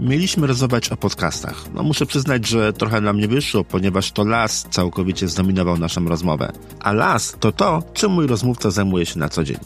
[0.00, 1.64] mieliśmy rozmawiać o podcastach.
[1.74, 6.52] No muszę przyznać, że trochę nam nie wyszło, ponieważ to las całkowicie zdominował naszą rozmowę.
[6.80, 9.58] A las to to, czym mój rozmówca zajmuje się na co dzień.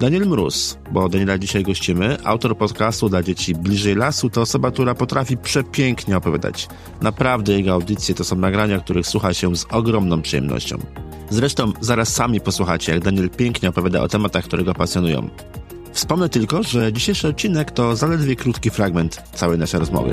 [0.00, 4.94] Daniel Mróz, bo Daniela dzisiaj gościmy, autor podcastu dla dzieci Bliżej Lasu, to osoba, która
[4.94, 6.68] potrafi przepięknie opowiadać.
[7.00, 10.78] Naprawdę jego audycje to są nagrania, których słucha się z ogromną przyjemnością.
[11.30, 15.28] Zresztą zaraz sami posłuchacie, jak Daniel pięknie opowiada o tematach, które go pasjonują.
[15.92, 20.10] Wspomnę tylko, że dzisiejszy odcinek to zaledwie krótki fragment całej naszej rozmowy.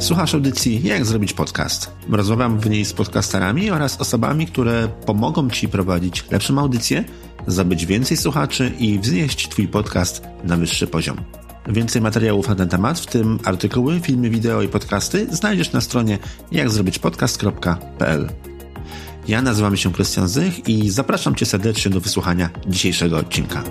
[0.00, 1.90] Słuchasz audycji Jak zrobić podcast.
[2.10, 7.04] Rozmawiam w niej z podcasterami oraz osobami, które pomogą Ci prowadzić lepszą audycję,
[7.46, 11.16] zabyć więcej słuchaczy i wznieść Twój podcast na wyższy poziom.
[11.66, 16.18] Więcej materiałów na ten temat, w tym artykuły, filmy, wideo i podcasty znajdziesz na stronie
[16.52, 18.49] jakzrobićpodcast.pl.
[19.30, 23.64] Ja nazywam się Krystian Zych i zapraszam Cię serdecznie do wysłuchania dzisiejszego odcinka.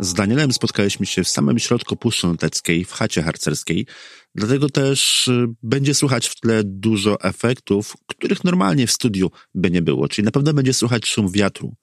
[0.00, 3.86] Z Danielem spotkaliśmy się w samym środku Puszczy Noteckiej, w chacie harcerskiej,
[4.34, 9.82] dlatego też y, będzie słychać w tle dużo efektów, których normalnie w studiu by nie
[9.82, 11.74] było, czyli na pewno będzie słychać szum wiatru.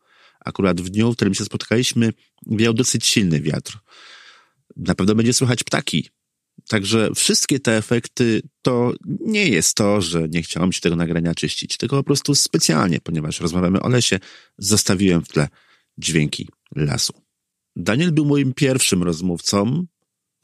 [0.45, 2.14] Akurat w dniu, w którym się spotkaliśmy,
[2.48, 3.78] wiał dosyć silny wiatr.
[4.78, 6.10] Na pewno będzie słychać ptaki,
[6.68, 11.78] Także wszystkie te efekty to nie jest to, że nie chciałem się tego nagrania czyścić,
[11.78, 14.20] tylko po prostu specjalnie, ponieważ rozmawiamy o lesie,
[14.58, 15.48] zostawiłem w tle
[15.98, 17.14] dźwięki lasu.
[17.76, 19.86] Daniel był moim pierwszym rozmówcą,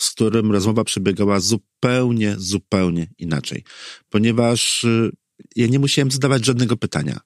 [0.02, 3.64] z którym rozmowa przebiegała zupełnie, zupełnie inaczej,
[4.10, 5.12] ponieważ y,
[5.56, 7.20] ja nie musiałem zadawać żadnego pytania.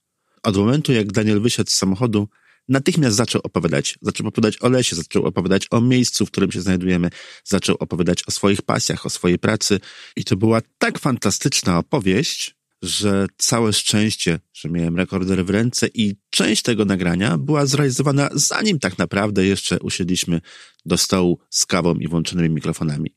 [0.43, 2.27] Od momentu, jak Daniel wysiadł z samochodu,
[2.69, 3.99] natychmiast zaczął opowiadać.
[4.01, 7.09] Zaczął opowiadać o lesie, zaczął opowiadać o miejscu, w którym się znajdujemy,
[7.43, 9.79] zaczął opowiadać o swoich pasjach, o swojej pracy.
[10.15, 16.15] I to była tak fantastyczna opowieść, że całe szczęście, że miałem rekorder w ręce i
[16.29, 20.41] część tego nagrania była zrealizowana zanim tak naprawdę jeszcze usiedliśmy
[20.85, 23.15] do stołu z kawą i włączonymi mikrofonami.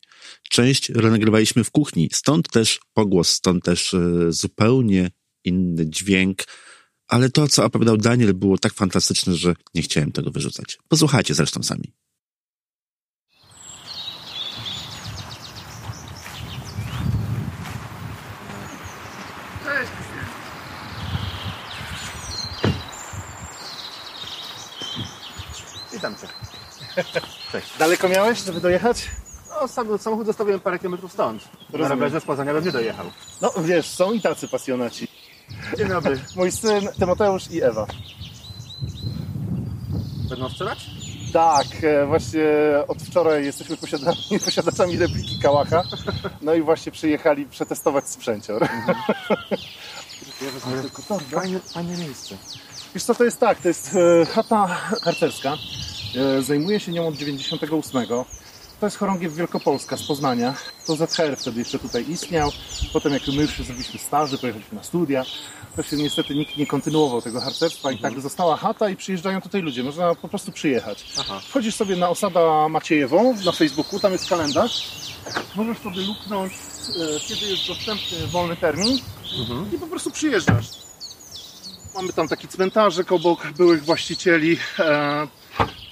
[0.51, 5.11] Część nagrywaliśmy w kuchni, stąd też pogłos, stąd też e, zupełnie
[5.45, 6.45] inny dźwięk,
[7.11, 10.79] ale to, co opowiadał Daniel, było tak fantastyczne, że nie chciałem tego wyrzucać.
[10.89, 11.93] Posłuchajcie zresztą sami.
[19.65, 19.93] Cześć.
[25.93, 26.29] Witam cię.
[27.53, 27.69] Cześć.
[27.79, 29.11] Daleko miałeś, żeby dojechać?
[29.51, 31.43] No, sam, samochód zostawiłem parę kilometrów stąd.
[31.43, 31.83] Rozumiem.
[31.83, 33.07] Na rowerze z Poznania bym nie dojechał.
[33.43, 35.20] No wiesz, są i tacy pasjonaci.
[35.79, 36.19] Dzień dobry.
[36.37, 37.87] Mój syn Tymoteusz i Ewa.
[40.29, 40.91] Będą strzelać?
[41.33, 42.43] Tak, e, właśnie
[42.89, 45.83] od wczoraj jesteśmy posiadami, posiadaczami repliki Kałacha.
[46.43, 48.69] No i właśnie przyjechali przetestować sprzęcior.
[50.83, 51.41] Tylko torbę.
[51.41, 52.37] Fajne, fajne miejsce.
[52.95, 54.67] Wiesz co, to jest tak, to jest e, chata
[55.03, 55.57] harcerska.
[56.17, 58.07] E, Zajmuję się nią od 98.
[58.81, 60.55] To jest chorągiew Wielkopolska z Poznania.
[60.87, 62.51] To ZHR wtedy jeszcze tutaj istniał.
[62.93, 65.25] Potem jak my już zrobiliśmy staży, pojechaliśmy na studia,
[65.77, 69.63] to się niestety nikt nie kontynuował tego harcerstwa i tak została chata i przyjeżdżają tutaj
[69.63, 69.83] ludzie.
[69.83, 71.05] Można po prostu przyjechać.
[71.19, 71.41] Aha.
[71.49, 74.89] Wchodzisz sobie na Osada Maciejewą na Facebooku, tam jest kalendarz.
[75.57, 78.99] Możesz sobie luknąć, e, kiedy jest dostępny wolny termin
[79.75, 80.67] i po prostu przyjeżdżasz.
[81.95, 85.27] Mamy tam taki cmentarzek obok byłych właścicieli e,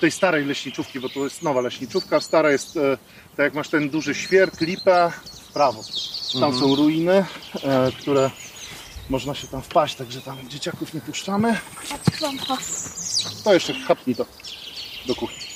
[0.01, 2.21] tej starej leśniczówki, bo to jest nowa leśniczówka.
[2.21, 2.99] Stara jest, e,
[3.37, 5.13] tak jak masz ten duży świerk, lipę,
[5.49, 5.85] w prawo.
[6.41, 7.25] Tam są ruiny,
[7.65, 8.31] e, które
[9.11, 11.59] można się tam wpaść, także tam dzieciaków nie puszczamy.
[13.45, 14.27] To jeszcze chapnij to
[15.07, 15.49] do kuchni.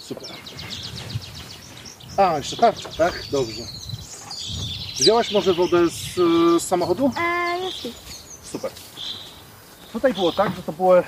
[0.00, 0.28] Super.
[2.16, 3.24] A, jeszcze tarcza, tak?
[3.30, 3.62] Dobrze.
[4.98, 7.12] Wzięłaś może wodę z, e, z samochodu?
[7.16, 7.72] Eee.
[8.52, 8.70] Super.
[9.92, 11.02] Tutaj było tak, że to były,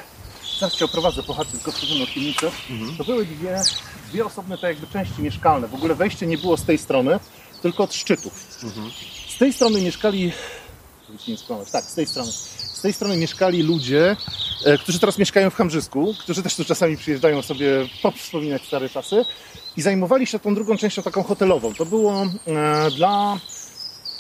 [0.61, 2.51] zaraz Cię oprowadzę po chacie, tylko wchodzimy od piwnicy.
[2.99, 3.63] To były dwie,
[4.11, 5.69] dwie osobne tak jakby części mieszkalne.
[5.69, 7.21] W ogóle wejście nie było z tej strony,
[7.63, 8.33] tylko od szczytów.
[9.29, 10.33] Z tej strony mieszkali,
[11.09, 12.33] żeby nie skłamać, tak, z tej strony.
[12.33, 14.17] Z tej strony mieszkali ludzie,
[14.65, 19.25] e, którzy teraz mieszkają w Hamrzysku, którzy też tu czasami przyjeżdżają sobie wspominać stare czasy
[19.77, 21.75] i zajmowali się tą drugą częścią taką hotelową.
[21.75, 23.39] To było e, dla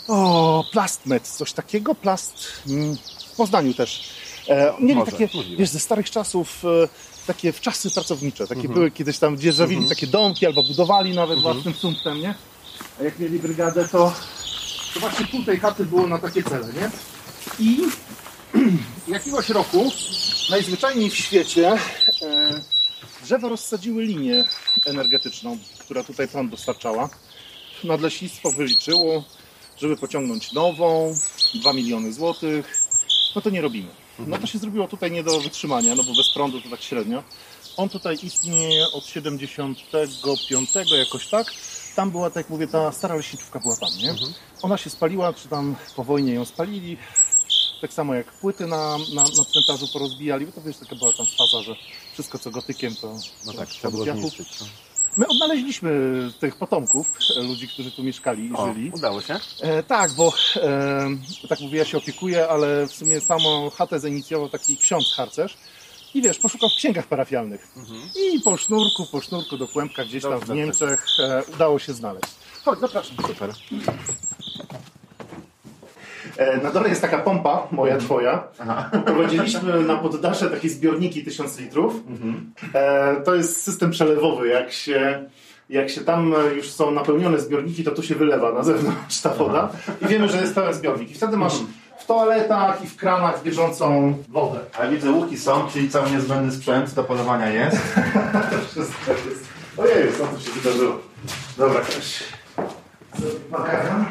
[0.08, 2.96] o, Plastmet, coś takiego, Plast mm,
[3.32, 4.10] w Poznaniu też.
[4.48, 5.56] E, mieli Może, takie, możliwe.
[5.60, 6.88] wiesz, ze starych czasów, e,
[7.26, 11.74] takie wczasy pracownicze, takie były kiedyś tam, gdzie zawili takie domki albo budowali nawet własnym
[11.74, 12.34] sumptem, nie?
[13.00, 14.14] A jak mieli brygadę, to,
[14.94, 16.90] to właśnie pół tej chaty było na takie cele, nie?
[17.58, 17.78] I
[19.08, 19.92] jakiegoś roku,
[20.50, 21.78] najzwyczajniej w świecie,
[22.22, 22.60] e,
[23.24, 24.44] drzewa rozsadziły linię
[24.86, 27.08] energetyczną, która tutaj prąd dostarczała.
[27.84, 29.24] Nadleśnictwo wyliczyło,
[29.76, 31.14] żeby pociągnąć nową,
[31.54, 32.82] 2 miliony złotych,
[33.36, 34.03] no to nie robimy.
[34.18, 37.22] No to się zrobiło tutaj nie do wytrzymania, no bo bez prądu to tak średnio.
[37.76, 41.46] On tutaj istnieje od 75 jakoś tak.
[41.96, 44.14] Tam była, tak jak mówię, ta stara leśniczówka była tam, nie?
[44.62, 46.96] Ona się spaliła, czy tam po wojnie ją spalili.
[47.80, 51.26] Tak samo jak płyty na, na, na cmentarzu porozbijali, bo to wiesz, taka była tam
[51.26, 51.74] faza, że
[52.12, 54.60] wszystko co gotykiem to, No tak, trzeba było zniszczyć.
[54.60, 54.66] no.
[55.16, 55.90] My odnaleźliśmy
[56.40, 58.90] tych potomków, e, ludzi, którzy tu mieszkali i O, żyli.
[58.94, 59.36] udało się?
[59.60, 61.08] E, tak, bo e,
[61.48, 65.56] tak mówię, ja się opiekuję, ale w sumie samą chatę zainicjował taki ksiądz harcerz.
[66.14, 67.68] I wiesz, poszukał w księgach parafialnych.
[68.34, 70.56] I po sznurku, po sznurku do kłębka gdzieś tam Dobrze, w.
[70.56, 72.26] Niemczech e, udało się znaleźć.
[72.64, 73.16] Chodź, zapraszam.
[73.26, 73.50] Super.
[76.36, 78.44] E, na dole jest taka pompa, moja, twoja.
[79.04, 81.94] Prowadziliśmy na poddasze takie zbiorniki 1000 litrów.
[82.74, 84.48] E, to jest system przelewowy.
[84.48, 85.24] Jak się,
[85.70, 89.30] jak się tam e, już są napełnione zbiorniki, to tu się wylewa na zewnątrz ta
[89.30, 89.68] woda.
[90.02, 91.10] I wiemy, że jest pełen zbiornik.
[91.10, 91.54] I wtedy masz
[91.98, 94.58] w toaletach i w kranach bieżącą wodę.
[94.78, 97.76] A widzę łuki są, czyli cały niezbędny sprzęt do polowania jest.
[98.70, 99.44] Wszystko jest.
[99.76, 100.98] Ojej, co tu się wydarzyło?
[101.58, 102.22] Dobra, ktoś.
[103.50, 104.04] Makaron.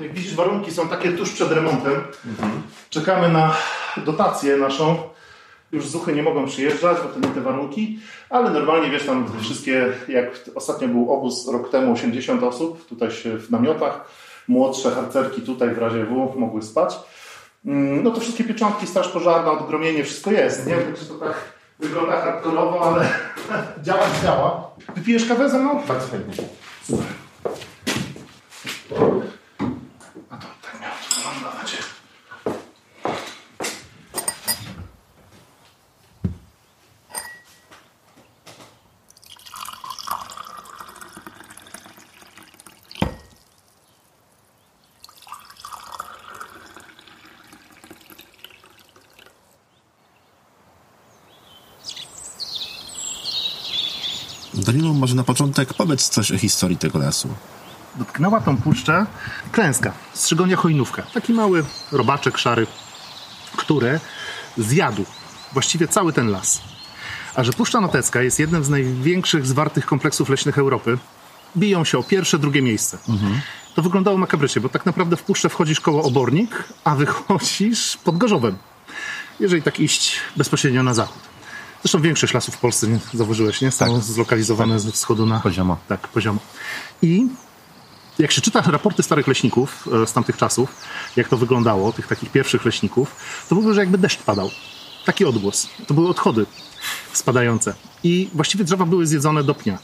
[0.00, 1.92] Jak widzisz, warunki są takie tuż przed remontem.
[2.90, 3.54] Czekamy na
[3.96, 4.96] dotację naszą.
[5.72, 7.98] Już zuchy nie mogą przyjeżdżać, bo to nie te warunki,
[8.30, 13.38] ale normalnie wiesz, tam wszystkie, jak ostatnio był obóz rok temu, 80 osób, tutaj się
[13.38, 14.04] w namiotach,
[14.48, 16.98] młodsze harcerki tutaj w razie W mogły spać.
[17.66, 20.66] Mm, No to wszystkie pieczątki, straż pożarna, odgromienie, wszystko jest.
[20.66, 21.34] Nie czy to tak
[21.78, 23.08] wygląda hardkorowo, ale
[23.84, 24.70] działa, działa.
[24.96, 25.82] Wypijesz kawę ze mną?
[25.88, 26.44] Bardzo chętnie.
[26.92, 27.19] A
[55.00, 57.28] może na początek powiedz coś o historii tego lasu.
[57.96, 59.06] dotknęła tą puszczę
[59.52, 61.02] klęska, strzygonia chojnówka.
[61.14, 62.66] Taki mały robaczek szary,
[63.56, 64.00] który
[64.58, 65.04] zjadł
[65.52, 66.60] właściwie cały ten las.
[67.34, 70.98] A że Puszcza Notecka jest jednym z największych zwartych kompleksów leśnych Europy,
[71.56, 72.98] biją się o pierwsze, drugie miejsce.
[73.74, 78.56] To wyglądało makabrycznie, bo tak naprawdę w puszczę wchodzisz koło Obornik, a wychodzisz pod Gorzowem.
[79.40, 81.29] Jeżeli tak iść bezpośrednio na zachód.
[81.82, 83.70] Zresztą większość lasów w Polsce, nie, zauważyłeś, nie?
[83.70, 85.76] Są zlokalizowane ze wschodu na Poziomo.
[85.88, 86.40] tak, poziomo.
[87.02, 87.26] I
[88.18, 90.74] jak się czyta raporty starych leśników e, z tamtych czasów,
[91.16, 93.16] jak to wyglądało, tych takich pierwszych leśników,
[93.48, 94.50] to mówią, że jakby deszcz padał.
[95.04, 95.68] Taki odgłos.
[95.86, 96.46] To były odchody
[97.12, 97.74] spadające.
[98.02, 99.78] I właściwie drzewa były zjedzone do pnia.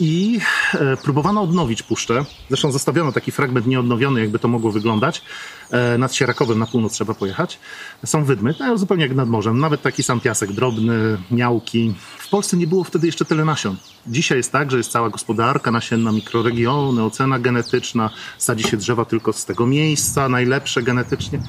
[0.00, 0.40] I
[0.74, 2.24] e, próbowano odnowić puszczę.
[2.48, 5.22] Zresztą zostawiono taki fragment nieodnowiony, jakby to mogło wyglądać.
[5.70, 7.58] E, nad Sierakowem na północ trzeba pojechać.
[8.04, 9.58] Są wydmy, no, zupełnie jak nad morzem.
[9.58, 11.94] Nawet taki sam piasek drobny, miałki.
[12.18, 13.76] W Polsce nie było wtedy jeszcze tyle nasion.
[14.06, 18.10] Dzisiaj jest tak, że jest cała gospodarka nasienna, mikroregiony, ocena genetyczna.
[18.38, 21.42] Sadzi się drzewa tylko z tego miejsca, najlepsze genetycznie.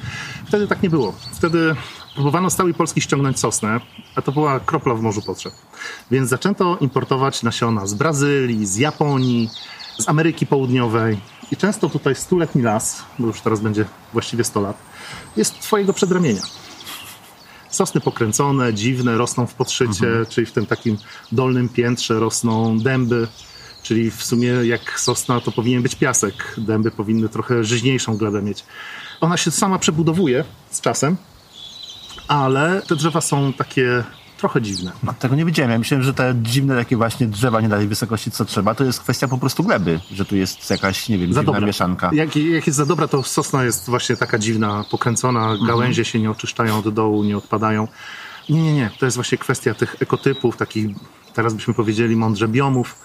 [0.46, 1.14] Wtedy tak nie było.
[1.32, 1.76] Wtedy
[2.16, 3.80] próbowano z całej Polski ściągnąć sosnę,
[4.14, 5.52] a to była kropla w morzu potrzeb.
[6.10, 9.50] Więc zaczęto importować nasiona z Brazylii, z Japonii,
[9.98, 11.18] z Ameryki Południowej.
[11.52, 14.76] I często tutaj stuletni las, bo już teraz będzie właściwie 100 lat,
[15.36, 16.42] jest twojego przedramienia.
[17.70, 20.98] Sosny pokręcone, dziwne, rosną w podszycie, czyli w tym takim
[21.32, 23.28] dolnym piętrze rosną dęby,
[23.82, 26.54] czyli w sumie jak sosna to powinien być piasek.
[26.58, 28.64] Dęby powinny trochę żyźniejszą gladę mieć.
[29.20, 31.16] Ona się sama przebudowuje z czasem,
[32.28, 34.04] ale te drzewa są takie
[34.38, 34.92] trochę dziwne.
[35.02, 35.72] No, tego nie wiedziałem.
[35.72, 39.00] Ja myślałem, że te dziwne takie właśnie drzewa nie danej wysokości, co trzeba, to jest
[39.00, 41.66] kwestia po prostu gleby, że tu jest jakaś, nie wiem, Za dziwna dobra.
[41.66, 42.10] mieszanka.
[42.12, 46.30] Jak, jak jest za dobra, to sosna jest właśnie taka dziwna, pokręcona, gałęzie się nie
[46.30, 47.88] oczyszczają od dołu, nie odpadają.
[48.48, 48.90] Nie, nie, nie.
[48.98, 50.86] To jest właśnie kwestia tych ekotypów, takich,
[51.36, 52.98] teraz byśmy powiedzieli mądrze, biomów.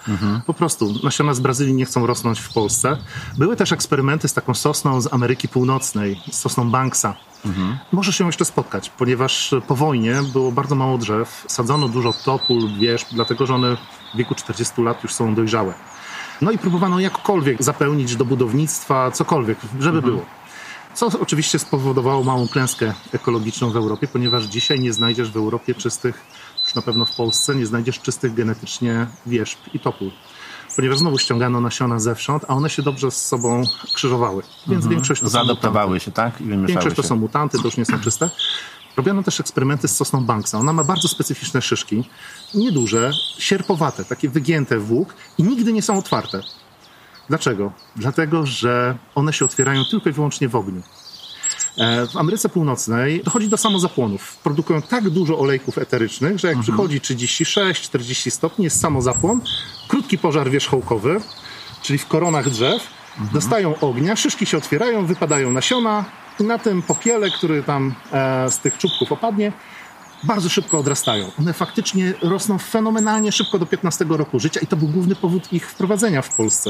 [0.45, 2.97] Po prostu nasiona z Brazylii nie chcą rosnąć w Polsce.
[3.37, 7.15] Były też eksperymenty z taką sosną z Ameryki Północnej, z sosną Banksa.
[7.91, 11.45] Możesz się jeszcze spotkać, ponieważ po wojnie było bardzo mało drzew.
[11.47, 13.77] Sadzono dużo topól, wierzb, dlatego że one
[14.13, 15.73] w wieku 40 lat już są dojrzałe.
[16.41, 20.25] No i próbowano jakkolwiek zapełnić do budownictwa, cokolwiek, żeby było.
[20.93, 26.21] Co oczywiście spowodowało małą klęskę ekologiczną w Europie, ponieważ dzisiaj nie znajdziesz w Europie czystych,
[26.71, 30.11] już na pewno w Polsce, nie znajdziesz czystych genetycznie wierzb i topół.
[30.75, 33.63] Ponieważ znowu ściągano nasiona zewsząd, a one się dobrze z sobą
[33.93, 34.43] krzyżowały.
[34.67, 35.29] Więc większość to
[35.99, 36.41] się, tak?
[36.41, 37.07] I Większość to się.
[37.07, 38.29] są mutanty, to już nie są czyste.
[38.97, 40.57] Robiono też eksperymenty z sosną Banksa.
[40.57, 42.09] Ona ma bardzo specyficzne szyszki,
[42.53, 46.41] nieduże, sierpowate, takie wygięte w łuk i nigdy nie są otwarte.
[47.29, 47.71] Dlaczego?
[47.95, 50.81] Dlatego, że one się otwierają tylko i wyłącznie w ogniu.
[51.77, 54.35] E, w Ameryce Północnej dochodzi do samozapłonów.
[54.43, 56.63] Produkują tak dużo olejków eterycznych, że jak Mhm.
[56.63, 59.41] przychodzi 36-40 stopni, jest samozapłon,
[59.87, 61.21] krótki pożar wierzchołkowy,
[61.81, 63.29] czyli w koronach drzew, Mhm.
[63.33, 66.05] dostają ognia, szyszki się otwierają, wypadają nasiona
[66.39, 69.51] i na tym popiele, który tam e, z tych czubków opadnie,
[70.23, 71.31] bardzo szybko odrastają.
[71.39, 75.69] One faktycznie rosną fenomenalnie szybko do 15 roku życia i to był główny powód ich
[75.69, 76.69] wprowadzenia w Polsce.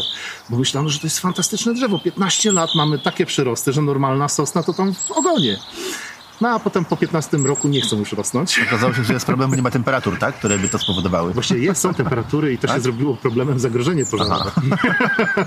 [0.50, 2.00] Bo myślano, że to jest fantastyczne drzewo.
[2.00, 5.58] 15 lat mamy takie przyrosty, że normalna sosna to tam w ogonie.
[6.42, 8.60] No a potem po 15 roku nie chcą już rosnąć.
[8.68, 10.36] Okazało się, że jest problem, bo nie ma temperatur, tak?
[10.36, 11.34] Które by to spowodowały.
[11.34, 14.52] Właściwie jest, są temperatury i to się zrobiło problemem zagrożenie pożarowe.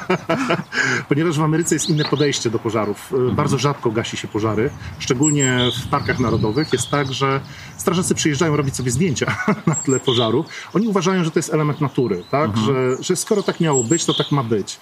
[1.09, 3.13] Ponieważ w Ameryce jest inne podejście do pożarów.
[3.31, 4.71] Y, Bardzo rzadko gasi się pożary.
[4.99, 7.41] Szczególnie w parkach narodowych jest tak, że
[7.77, 9.37] strażacy przyjeżdżają robić sobie zdjęcia
[9.67, 10.45] na tle pożaru.
[10.75, 12.57] Oni uważają, że to jest element natury, tak?
[12.57, 14.79] Że, że skoro tak miało być, to tak ma być.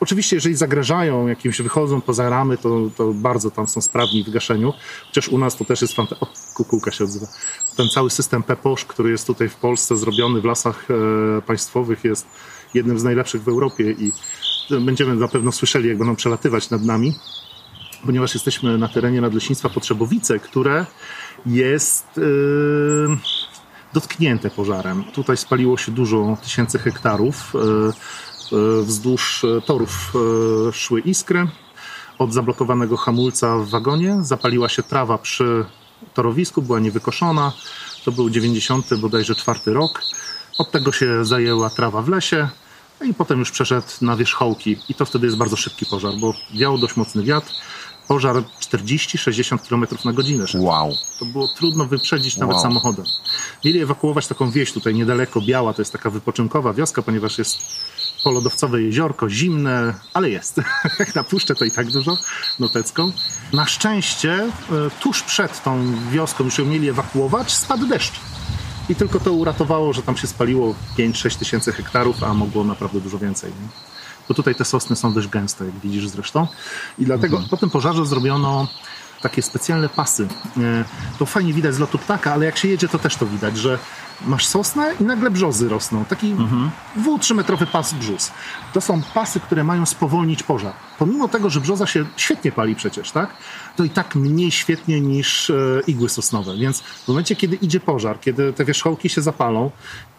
[0.00, 4.72] Oczywiście, jeżeli zagrażają jakimś, wychodzą poza ramy, to, to bardzo tam są sprawni w gaszeniu.
[5.06, 6.54] Chociaż u nas to też jest fantastyczne.
[6.54, 7.26] Kukułka się odzywa.
[7.76, 12.26] Ten cały system PEPOSZ, który jest tutaj w Polsce zrobiony w lasach e, państwowych, jest
[12.74, 14.12] jednym z najlepszych w Europie i
[14.80, 17.14] będziemy na pewno słyszeli, jak będą przelatywać nad nami,
[18.06, 20.86] ponieważ jesteśmy na terenie Nadleśnictwa Potrzebowice, które
[21.46, 22.20] jest e,
[23.92, 25.04] dotknięte pożarem.
[25.04, 27.52] Tutaj spaliło się dużo tysięcy hektarów.
[27.54, 27.92] E,
[28.82, 30.12] wzdłuż e, torów
[30.68, 31.46] e, szły iskry.
[32.18, 35.64] Od zablokowanego hamulca w wagonie zapaliła się trawa przy
[36.14, 37.52] torowisku, była niewykoszona.
[38.04, 40.02] To był 90 bodajże czwarty rok.
[40.58, 42.48] Od tego się zajęła trawa w lesie.
[43.00, 44.76] No i potem już przeszedł na wierzchołki.
[44.88, 47.52] I to wtedy jest bardzo szybki pożar, bo wiał dość mocny wiatr.
[48.08, 50.48] Pożar 40-60 km na godzinę.
[50.48, 50.64] szedł.
[50.64, 50.92] Wow.
[51.18, 52.62] To było trudno wyprzedzić nawet Wow.
[52.62, 53.04] samochodem.
[53.64, 57.58] Mieli ewakuować taką wieś tutaj niedaleko Biała, to jest taka wypoczynkowa wioska, ponieważ jest
[58.24, 60.60] polodowcowe jeziorko, zimne, ale jest.
[60.98, 62.18] Jak na puszczę to i tak dużo,
[62.58, 63.12] notecką.
[63.52, 64.50] Na szczęście e,
[65.00, 68.20] tuż przed tą wioską już ją mieli ewakuować, spadł deszcz.
[68.88, 73.18] I tylko to uratowało, że tam się spaliło 5-6 tysięcy hektarów, a mogło naprawdę dużo
[73.18, 73.50] więcej.
[73.50, 73.68] Nie?
[74.28, 76.46] Bo tutaj te sosny są dość gęste, jak widzisz zresztą.
[76.98, 78.68] I dlatego po tym pożarze zrobiono
[79.22, 80.28] takie specjalne pasy.
[80.56, 80.84] E,
[81.18, 83.78] To fajnie widać z lotu ptaka, ale jak się jedzie, to też to widać, że
[84.26, 86.04] masz sosnę i nagle brzozy rosną.
[86.04, 86.34] Taki
[86.96, 88.32] dwu, trzymetrowy pas brzus.
[88.72, 90.72] To są pasy, które mają spowolnić pożar.
[90.98, 93.30] Pomimo tego, że brzoza się świetnie pali przecież, tak?
[93.76, 95.54] To i tak mniej świetnie niż e,
[95.86, 96.56] igły sosnowe.
[96.56, 99.70] Więc w momencie, kiedy idzie pożar, kiedy te wierzchołki się zapalą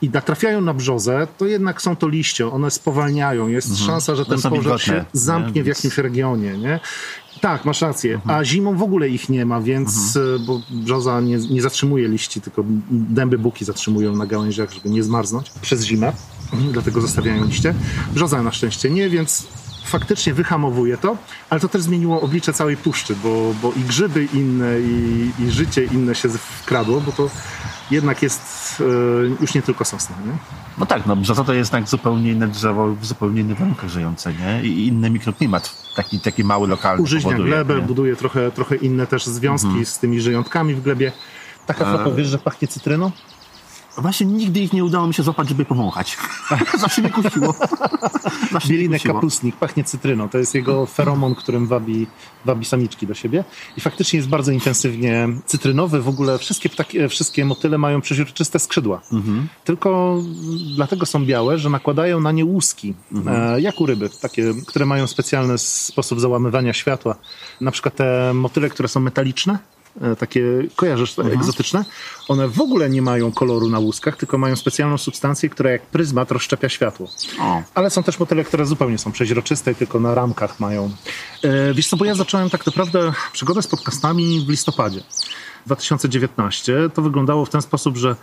[0.02, 3.48] i natrafiają na brzozę, to jednak są to liście, one spowalniają.
[3.48, 5.64] Jest szansa, że ten pożar się zamknie nie?
[5.64, 6.80] w jakimś regionie, nie?
[7.42, 8.22] Tak, masz rację.
[8.28, 12.42] A zimą w ogóle ich nie ma, więc e, bo brzoza nie, nie zatrzymuje liści,
[12.42, 16.14] tylko dęby buki zatrzymują na gałęziach, żeby nie zmarznąć przez zimę.
[16.54, 17.74] Mhm, Dlatego zostawiają liście.
[18.14, 19.48] Brzoza na szczęście nie, więc
[19.84, 21.18] faktycznie wyhamowuje to,
[21.50, 25.86] ale to też zmieniło oblicze całej puszczy, bo, bo i grzyby inne, i, i życie
[25.86, 27.30] inne się wkradło, bo to
[27.92, 28.42] jednak jest
[28.82, 30.34] e, już nie tylko sosna, nie?
[30.78, 34.34] No tak, no brzoza to jest jednak zupełnie inne drzewo, w zupełnie innych warunkach żyjące,
[34.34, 34.64] nie?
[34.64, 37.82] I inny mikroklimat, taki, taki mały, lokalny Użyźnia powoduje, glebę, nie?
[37.82, 41.12] buduje trochę, trochę inne też związki z tymi żyjątkami w glebie.
[41.66, 43.12] Taka flapa, wiesz, że pachnie cytryną?
[43.98, 46.18] Właśnie nigdy ich nie udało mi się złapać, żeby powąchać.
[46.82, 47.56] Zawsze mnie kusiło.
[48.52, 49.16] Zawsze Bielinek kusiło.
[49.16, 50.30] kapustnik pachnie cytryną.
[50.30, 52.08] To jest jego feromon, którym wabi,
[52.46, 53.44] wabi samiczki do siebie.
[53.78, 56.02] I faktycznie jest bardzo intensywnie cytrynowy.
[56.02, 59.02] W ogóle wszystkie, ptaki, e, wszystkie motyle mają przeźroczyste skrzydła.
[59.64, 60.18] Tylko
[60.76, 62.94] dlatego są białe, że nakładają na nie łuski,
[63.28, 67.16] e, jak u ryby, takie, które mają specjalny sposób załamywania światła.
[67.62, 69.60] Na przykład te motyle, które są metaliczne,
[70.20, 70.44] takie,
[70.76, 71.86] kojarzysz, te egzotyczne,
[72.28, 76.32] one w ogóle nie mają koloru na łuskach, tylko mają specjalną substancję, która jak pryzmat
[76.32, 77.08] rozszczepia światło.
[77.40, 77.62] O.
[77.76, 80.92] Ale są też motyle, które zupełnie są przeźroczyste i tylko na ramkach mają.
[81.44, 85.04] E, wiesz co, bo ja zacząłem tak naprawdę przygodę z podcastami w listopadzie
[85.66, 86.90] 2019.
[86.94, 88.16] To wyglądało w ten sposób, że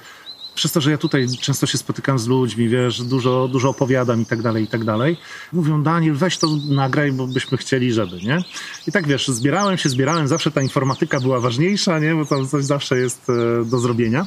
[0.58, 4.26] przez to, że ja tutaj często się spotykam z ludźmi, wiesz, dużo, dużo opowiadam i
[4.26, 5.16] tak dalej, i tak dalej.
[5.52, 8.38] Mówią, Daniel, weź to nagraj, bo byśmy chcieli, żeby, nie?
[8.86, 12.14] I tak, wiesz, zbierałem się, zbierałem, zawsze ta informatyka była ważniejsza, nie?
[12.14, 14.26] Bo tam coś zawsze jest e, do zrobienia.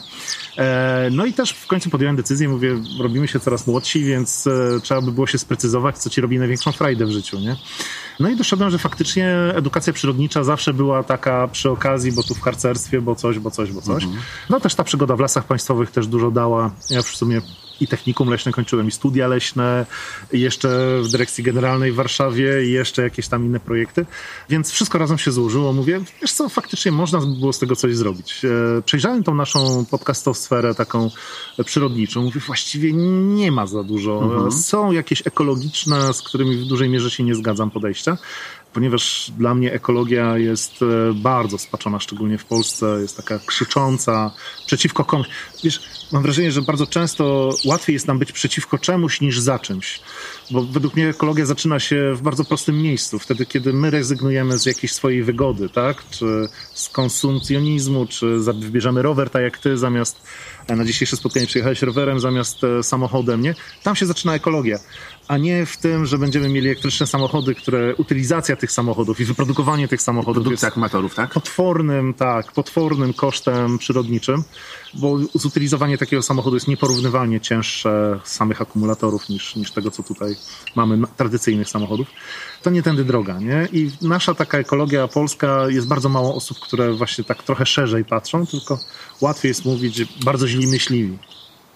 [0.57, 4.79] E, no i też w końcu podjąłem decyzję, mówię, robimy się coraz młodsi, więc e,
[4.83, 7.55] trzeba by było się sprecyzować, co ci robi największą frajdę w życiu, nie?
[8.21, 12.41] No i doszedłem, że faktycznie edukacja przyrodnicza zawsze była taka przy okazji, bo tu w
[12.41, 14.07] harcerstwie, bo coś, bo coś, bo coś.
[14.49, 16.71] No też ta przygoda w lasach państwowych też dużo dała.
[16.89, 17.41] Ja w sumie
[17.81, 19.85] i technikum leśne kończyłem, i studia leśne,
[20.33, 24.05] jeszcze w dyrekcji generalnej w Warszawie, i jeszcze jakieś tam inne projekty.
[24.49, 25.73] Więc wszystko razem się złożyło.
[25.73, 28.45] Mówię, wiesz co, faktycznie można było z tego coś zrobić.
[28.45, 31.09] E, przejrzałem tą naszą podcastosferę taką
[31.65, 32.21] przyrodniczą.
[32.23, 34.23] Mówię, właściwie nie ma za dużo.
[34.23, 34.51] Mhm.
[34.51, 38.17] Są jakieś ekologiczne, z którymi w dużej mierze się nie zgadzam podejścia
[38.73, 44.31] ponieważ dla mnie ekologia jest e, bardzo spaczona, szczególnie w Polsce, jest taka krzycząca
[44.65, 45.27] przeciwko komuś.
[45.63, 49.99] Wiesz, mam wrażenie, że bardzo często łatwiej jest nam być przeciwko czemuś niż za czymś.
[50.51, 54.65] Bo według mnie ekologia zaczyna się w bardzo prostym miejscu, wtedy, kiedy my rezygnujemy z
[54.65, 56.03] jakiejś swojej wygody, tak?
[56.09, 60.21] Czy z konsumpcjonizmu, czy wybierzemy rower, tak jak ty, zamiast
[60.67, 63.55] e, na dzisiejsze spotkanie przyjechałeś rowerem zamiast e, samochodem, nie?
[63.83, 64.79] Tam się zaczyna ekologia
[65.31, 69.87] a nie w tym, że będziemy mieli elektryczne samochody, które utylizacja tych samochodów i wyprodukowanie
[69.87, 71.33] tych samochodów Produkcja jest tak?
[71.33, 74.43] Potwornym, tak, potwornym kosztem przyrodniczym,
[74.93, 80.35] bo zutylizowanie takiego samochodu jest nieporównywalnie cięższe samych akumulatorów niż, niż tego, co tutaj
[80.75, 82.07] mamy tradycyjnych samochodów.
[82.61, 83.67] To nie tędy droga, nie?
[83.73, 88.45] I nasza taka ekologia polska jest bardzo mało osób, które właśnie tak trochę szerzej patrzą,
[88.47, 88.79] tylko
[89.21, 91.17] łatwiej jest mówić bardzo źli myśliwi.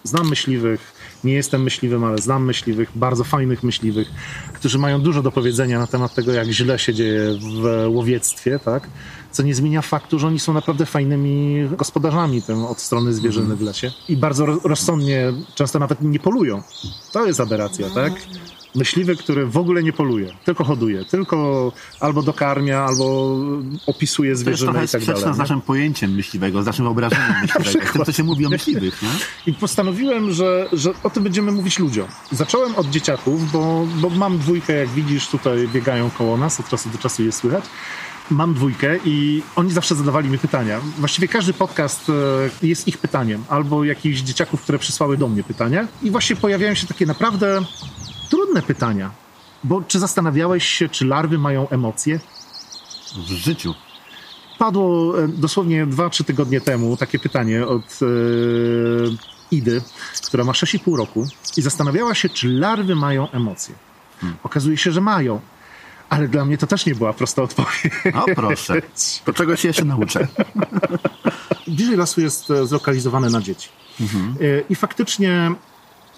[0.04, 0.92] Znam myśliwych,
[1.24, 4.08] nie jestem myśliwym, ale znam myśliwych, bardzo fajnych myśliwych,
[4.54, 8.88] którzy mają dużo do powiedzenia na temat tego, jak źle się dzieje w łowiectwie, tak?
[9.36, 13.60] Co nie zmienia faktu, że oni są naprawdę fajnymi gospodarzami tym od strony zwierzyny w
[13.60, 16.62] lesie i bardzo rozsądnie, często nawet nie polują.
[17.12, 18.12] To jest aberracja, tak?
[18.74, 23.36] myśliwy, który w ogóle nie poluje, tylko hoduje, tylko albo dokarmia, albo
[23.86, 25.22] opisuje zwierzynę i tak dalej.
[25.22, 28.46] To jest z naszym pojęciem myśliwego, z naszym wyobrażeniem myśliwego, z tym, co się mówi
[28.46, 29.02] o myśliwych.
[29.02, 29.08] Nie?
[29.46, 32.08] I postanowiłem, że, że o tym będziemy mówić ludziom.
[32.32, 36.88] Zacząłem od dzieciaków, bo, bo mam dwójkę, jak widzisz, tutaj biegają koło nas, od czasu
[36.88, 37.64] do czasu je słychać
[38.30, 40.80] mam dwójkę i oni zawsze zadawali mi pytania.
[40.98, 42.10] Właściwie każdy podcast
[42.62, 45.88] e, jest ich pytaniem, albo jakichś dzieciaków, które przysłały do mnie pytania.
[46.02, 47.60] I właśnie pojawiają się takie naprawdę
[48.30, 49.10] trudne pytania.
[49.64, 52.20] Bo czy zastanawiałeś się, czy larwy mają emocje?
[53.28, 53.74] W życiu.
[54.58, 58.06] Padło e, dosłownie 2-3 tygodnie temu takie pytanie od e,
[59.50, 59.82] Idy,
[60.26, 63.74] która ma 6,5 roku i zastanawiała się, czy larwy mają emocje.
[64.20, 64.38] Hmm.
[64.42, 65.40] Okazuje się, że mają.
[66.08, 67.82] Ale dla mnie to też nie była prosta odpowiedź.
[68.14, 68.82] O proszę,
[69.24, 70.28] to czego się jeszcze nauczę.
[71.68, 73.68] Bliżej lasu jest e, zlokalizowany na dzieci.
[74.00, 74.36] Mhm.
[74.40, 75.52] E, I faktycznie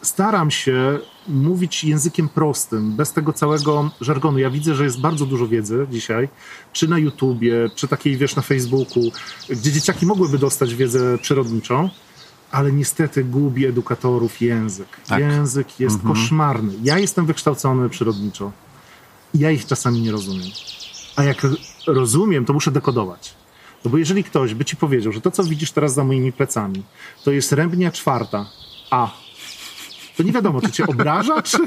[0.03, 0.99] staram się
[1.29, 4.39] mówić językiem prostym, bez tego całego żargonu.
[4.39, 6.29] Ja widzę, że jest bardzo dużo wiedzy dzisiaj,
[6.73, 9.03] czy na YouTubie, czy takiej, wiesz, na Facebooku,
[9.49, 11.91] gdzie dzieciaki mogłyby dostać wiedzę przyrodniczą,
[12.51, 14.89] ale niestety gubi edukatorów język.
[15.07, 15.21] Tak.
[15.21, 16.15] Język jest mhm.
[16.15, 16.73] koszmarny.
[16.83, 18.53] Ja jestem wykształcony przyrodniczo.
[19.35, 20.49] Ja ich czasami nie rozumiem.
[21.17, 21.47] A jak
[21.87, 23.35] rozumiem, to muszę dekodować.
[23.85, 26.83] No bo jeżeli ktoś by ci powiedział, że to, co widzisz teraz za moimi plecami,
[27.25, 28.47] to jest rębnia czwarta,
[28.91, 29.11] a
[30.17, 31.59] to nie wiadomo, czy cię obraża, czy,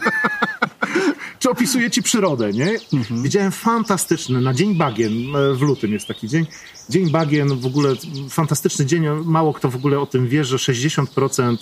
[1.39, 2.79] czy opisuje ci przyrodę, nie?
[2.93, 3.23] Mhm.
[3.23, 6.45] Widziałem fantastyczny, na Dzień Bagien, e, w lutym jest taki dzień,
[6.89, 7.93] Dzień Bagien, w ogóle
[8.29, 11.57] fantastyczny dzień, mało kto w ogóle o tym wie, że 60%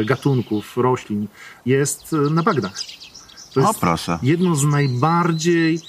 [0.00, 1.26] e, gatunków roślin
[1.66, 2.74] jest e, na bagnach.
[3.54, 4.18] To jest o, proszę.
[4.22, 5.80] jedno z najbardziej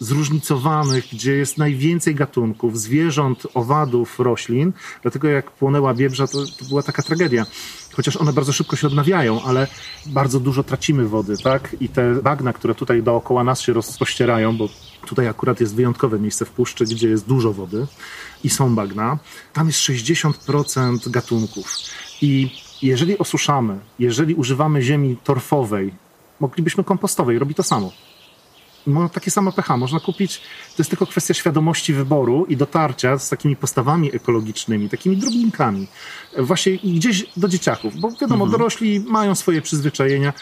[0.00, 4.72] zróżnicowanych, gdzie jest najwięcej gatunków, zwierząt, owadów, roślin.
[5.02, 7.46] Dlatego jak płonęła biebrza, to, to była taka tragedia.
[7.92, 9.66] Chociaż one bardzo szybko się odnawiają, ale
[10.06, 11.76] bardzo dużo tracimy wody, tak?
[11.80, 14.68] I te bagna, które tutaj dookoła nas się rozpościerają, bo
[15.06, 17.86] tutaj akurat jest wyjątkowe miejsce w puszczy, gdzie jest dużo wody
[18.44, 19.18] i są bagna,
[19.52, 21.72] tam jest 60% gatunków.
[22.22, 22.50] I
[22.82, 25.92] jeżeli osuszamy, jeżeli używamy ziemi torfowej,
[26.40, 27.92] moglibyśmy kompostowej, robi to samo.
[28.86, 29.76] Ma takie samo pH.
[29.76, 35.16] Można kupić, to jest tylko kwestia świadomości wyboru i dotarcia z takimi postawami ekologicznymi, takimi
[35.16, 35.86] drobinkami.
[36.38, 38.50] Właśnie i gdzieś do dzieciaków, bo wiadomo, mhm.
[38.50, 40.32] dorośli mają swoje przyzwyczajenia,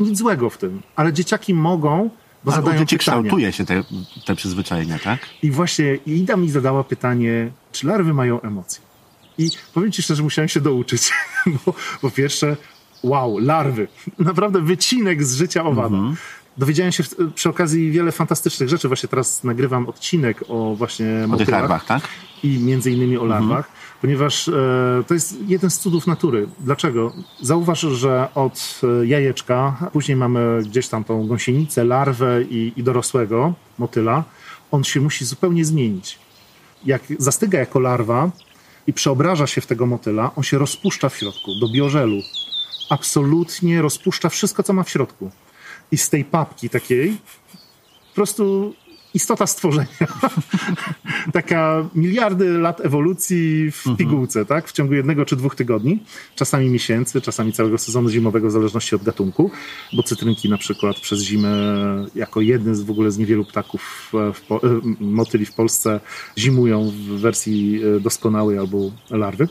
[0.00, 2.10] nic złego w tym, ale dzieciaki mogą
[2.44, 3.84] bo tak, zadają dzieci kształtuje się te,
[4.26, 5.20] te przyzwyczajenia, tak?
[5.42, 8.80] I właśnie Ida mi zadała pytanie, czy larwy mają emocje?
[9.38, 11.12] I powiem ci szczerze, musiałem się douczyć,
[11.66, 12.56] bo po pierwsze
[13.02, 13.88] wow, larwy.
[14.18, 15.96] Naprawdę wycinek z życia owada.
[15.96, 16.16] Mhm.
[16.58, 18.88] Dowiedziałem się przy okazji wiele fantastycznych rzeczy.
[18.88, 22.02] Właśnie teraz nagrywam odcinek o właśnie o tych larwach, tak?
[22.42, 23.74] I między innymi o larwach, mhm.
[24.00, 24.52] ponieważ e,
[25.06, 26.48] to jest jeden z cudów natury.
[26.60, 27.12] Dlaczego?
[27.42, 33.54] Zauważ, że od e, jajeczka, później mamy gdzieś tam tą gąsienicę, larwę i, i dorosłego
[33.78, 34.24] motyla,
[34.70, 36.18] on się musi zupełnie zmienić.
[36.86, 38.30] Jak zastyga jako larwa
[38.86, 42.16] i przeobraża się w tego motyla, on się rozpuszcza w środku do biożelu
[42.88, 45.30] absolutnie rozpuszcza wszystko, co ma w środku.
[45.92, 47.16] I z tej papki takiej
[48.08, 48.74] po prostu
[49.14, 49.88] istota stworzenia.
[51.32, 54.68] Taka miliardy lat ewolucji w pigułce, tak?
[54.68, 56.02] W ciągu jednego czy dwóch tygodni,
[56.34, 59.50] czasami miesięcy, czasami całego sezonu zimowego, w zależności od gatunku,
[59.92, 61.50] bo cytrynki na przykład przez zimę,
[62.14, 66.00] jako jeden z w ogóle z niewielu ptaków, w po, e, motyli w Polsce,
[66.38, 69.48] zimują w wersji e, doskonałej albo larwy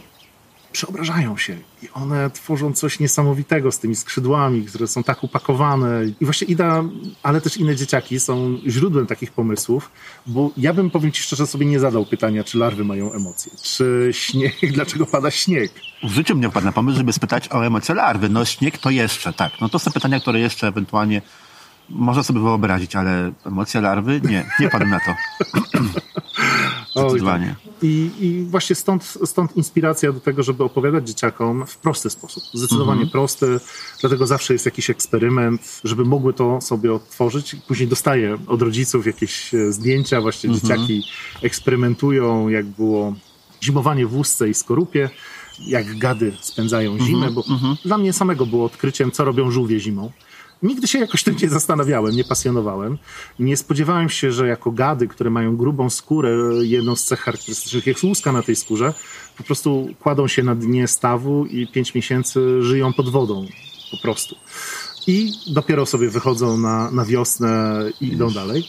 [0.77, 5.89] przeobrażają się i one tworzą coś niesamowitego z tymi skrzydłami, które są tak upakowane.
[6.21, 6.83] I właśnie Ida,
[7.23, 9.91] ale też inne dzieciaki są źródłem takich pomysłów,
[10.25, 14.09] bo ja bym, powiem ci szczerze, sobie nie zadał pytania, czy larwy mają emocje, czy
[14.11, 15.71] śnieg, dlaczego pada śnieg.
[16.03, 18.29] W życiu mnie wpadł na pomysł, żeby spytać o emocje larwy.
[18.29, 19.51] No śnieg to jeszcze, tak.
[19.61, 21.21] No to są pytania, które jeszcze ewentualnie
[21.89, 24.21] można sobie wyobrazić, ale emocje larwy?
[24.23, 25.15] Nie, nie padłem na to.
[27.01, 27.55] Zdecydowanie.
[27.81, 32.43] I, I właśnie stąd, stąd inspiracja do tego, żeby opowiadać dzieciakom w prosty sposób.
[32.53, 33.09] Zdecydowanie Mhm.
[33.09, 33.59] prosty,
[34.01, 37.55] dlatego zawsze jest jakiś eksperyment, żeby mogły to sobie odtworzyć.
[37.67, 40.61] Później dostaję od rodziców jakieś e, zdjęcia, właśnie Mhm.
[40.79, 41.03] dzieciaki
[41.41, 43.13] eksperymentują, jak było
[43.63, 45.09] zimowanie w łusce i skorupie,
[45.59, 47.43] jak gady spędzają zimę, bo
[47.85, 50.11] dla mnie samego było odkryciem, co robią żółwie zimą.
[50.63, 52.97] Nigdy się jakoś tym nie zastanawiałem, nie pasjonowałem.
[53.39, 58.03] Nie spodziewałem się, że jako gady, które mają grubą skórę, jedną z cech charakterystycznych jest
[58.03, 58.93] łuska na tej skórze,
[59.37, 63.47] po prostu kładą się na dnie stawu i pięć miesięcy żyją pod wodą.
[63.91, 64.35] Po prostu.
[65.07, 68.63] I dopiero sobie wychodzą na, na wiosnę i idą dalej.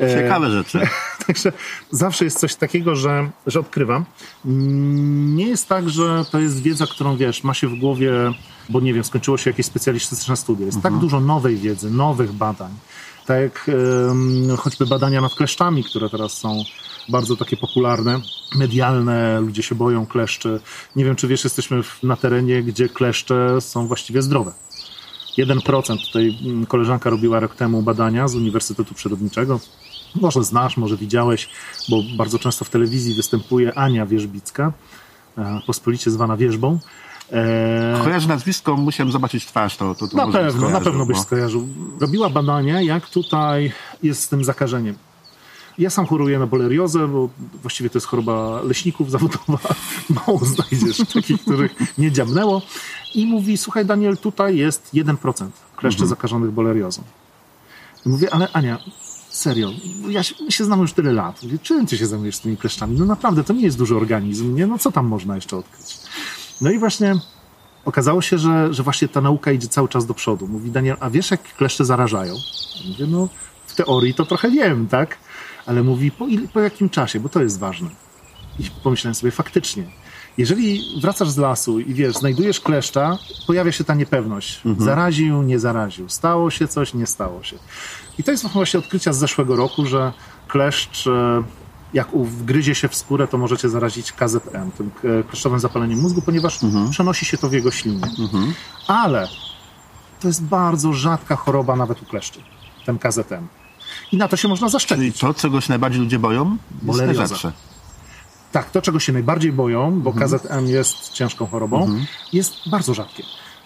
[0.00, 0.80] E, Ciekawe rzeczy.
[1.26, 1.52] Także
[1.90, 4.04] zawsze jest coś takiego, że, że odkrywam.
[5.34, 8.12] Nie jest tak, że to jest wiedza, którą wiesz, ma się w głowie,
[8.68, 10.66] bo nie wiem, skończyło się jakieś specjalistyczne studia.
[10.66, 12.70] Jest tak dużo nowej wiedzy, nowych badań.
[13.26, 13.70] Tak jak
[14.58, 16.62] choćby badania nad kleszczami, które teraz są
[17.08, 18.20] bardzo takie popularne,
[18.56, 20.60] medialne, ludzie się boją kleszczy.
[20.96, 24.52] Nie wiem, czy wiesz, jesteśmy na terenie, gdzie kleszcze są właściwie zdrowe.
[25.38, 25.96] 1%.
[26.06, 29.60] Tutaj mm, koleżanka robiła rok temu badania z Uniwersytetu Przyrodniczego.
[30.14, 31.48] Może znasz, może widziałeś,
[31.88, 34.72] bo bardzo często w telewizji występuje Ania Wierzbicka,
[35.38, 36.78] e, pospolicie zwana Wierzbą.
[37.32, 41.22] E, Kojarzę nazwisko, musiałem zobaczyć twarz, to, to, to na pewno, na pewno byś no.
[41.22, 41.68] skojarzył.
[42.00, 43.72] Robiła badania, jak tutaj
[44.02, 44.94] jest z tym zakażeniem.
[45.78, 47.28] Ja sam choruję na boleriozę, bo
[47.62, 49.58] właściwie to jest choroba leśników zawodowa.
[50.26, 52.62] Mało znajdziesz takich, których nie dziabnęło.
[53.14, 55.16] I mówi, słuchaj Daniel, tutaj jest 1%
[55.76, 56.08] kleszczy Mhm.
[56.08, 57.02] zakażonych boleriozą.
[58.06, 58.78] I mówię, ale Ania,
[59.36, 59.70] serio,
[60.08, 61.42] ja się, my się znamy już tyle lat.
[61.42, 62.98] Mówię, czym ty się zajmujesz z tymi kleszczami?
[62.98, 64.66] No naprawdę, to nie jest duży organizm, nie?
[64.66, 65.98] No co tam można jeszcze odkryć?
[66.60, 67.14] No i właśnie
[67.84, 70.46] okazało się, że, że właśnie ta nauka idzie cały czas do przodu.
[70.46, 72.34] Mówi Daniel, a wiesz jak kleszcze zarażają?
[72.88, 73.28] Mówię, no
[73.66, 75.18] w teorii to trochę wiem, tak?
[75.66, 77.90] Ale mówi, po, po jakim czasie, bo to jest ważne.
[78.58, 79.84] I pomyślałem sobie, faktycznie,
[80.38, 84.60] jeżeli wracasz z lasu i wiesz, znajdujesz kleszcza, pojawia się ta niepewność.
[84.78, 86.08] Zaraził, nie zaraził.
[86.08, 87.56] Stało się coś, nie stało się.
[88.18, 90.12] I to jest właśnie odkrycia z zeszłego roku, że
[90.48, 91.42] kleszcz, e,
[91.94, 96.58] jak wgryzie się w skórę, to możecie zarazić KZM, tym e, kleszczowym zapaleniem mózgu, ponieważ
[96.90, 98.00] przenosi się to w jego ślinie.
[98.86, 99.28] Ale
[100.20, 102.40] to jest bardzo rzadka choroba nawet u kleszczy,
[102.86, 103.46] ten KZM.
[104.12, 105.18] I na to się można Czyli zaszczepić.
[105.18, 107.52] to, czego się najbardziej ludzie boją, jest najrzadsze.
[108.52, 111.98] Tak, to czego się najbardziej boją, bo KZM jest ciężką chorobą,
[112.32, 113.22] jest bardzo rzadkie.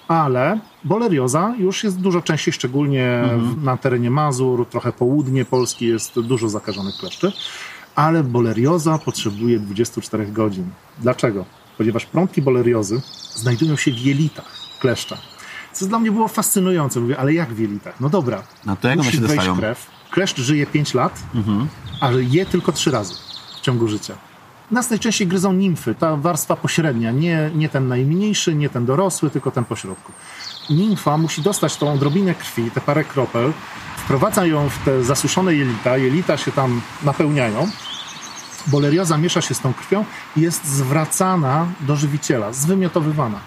[0.09, 6.21] Ale bolerioza już jest dużo częściej, szczególnie w- na terenie Mazur, trochę południe Polski jest
[6.21, 7.33] dużo zakażonych kleszczy.
[7.95, 10.65] Ale bolerioza potrzebuje 24 godzin.
[10.99, 11.45] Dlaczego?
[11.79, 13.01] Ponieważ prądki boleriozy
[13.35, 15.19] znajdują się w jelitach kleszcza.
[15.73, 17.01] Co dla mnie było fascynujące.
[17.01, 18.01] Mówię, ale jak w jelitach?
[18.01, 19.57] No dobra, No to jak musi się wejść dostają?
[19.57, 19.87] krew.
[20.11, 21.23] Kleszcz żyje 5 lat,
[22.01, 23.15] a je tylko 3 razy
[23.57, 24.15] w ciągu życia.
[24.71, 29.51] Nas najczęściej gryzą nimfy, ta warstwa pośrednia, nie, nie ten najmniejszy, nie ten dorosły, tylko
[29.51, 30.13] ten pośrodku.
[30.71, 33.53] Nimfa musi dostać tą odrobinę krwi, te parę kropel,
[33.97, 37.71] wprowadza ją w te zasuszone jelita, jelita się tam napełniają,
[38.67, 40.05] bolerioza miesza się z tą krwią
[40.37, 43.39] i jest zwracana do żywiciela, zwymiotowywana.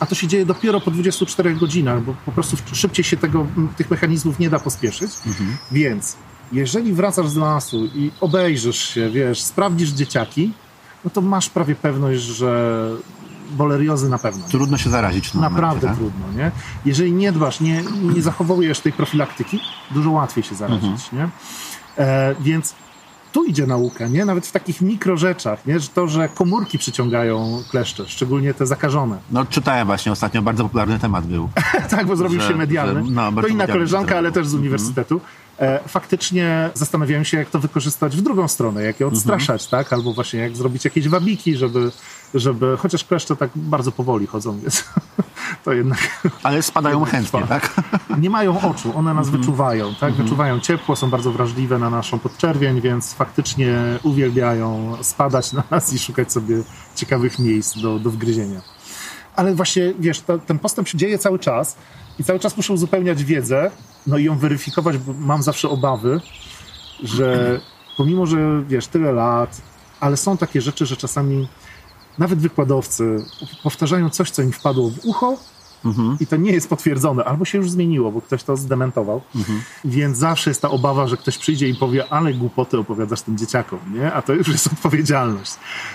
[0.00, 3.90] A to się dzieje dopiero po 24 godzinach, bo po prostu szybciej się tego, tych
[3.90, 5.10] mechanizmów nie da pospieszyć.
[5.72, 6.16] Więc
[6.54, 10.52] jeżeli wracasz z lasu i obejrzysz się, wiesz, sprawdzisz dzieciaki,
[11.04, 12.88] no to masz prawie pewność, że
[13.50, 14.46] boleriozy na pewno.
[14.48, 15.30] Trudno się zarazić.
[15.30, 15.96] tym Naprawdę momencie, tak?
[15.96, 16.50] trudno, nie?
[16.84, 17.82] Jeżeli nie dbasz, nie,
[18.14, 21.28] nie zachowujesz tej profilaktyki, dużo łatwiej się zarazić, nie?
[21.98, 22.74] E, więc
[23.32, 24.24] tu idzie nauka, nie?
[24.24, 25.80] Nawet w takich mikrorzeczach, nie?
[25.80, 29.18] Że to, że komórki przyciągają kleszcze, szczególnie te zakażone.
[29.30, 31.48] No czytałem właśnie ostatnio, bardzo popularny temat był.
[31.90, 33.04] tak, bo zrobił Że- się medialny.
[33.04, 35.20] że- no, to inna koleżanka, ale też z uniwersytetu.
[35.58, 39.92] E, faktycznie zastanawiają się, jak to wykorzystać w drugą stronę, jak je odstraszać, tak?
[39.92, 41.90] Albo właśnie jak zrobić jakieś wabiki, żeby,
[42.34, 44.84] żeby chociaż kleszcze tak bardzo powoli chodzą, więc
[45.64, 45.98] to jednak
[46.42, 47.46] Ale spadają chętnie, trwa.
[47.46, 47.74] tak?
[48.20, 50.14] nie mają oczu, one nas wyczuwają, tak?
[50.14, 55.98] Wyczuwają ciepło, są bardzo wrażliwe na naszą podczerwień, więc faktycznie uwielbiają spadać na nas i
[55.98, 56.56] szukać sobie
[56.94, 58.60] ciekawych miejsc do, do wgryzienia.
[59.36, 61.76] Ale właśnie, wiesz, ta, ten postęp się dzieje cały czas
[62.18, 63.70] i cały czas muszę uzupełniać wiedzę,
[64.06, 66.20] no i ją weryfikować, bo mam zawsze obawy,
[67.02, 67.60] że
[67.96, 69.60] pomimo, że wiesz, tyle lat,
[70.00, 71.48] ale są takie rzeczy, że czasami
[72.18, 73.24] nawet wykładowcy
[73.62, 75.36] powtarzają coś, co im wpadło w ucho,
[76.20, 79.20] i to nie jest potwierdzone, albo się już zmieniło, bo ktoś to zdementował.
[79.84, 83.78] Więc zawsze jest ta obawa, że ktoś przyjdzie i powie, ale głupoty opowiadasz tym dzieciakom,
[83.94, 84.12] nie?
[84.12, 85.52] A to już jest odpowiedzialność.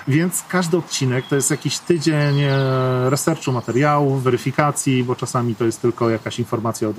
[0.08, 5.82] Więc każdy odcinek to jest jakiś tydzień e, researchu materiałów, weryfikacji, bo czasami to jest
[5.82, 6.98] tylko jakaś informacja od,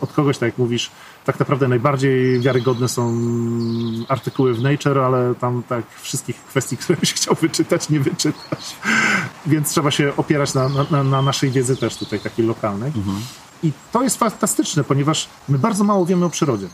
[0.00, 0.90] od kogoś, tak jak mówisz.
[1.24, 3.14] Tak naprawdę najbardziej wiarygodne są
[4.08, 8.76] artykuły w Nature, ale tam tak wszystkich kwestii, które byś chciał wyczytać, nie wyczytasz.
[9.46, 12.92] Więc trzeba się opierać na, na, na naszej wiedzy też tutaj takiej lokalnej.
[13.62, 16.68] I to jest fantastyczne, ponieważ my bardzo mało wiemy o przyrodzie.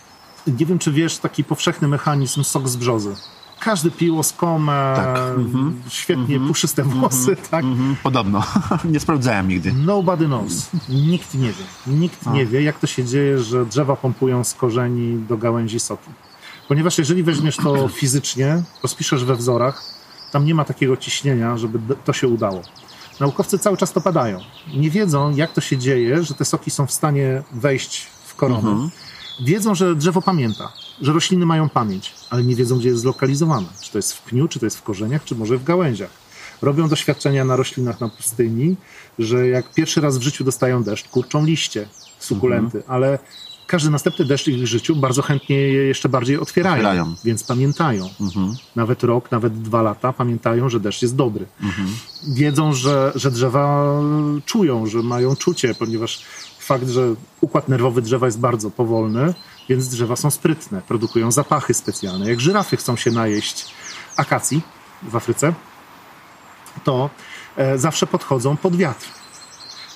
[0.46, 3.14] Nie wiem, czy wiesz taki powszechny mechanizm sok z brzozy.
[3.60, 5.18] Każdy piło skomę, Tak.
[5.88, 7.64] świetnie puszyste włosy, tak?
[7.64, 8.42] Mhm, podobno.
[8.84, 9.72] nie sprawdzałem nigdy.
[9.72, 10.70] Nobody knows.
[10.88, 11.64] Nikt nie wie.
[11.86, 16.10] Nikt nie wie, jak to się dzieje, że drzewa pompują z korzeni do gałęzi soki.
[16.68, 19.82] Ponieważ jeżeli weźmiesz to fizycznie, rozpiszesz we wzorach,
[20.32, 22.62] tam nie ma takiego ciśnienia, żeby to się udało.
[23.20, 24.40] Naukowcy cały czas to badają.
[24.76, 28.88] Nie wiedzą, jak to się dzieje, że te soki są w stanie wejść w korony.
[29.40, 30.72] Wiedzą, że drzewo pamięta,
[31.02, 33.66] że rośliny mają pamięć, ale nie wiedzą, gdzie jest zlokalizowane.
[33.80, 36.10] Czy to jest w pniu, czy to jest w korzeniach, czy może w gałęziach.
[36.62, 38.76] Robią doświadczenia na roślinach na pustyni,
[39.18, 43.18] że jak pierwszy raz w życiu dostają deszcz, kurczą liście, sukulenty, ale
[43.66, 47.14] każdy następny deszcz w ich życiu bardzo chętnie je jeszcze bardziej otwierają, Otwierają.
[47.24, 48.08] więc pamiętają.
[48.76, 51.46] Nawet rok, nawet dwa lata pamiętają, że deszcz jest dobry.
[52.28, 53.92] Wiedzą, że, że drzewa
[54.46, 56.22] czują, że mają czucie, ponieważ
[56.68, 59.34] fakt, że układ nerwowy drzewa jest bardzo powolny,
[59.68, 62.28] więc drzewa są sprytne, produkują zapachy specjalne.
[62.30, 63.74] Jak żyrafy chcą się najeść
[64.16, 64.62] akacji
[65.02, 65.54] w Afryce,
[66.84, 67.10] to
[67.56, 69.06] e, zawsze podchodzą pod wiatr.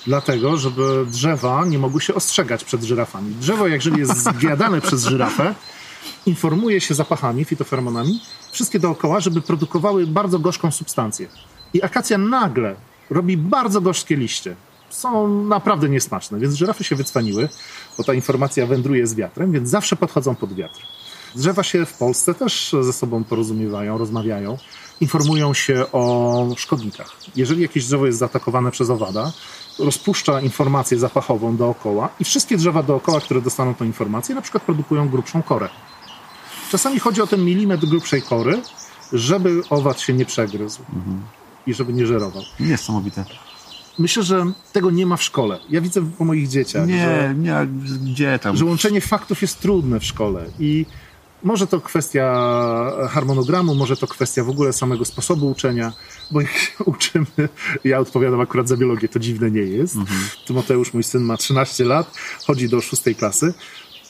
[0.05, 3.35] Dlatego, żeby drzewa nie mogły się ostrzegać przed żyrafami.
[3.35, 5.55] Drzewo, jeżeli jest zjadane przez żyrafę,
[6.25, 11.27] informuje się zapachami, fitofermonami, wszystkie dookoła, żeby produkowały bardzo gorzką substancję.
[11.73, 12.75] I akacja nagle
[13.09, 14.55] robi bardzo gorzkie liście.
[14.93, 17.49] Są naprawdę niesmaczne, więc żyrafy się wycwaniły,
[17.97, 20.81] bo ta informacja wędruje z wiatrem, więc zawsze podchodzą pod wiatr.
[21.35, 24.57] Drzewa się w Polsce też ze sobą porozumiewają, rozmawiają,
[25.01, 27.15] informują się o szkodnikach.
[27.35, 29.31] Jeżeli jakieś drzewo jest zaatakowane przez owada,
[29.79, 35.09] rozpuszcza informację zapachową dookoła i wszystkie drzewa dookoła, które dostaną tą informację, na przykład produkują
[35.09, 35.69] grubszą korę.
[36.71, 38.61] Czasami chodzi o ten milimetr grubszej kory,
[39.13, 40.81] żeby owad się nie przegryzł
[41.67, 42.43] i żeby nie żerował.
[42.59, 43.25] Niesamowite.
[43.99, 45.59] Myślę, że tego nie ma w szkole.
[45.69, 47.67] Ja widzę po moich dzieciach, że Nie, nie,
[48.03, 48.57] gdzie tam?
[48.57, 50.85] że łączenie faktów jest trudne w szkole i
[51.43, 52.23] może to kwestia
[53.09, 55.93] harmonogramu, może to kwestia w ogóle samego sposobu uczenia,
[56.31, 57.25] bo jak się uczymy,
[57.83, 59.95] ja odpowiadam akurat za biologię, to dziwne nie jest.
[60.47, 62.11] Tymoteusz, mój syn ma 13 lat,
[62.47, 63.53] chodzi do szóstej klasy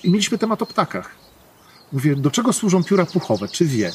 [0.03, 1.15] i mieliśmy temat o ptakach.
[1.91, 3.91] Mówię, do czego służą pióra puchowe, czy wie?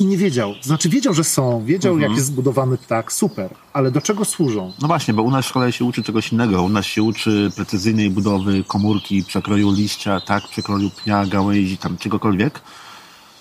[0.00, 0.54] I nie wiedział.
[0.62, 4.72] Znaczy wiedział, że są, wiedział jak jest zbudowany ptak, super, ale do czego służą?
[4.80, 6.62] No właśnie, bo u nas w szkole się uczy czegoś innego.
[6.62, 12.60] U nas się uczy precyzyjnej budowy komórki, przekroju liścia, tak, przekroju pnia, gałęzi, tam czegokolwiek.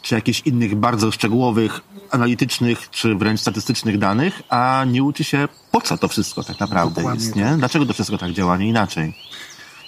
[0.01, 5.81] Czy jakichś innych bardzo szczegółowych, analitycznych, czy wręcz statystycznych danych, a nie uczy się po
[5.81, 7.55] co to wszystko tak naprawdę Dokładnie jest, nie?
[7.57, 9.13] Dlaczego to wszystko tak działa, nie inaczej.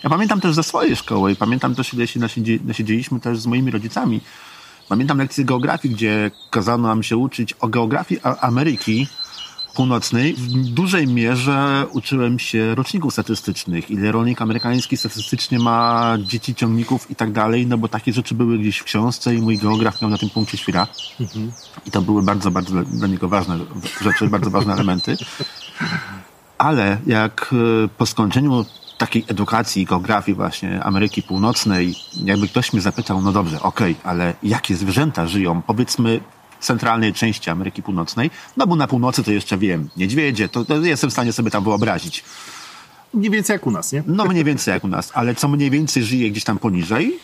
[0.03, 2.19] Ja pamiętam też ze swojej szkoły i pamiętam też, ile się
[2.65, 4.21] nasiedzieliśmy też z moimi rodzicami.
[4.89, 9.07] Pamiętam lekcję geografii, gdzie kazano nam się uczyć o geografii Ameryki
[9.75, 10.33] Północnej.
[10.33, 17.15] W dużej mierze uczyłem się roczników statystycznych, ile rolnik amerykański statystycznie ma dzieci, ciągników i
[17.15, 20.17] tak dalej, no bo takie rzeczy były gdzieś w książce i mój geograf miał na
[20.17, 20.87] tym punkcie świra.
[21.85, 23.57] I to były bardzo, bardzo dla, dla niego ważne
[24.01, 25.17] rzeczy, bardzo ważne elementy.
[26.57, 28.65] Ale jak e, po skończeniu
[28.97, 34.75] takiej edukacji, geografii właśnie Ameryki Północnej, jakby ktoś mnie zapytał, no dobrze, okej, ale jakie
[34.75, 36.19] zwierzęta żyją, powiedzmy,
[36.59, 40.77] w centralnej części Ameryki Północnej, no bo na północy to jeszcze wiem, niedźwiedzie, to, to
[40.77, 42.23] jestem w stanie sobie tam wyobrazić.
[43.13, 44.03] Mniej więcej jak u nas, nie?
[44.07, 47.19] No mniej więcej jak u nas, ale co mniej więcej żyje gdzieś tam poniżej?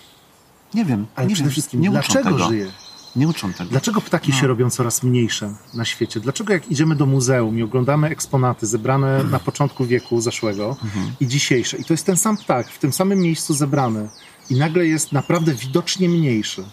[0.74, 1.06] Nie wiem.
[1.16, 1.52] Ale nie przede wiem.
[1.52, 2.48] wszystkim, nie dlaczego tego.
[2.48, 2.72] żyje?
[3.16, 3.70] Nie uczą tego.
[3.70, 6.20] Dlaczego ptaki się robią coraz mniejsze na świecie?
[6.20, 10.78] Dlaczego jak idziemy do muzeum i oglądamy eksponaty zebrane na początku wieku zeszłego
[11.20, 14.10] i dzisiejsze, i to jest ten sam ptak, w tym samym miejscu zebrany,
[14.50, 16.64] i nagle jest naprawdę widocznie mniejszy.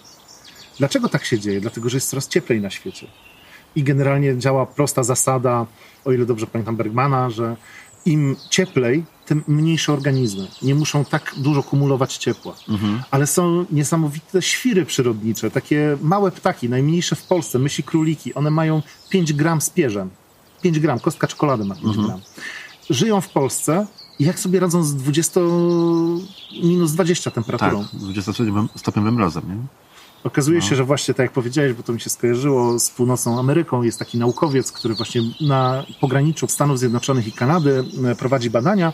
[0.79, 1.61] Dlaczego tak się dzieje?
[1.61, 3.07] Dlatego, że jest coraz cieplej na świecie.
[3.77, 5.67] I generalnie działa prosta zasada,
[6.05, 7.57] o ile dobrze pamiętam Bergmana, że
[8.05, 10.47] im cieplej, tym mniejsze organizmy.
[10.63, 12.55] Nie muszą tak dużo kumulować ciepła.
[13.11, 18.35] Ale są niesamowite świry przyrodnicze, takie małe ptaki, najmniejsze w Polsce, mysi króliki.
[18.35, 20.11] One mają 5 gram z pierzem.
[20.63, 22.21] 5 gram, kostka czekolady ma 5 gram.
[22.91, 23.87] Żyją w Polsce
[24.19, 25.41] i jak sobie radzą z 20,
[26.63, 27.85] minus 20 Tak, temperaturą.
[27.95, 29.57] 20-stopniowym mrozem, nie?
[30.25, 33.83] Okazuje się, że właśnie tak jak powiedziałeś, bo to mi się skojarzyło z północną Ameryką,
[33.83, 38.93] jest taki naukowiec, który właśnie na pograniczu Stanów Zjednoczonych i Kanady e, prowadzi badania.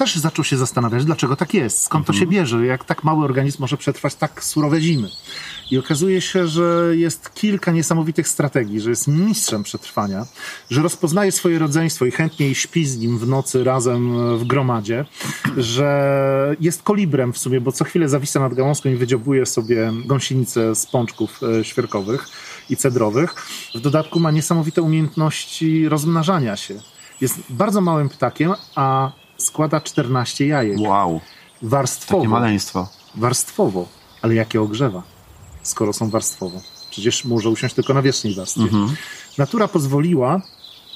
[0.00, 3.56] Też zaczął się zastanawiać, dlaczego tak jest, skąd to się bierze, jak tak mały organizm
[3.60, 5.08] może przetrwać tak surowe zimy.
[5.70, 10.26] I okazuje się, że jest kilka niesamowitych strategii, że jest mistrzem przetrwania,
[10.70, 15.04] że rozpoznaje swoje rodzeństwo i chętnie śpi z nim w nocy razem w gromadzie,
[15.56, 20.74] że jest kolibrem w sumie, bo co chwilę zawisa nad gałązką i wydziobuje sobie gąsienicę
[20.74, 22.28] z pączków e, świerkowych
[22.70, 23.34] i cedrowych.
[23.74, 26.80] W dodatku ma niesamowite umiejętności rozmnażania się.
[27.20, 30.78] Jest bardzo małym ptakiem, a składa 14 jajek.
[30.80, 31.20] Wow,
[31.62, 32.18] Warstwowo.
[32.22, 32.88] takie maleństwo.
[33.14, 33.88] Warstwowo.
[34.22, 35.02] Ale jakie ogrzewa,
[35.62, 36.60] skoro są warstwowo?
[36.90, 38.62] Przecież może usiąść tylko na wierzchniej warstwie.
[39.38, 40.40] Natura pozwoliła,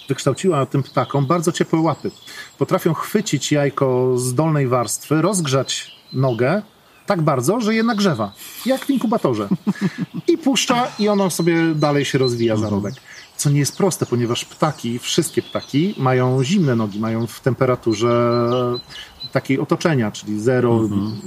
[0.08, 2.10] wykształciła tym ptakom bardzo ciepłe łapy.
[2.58, 6.62] Potrafią chwycić jajko z dolnej warstwy, rozgrzać nogę
[7.06, 8.32] tak bardzo, że je nagrzewa.
[8.66, 9.48] Jak w inkubatorze.
[10.28, 12.94] I puszcza i ono sobie dalej się rozwija zarodek.
[13.36, 18.38] Co nie jest proste, ponieważ ptaki, wszystkie ptaki mają zimne nogi, mają w temperaturze
[19.32, 20.80] takiej otoczenia, czyli zero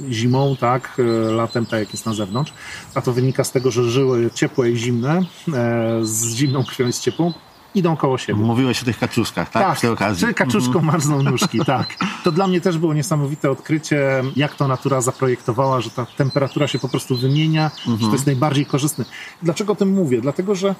[0.09, 2.53] zimą, tak, e, latem tak jak jest na zewnątrz.
[2.95, 5.21] A to wynika z tego, że żyły ciepłe i zimne,
[5.53, 7.33] e, z zimną krwią i z ciepłą,
[7.75, 8.39] idą koło siebie.
[8.39, 9.71] Mówiłeś o tych kaczuszkach, tak?
[9.71, 10.27] Przy tej okazji.
[10.27, 11.87] Czy kaczuszką marzną nóżki, tak.
[12.23, 16.79] To dla mnie też było niesamowite odkrycie, jak to natura zaprojektowała, że ta temperatura się
[16.79, 19.05] po prostu wymienia, że to jest najbardziej korzystne.
[19.41, 20.21] Dlaczego o tym mówię?
[20.21, 20.75] Dlatego, że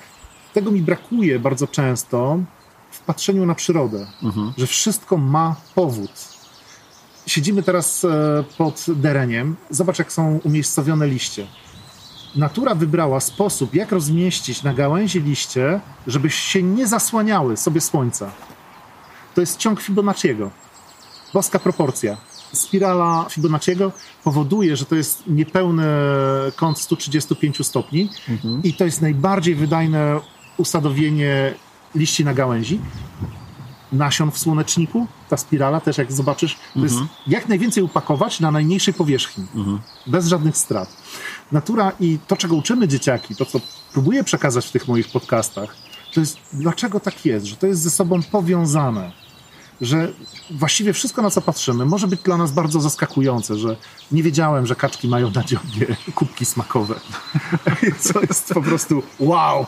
[0.57, 2.39] tego mi brakuje bardzo często
[2.91, 4.07] w patrzeniu na przyrodę,
[4.57, 6.11] że wszystko ma powód.
[7.27, 9.55] Siedzimy teraz e, pod dereniem.
[9.69, 11.47] Zobacz, jak są umiejscowione liście.
[12.35, 18.31] Natura wybrała sposób, jak rozmieścić na gałęzi liście, żeby się nie zasłaniały sobie słońca.
[19.35, 20.51] To jest ciąg Fibonacciego.
[21.33, 22.17] Boska proporcja.
[22.53, 23.91] Spirala Fibonacciego
[24.23, 25.85] powoduje, że to jest niepełny
[26.55, 28.09] kąt 135 stopni
[28.63, 30.19] i to jest najbardziej wydajne
[30.57, 31.53] usadowienie
[31.95, 32.79] liści na gałęzi.
[33.91, 36.95] Nasion w słoneczniku, ta spirala też jak zobaczysz, to jest
[37.27, 39.45] jak najwięcej upakować na najmniejszej powierzchni,
[40.07, 40.89] bez żadnych strat.
[41.51, 43.59] Natura i to, czego uczymy dzieciaki, to co
[43.93, 45.75] próbuję przekazać w tych moich podcastach,
[46.13, 49.11] to jest dlaczego tak jest, że to jest ze sobą powiązane
[49.81, 50.11] że
[50.51, 53.77] właściwie wszystko, na co patrzymy, może być dla nas bardzo zaskakujące, że
[54.11, 56.95] nie wiedziałem, że kaczki mają na dziobie kubki smakowe.
[57.99, 59.65] Co jest po prostu wow!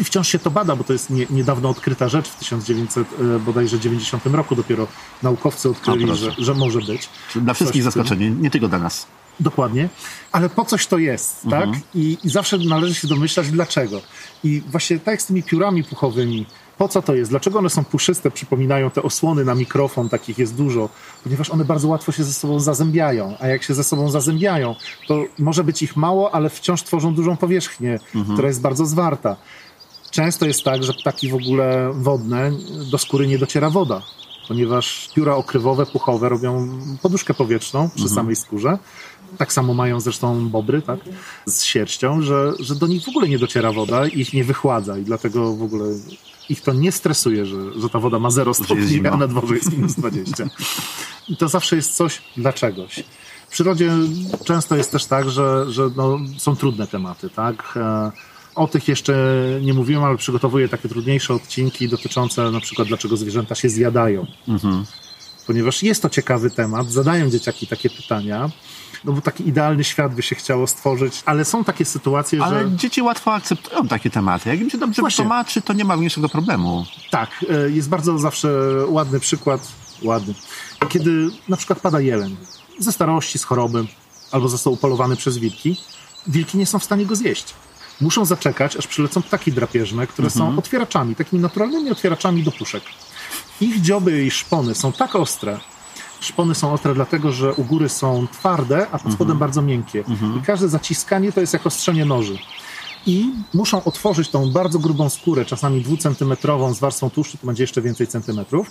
[0.00, 3.38] I wciąż się to bada, bo to jest nie, niedawno odkryta rzecz w 1900, e,
[3.38, 4.86] bodajże 90 roku dopiero
[5.22, 7.08] naukowcy odkryli, że, że może być.
[7.36, 9.06] Dla wszystkich zaskoczenie, nie tylko dla nas.
[9.40, 9.88] Dokładnie,
[10.32, 11.68] ale po coś to jest, tak?
[11.94, 14.00] I, I zawsze należy się domyślać, dlaczego.
[14.44, 16.46] I właśnie tak jak z tymi piórami puchowymi,
[16.78, 17.30] po co to jest?
[17.30, 20.88] Dlaczego one są puszyste, przypominają te osłony na mikrofon, takich jest dużo?
[21.24, 24.74] Ponieważ one bardzo łatwo się ze sobą zazębiają, a jak się ze sobą zazębiają,
[25.08, 27.98] to może być ich mało, ale wciąż tworzą dużą powierzchnię,
[28.32, 29.36] która jest bardzo zwarta.
[30.10, 32.52] Często jest tak, że ptaki w ogóle wodne,
[32.90, 34.02] do skóry nie dociera woda,
[34.48, 36.68] ponieważ pióra okrywowe, puchowe robią
[37.02, 38.78] poduszkę powietrzną przy samej skórze.
[39.38, 41.00] Tak samo mają zresztą bobry, tak?
[41.46, 44.98] Z sierścią, że, że do nich w ogóle nie dociera woda i ich nie wychładza
[44.98, 45.84] i dlatego w ogóle
[46.48, 49.72] ich to nie stresuje, że, że ta woda ma 0 stopni, a na dworze jest
[49.72, 50.44] minus 20.
[51.28, 53.04] I to zawsze jest coś dla czegoś.
[53.48, 53.92] W przyrodzie
[54.44, 57.74] często jest też tak, że, że no, są trudne tematy, tak?
[57.76, 58.12] E,
[58.54, 59.14] O tych jeszcze
[59.62, 64.26] nie mówiłem, ale przygotowuję takie trudniejsze odcinki dotyczące na przykład dlaczego zwierzęta się zjadają.
[65.46, 68.50] Ponieważ jest to ciekawy temat, zadają dzieciaki takie pytania,
[69.04, 72.76] no bo taki idealny świat by się chciało stworzyć, ale są takie sytuacje, Ale że
[72.76, 74.48] dzieci łatwo akceptują takie tematy.
[74.48, 75.24] Jak im się dobrze Właśnie.
[75.24, 76.84] wytłumaczy, to nie ma mniejszego problemu.
[77.10, 78.48] tak, e, jest bardzo zawsze
[78.88, 79.68] ładny przykład,
[80.02, 80.34] ładny,
[80.88, 82.36] kiedy na przykład pada jeleń
[82.78, 83.84] ze starości, z choroby,
[84.32, 85.76] albo został upolowany przez wilki,
[86.26, 87.54] wilki nie są w stanie go zjeść.
[88.00, 92.82] Muszą zaczekać, aż przylecą ptaki drapieżne, które są otwieraczami, takimi naturalnymi otwieraczami do puszek.
[93.60, 95.60] Ich dzioby i szpony są tak ostre,
[96.20, 100.04] szpony są ostre dlatego, że u góry są twarde, a pod spodem bardzo miękkie.
[100.38, 102.38] I każde zaciskanie to jest jak ostrzenie noży.
[103.06, 107.82] i muszą otworzyć tą bardzo grubą skórę, czasami dwucentymetrową z warstwą tłuszczu, to będzie jeszcze
[107.82, 108.70] więcej centymetrów.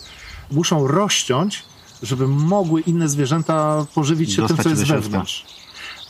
[0.51, 1.63] Muszą rozciąć,
[2.03, 5.45] żeby mogły inne zwierzęta pożywić się Dostać tym, co jest wewnątrz.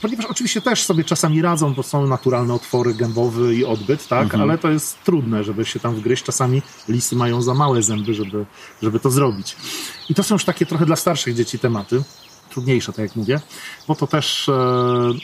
[0.03, 4.23] Ponieważ oczywiście też sobie czasami radzą, bo są naturalne otwory gębowy i odbyt, tak?
[4.23, 4.41] Mhm.
[4.43, 6.23] Ale to jest trudne, żeby się tam wgryźć.
[6.23, 8.45] Czasami lisy mają za małe zęby, żeby,
[8.81, 9.55] żeby to zrobić.
[10.09, 12.03] I to są już takie trochę dla starszych dzieci tematy.
[12.49, 13.41] Trudniejsze, tak jak mówię,
[13.87, 14.53] bo to też e,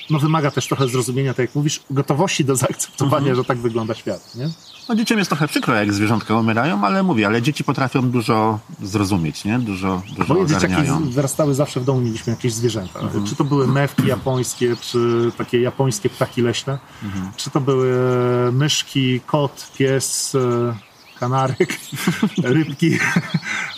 [0.09, 3.35] no, wymaga też trochę zrozumienia, tak jak mówisz, gotowości do zaakceptowania, Mhm.
[3.35, 4.35] że tak wygląda świat.
[4.35, 4.49] Nie?
[4.89, 9.45] No dzieciom jest trochę przykro, jak zwierzątka umierają, ale mówię, ale dzieci potrafią dużo zrozumieć,
[9.45, 9.59] nie?
[9.59, 11.05] Dużo, dużo Moje dzieciaki ogarniają.
[11.11, 12.99] z- wyrastały zawsze w domu, mieliśmy jakieś zwierzęta.
[12.99, 13.25] Mhm.
[13.25, 17.31] Czy to były mewki japońskie, czy takie japońskie ptaki leśne, Mhm.
[17.37, 17.91] czy to były
[18.51, 20.75] myszki, kot, pies, e,
[21.19, 21.77] kanarek,
[22.43, 22.97] rybki.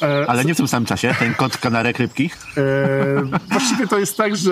[0.01, 2.30] E, Ale nie w tym samym czasie, ten kot kanarek rybki.
[2.57, 4.51] E, właściwie to jest tak, że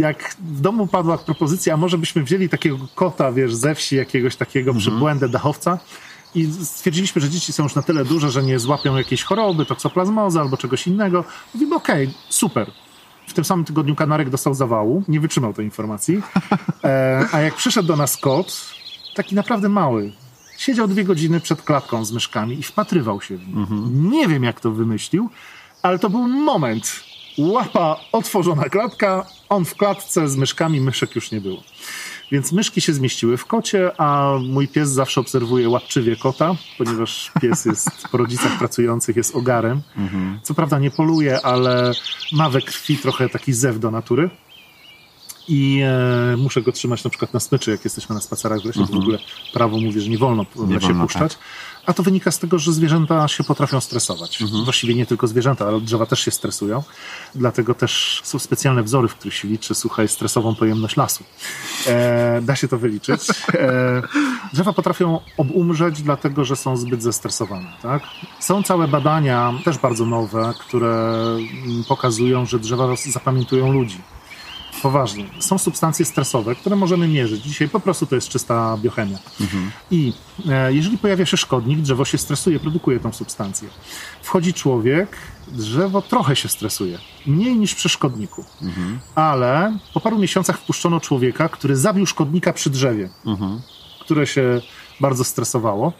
[0.00, 4.36] jak w domu padła propozycja, a może byśmy wzięli takiego kota, wiesz, ze wsi, jakiegoś
[4.36, 5.78] takiego przybłędę dachowca
[6.34, 10.40] i stwierdziliśmy, że dzieci są już na tyle duże, że nie złapią jakiejś choroby, toksoplazmozy
[10.40, 11.24] albo czegoś innego.
[11.54, 12.70] Mówimy, okej, super.
[13.26, 16.22] W tym samym tygodniu kanarek dostał zawału, nie wytrzymał tej informacji.
[16.84, 18.74] E, a jak przyszedł do nas kot,
[19.14, 20.12] taki naprawdę mały,
[20.58, 23.68] siedział dwie godziny przed klatką z myszkami i wpatrywał się w nich.
[24.10, 25.30] Nie wiem, jak to wymyślił,
[25.82, 27.02] ale to był moment.
[27.38, 31.62] Łapa otworzona klatka, on w klatce z myszkami, myszek już nie było.
[32.32, 37.64] Więc myszki się zmieściły w kocie, a mój pies zawsze obserwuje łapczywie kota, ponieważ pies
[37.64, 39.80] jest po rodzicach pracujących, jest ogarem.
[40.42, 41.92] Co prawda nie poluje, ale
[42.32, 44.30] ma we krwi trochę taki zew do natury.
[45.48, 48.86] I e, muszę go trzymać na przykład na smyczy, jak jesteśmy na spacerach w lesie.
[48.86, 49.18] To w ogóle
[49.52, 51.38] prawo mówi, że nie wolno w Nie lesie wolno, puszczać.
[51.86, 54.42] A to wynika z tego, że zwierzęta się potrafią stresować.
[54.42, 54.64] Mhm.
[54.64, 56.82] Właściwie nie tylko zwierzęta, ale drzewa też się stresują.
[57.34, 61.24] Dlatego też są specjalne wzory, w których się liczy, słuchaj, stresową pojemność lasu.
[61.86, 63.20] E, da się to wyliczyć.
[63.54, 64.02] E,
[64.52, 67.72] drzewa potrafią obumrzeć, dlatego że są zbyt zestresowane.
[67.82, 68.02] Tak?
[68.40, 71.20] Są całe badania, też bardzo nowe, które
[71.64, 73.98] mm, pokazują, że drzewa zapamiętują ludzi.
[74.82, 75.24] Poważnie.
[75.38, 77.42] Są substancje stresowe, które możemy mierzyć.
[77.42, 79.18] Dzisiaj po prostu to jest czysta biochemia.
[79.90, 80.12] I
[80.48, 83.68] e, jeżeli pojawia się szkodnik, drzewo się stresuje, produkuje tą substancję.
[84.22, 85.16] Wchodzi człowiek,
[85.48, 86.98] drzewo trochę się stresuje.
[87.26, 88.44] Mniej niż przy szkodniku.
[89.14, 93.08] Ale po paru miesiącach wpuszczono człowieka, który zabił szkodnika przy drzewie,
[94.00, 94.60] które się
[95.00, 95.92] bardzo stresowało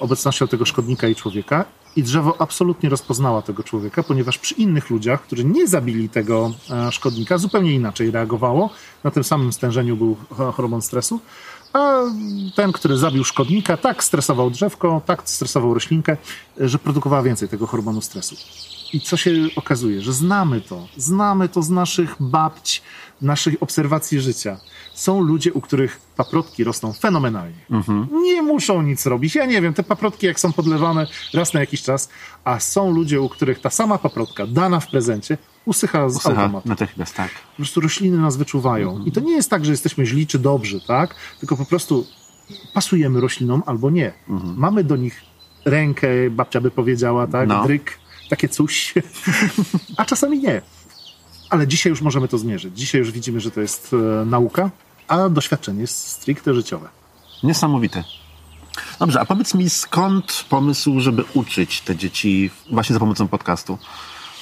[0.00, 1.64] obecnością tego szkodnika i człowieka.
[1.96, 6.92] I drzewo absolutnie rozpoznała tego człowieka, ponieważ przy innych ludziach, którzy nie zabili tego e,
[6.92, 8.70] szkodnika, zupełnie inaczej reagowało.
[9.04, 11.20] Na tym samym stężeniu był ho- hormon stresu.
[11.72, 12.00] A
[12.54, 16.16] ten, który zabił szkodnika, tak stresował drzewko, tak stresował roślinkę,
[16.60, 18.36] e, że produkowała więcej tego hormonu stresu.
[18.92, 22.82] I co się okazuje, że znamy to, znamy to z naszych babć,
[23.22, 24.56] naszych obserwacji życia.
[24.94, 27.54] Są ludzie, u których paprotki rosną fenomenalnie.
[28.22, 29.34] Nie muszą nic robić.
[29.34, 32.08] Ja nie wiem, te paprotki jak są podlewane raz na jakiś czas,
[32.44, 36.68] a są ludzie, u których ta sama paprotka dana w prezencie usycha z Usycha automatu.
[36.68, 37.30] natychmiast, tak.
[37.30, 39.04] Po prostu rośliny nas wyczuwają.
[39.04, 41.14] I to nie jest tak, że jesteśmy źli czy dobrzy, tak?
[41.40, 42.06] Tylko po prostu
[42.74, 44.12] pasujemy roślinom albo nie.
[44.56, 45.22] Mamy do nich
[45.64, 47.48] rękę, babcia by powiedziała, tak?
[47.48, 47.64] No.
[47.64, 47.98] Dryk,
[48.30, 48.94] takie coś.
[49.96, 50.62] A czasami nie.
[51.50, 52.78] Ale dzisiaj już możemy to zmierzyć.
[52.78, 54.70] Dzisiaj już widzimy, że to jest e, nauka,
[55.08, 56.88] a doświadczenie jest stricte życiowe.
[57.42, 58.04] Niesamowite.
[58.98, 63.78] Dobrze, a powiedz mi, skąd pomysł, żeby uczyć te dzieci właśnie za pomocą podcastu?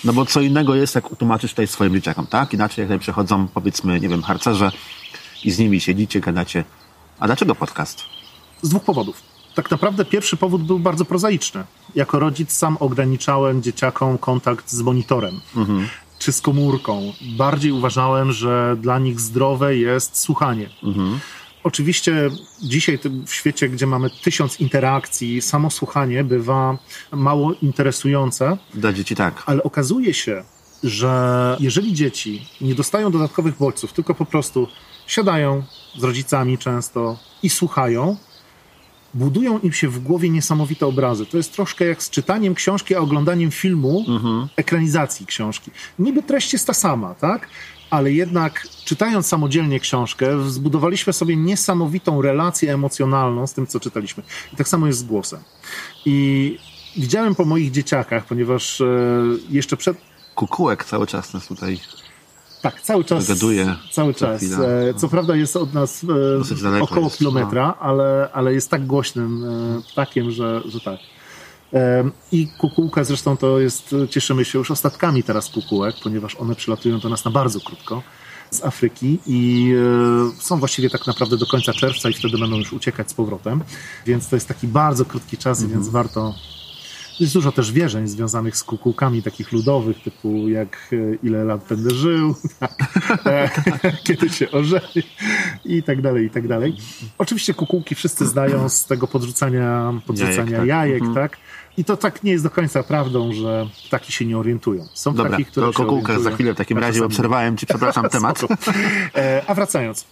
[0.05, 2.55] No bo co innego jest, jak utłumaczysz tutaj swoim dzieciakom, tak?
[2.55, 4.73] Inaczej jak tutaj przychodzą, powiedzmy, nie wiem, harcerze
[5.45, 6.65] i z nimi siedzicie, gadacie.
[7.21, 8.03] A dlaczego podcast?
[8.63, 9.23] Z dwóch powodów.
[9.55, 11.65] Tak naprawdę pierwszy powód był bardzo prozaiczny.
[11.95, 15.41] Jako rodzic sam ograniczałem dzieciakom kontakt z monitorem
[16.23, 17.13] czy z komórką.
[17.37, 20.69] Bardziej uważałem, że dla nich zdrowe jest słuchanie.
[21.65, 22.31] Oczywiście
[22.63, 26.79] dzisiaj w świecie, gdzie mamy tysiąc interakcji, samo słuchanie bywa
[27.13, 29.43] mało interesujące, Dla dzieci tak.
[29.47, 30.45] ale okazuje się,
[30.83, 34.69] że jeżeli dzieci nie dostają dodatkowych bodźców, tylko po prostu
[35.07, 35.63] siadają
[35.99, 38.17] z rodzicami często i słuchają,
[39.15, 41.27] budują im się w głowie niesamowite obrazy.
[41.27, 44.05] To jest troszkę jak z czytaniem książki, a oglądaniem filmu,
[44.57, 45.71] ekranizacji książki.
[45.99, 47.49] Niby treść jest ta sama, tak?
[47.91, 54.23] Ale jednak czytając samodzielnie książkę, zbudowaliśmy sobie niesamowitą relację emocjonalną z tym, co czytaliśmy.
[54.53, 55.41] I tak samo jest z głosem.
[56.07, 56.59] I
[56.97, 58.87] widziałem po moich dzieciakach, ponieważ e,
[59.51, 59.97] jeszcze przed,
[60.35, 61.81] Kukułek cały czas nas tutaj
[62.63, 63.27] tak, cały czas.
[63.27, 64.37] Wygaduje Cały czas.
[64.41, 64.59] chwila.
[64.59, 67.19] E, Co prawda jest od nas e, około jest, no.
[67.19, 71.01] kilometra, ale, ale jest tak głośnym e, ptakiem, że, że tak.
[72.33, 77.09] I kukułka zresztą to jest, cieszymy się już ostatkami teraz kukułek, ponieważ one przylatują do
[77.09, 78.03] nas na bardzo krótko
[78.51, 79.73] z Afryki i
[80.39, 83.63] są są właściwie tak naprawdę do końca czerwca i wtedy będą już uciekać z powrotem,
[84.07, 86.35] więc to jest taki bardzo krótki czas, więc warto
[87.21, 91.91] jest dużo też wierzeń związanych z kukułkami takich ludowych, typu jak e, ile lat będę
[91.91, 92.35] żył,
[93.27, 93.51] e,
[94.07, 95.03] kiedy się ożeni
[95.65, 96.77] i tak dalej, i tak dalej.
[97.19, 100.69] Oczywiście kukułki wszyscy znają z tego podrzucania, podrzucania jajek, tak.
[100.69, 101.37] jajek tak?
[101.77, 104.87] I to tak nie jest do końca prawdą, że ptaki się nie orientują.
[104.95, 108.41] Są Dobra, ptaki, które to o za chwilę w takim razie obserwowałem ci, przepraszam, temat.
[109.15, 110.07] E, a wracając.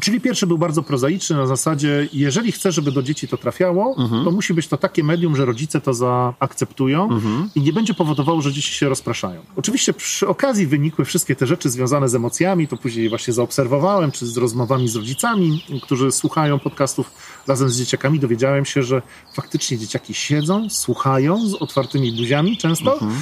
[0.00, 4.24] Czyli pierwszy był bardzo prozaiczny na zasadzie, jeżeli chcę, żeby do dzieci to trafiało, mhm.
[4.24, 7.50] to musi być to takie medium, że rodzice to zaakceptują mhm.
[7.54, 9.40] i nie będzie powodowało, że dzieci się rozpraszają.
[9.56, 14.26] Oczywiście przy okazji wynikły wszystkie te rzeczy związane z emocjami, to później właśnie zaobserwowałem, czy
[14.26, 17.10] z rozmowami z rodzicami, którzy słuchają podcastów
[17.46, 19.02] razem z dzieciakami, dowiedziałem się, że
[19.34, 23.20] faktycznie dzieciaki siedzą, słuchają z otwartymi buziami często mhm.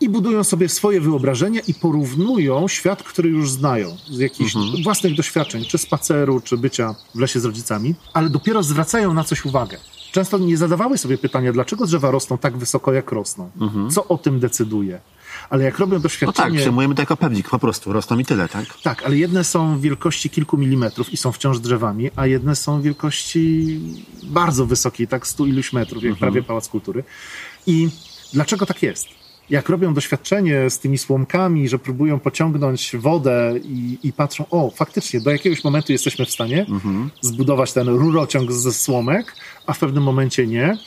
[0.00, 4.82] i budują sobie swoje wyobrażenia i porównują świat, który już znają z jakichś mhm.
[4.82, 9.44] własnych doświadczeń, czy spaceru, czy bycia w lesie z rodzicami, ale dopiero zwracają na coś
[9.44, 9.78] uwagę
[10.12, 13.50] często nie zadawały sobie pytania, dlaczego drzewa rosną tak wysoko, jak rosną.
[13.60, 13.90] Mhm.
[13.90, 15.00] Co o tym decyduje?
[15.50, 16.48] Ale jak robią doświadczenie...
[16.48, 18.64] No tak, przyjmujemy to jako pewnik, po prostu, rosną i tyle, tak?
[18.82, 23.80] Tak, ale jedne są wielkości kilku milimetrów i są wciąż drzewami, a jedne są wielkości
[24.22, 26.32] bardzo wysokiej, tak stu iluś metrów, jak mhm.
[26.32, 27.04] prawie Pałac Kultury.
[27.66, 27.88] I
[28.32, 29.06] dlaczego tak jest?
[29.50, 35.20] Jak robią doświadczenie z tymi słomkami, że próbują pociągnąć wodę i, i patrzą, o, faktycznie,
[35.20, 37.10] do jakiegoś momentu jesteśmy w stanie mhm.
[37.20, 39.34] zbudować ten rurociąg ze słomek,
[39.66, 40.78] a w pewnym momencie nie.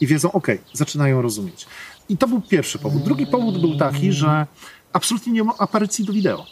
[0.00, 1.66] I wiedzą, ok, zaczynają rozumieć.
[2.08, 3.02] I to był pierwszy powód.
[3.02, 4.46] Drugi powód był taki, że
[4.92, 6.46] absolutnie nie ma aparycji do wideo.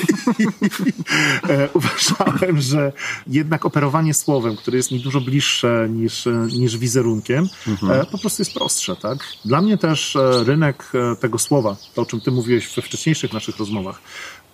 [1.48, 2.92] E, uważałem, że
[3.26, 6.28] jednak operowanie słowem, które jest mi dużo bliższe niż,
[6.58, 8.00] niż wizerunkiem, mhm.
[8.00, 8.96] E, po prostu jest prostsze.
[8.96, 9.18] Tak?
[9.44, 13.58] Dla mnie też e, rynek tego słowa, to o czym ty mówiłeś we wcześniejszych naszych
[13.58, 14.00] rozmowach,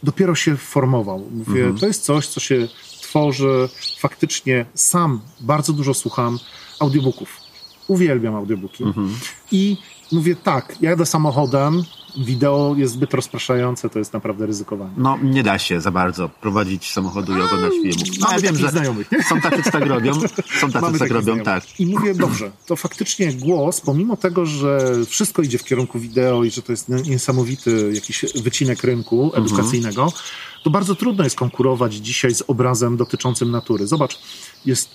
[0.03, 1.29] dopiero się formował.
[1.31, 1.79] Mówię, mhm.
[1.79, 2.69] to jest coś, co się
[3.01, 3.69] tworzy
[3.99, 5.21] faktycznie sam.
[5.41, 6.39] Bardzo dużo słucham
[6.81, 7.41] audiobooków.
[7.89, 8.85] Uwielbiam audiobooki.
[8.85, 9.17] Mhm.
[9.53, 9.77] I
[10.13, 11.83] mówię tak, jadę samochodem,
[12.17, 14.91] wideo jest zbyt rozpraszające, to jest naprawdę ryzykowanie.
[14.97, 18.19] No, nie da się za bardzo prowadzić samochodu i oglądać filmów.
[18.21, 19.23] No, ja wiem, że znajomych, nie?
[19.23, 20.15] są tacy, co tak robią,
[20.61, 21.81] są tacy, co tak robią, tak.
[21.81, 26.51] I mówię, dobrze, to faktycznie głos, pomimo tego, że wszystko idzie w kierunku wideo i
[26.51, 29.45] że to jest niesamowity jakiś wycinek rynku mhm.
[29.45, 30.23] edukacyjnego, mhm.
[30.65, 33.87] to bardzo trudno jest konkurować dzisiaj z obrazem dotyczącym natury.
[33.87, 34.19] Zobacz,
[34.65, 34.91] jest,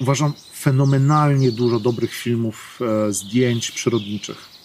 [0.00, 0.32] uważam,
[0.66, 4.56] fenomenalnie dużo dobrych filmów, e, zdjęć przyrodniczych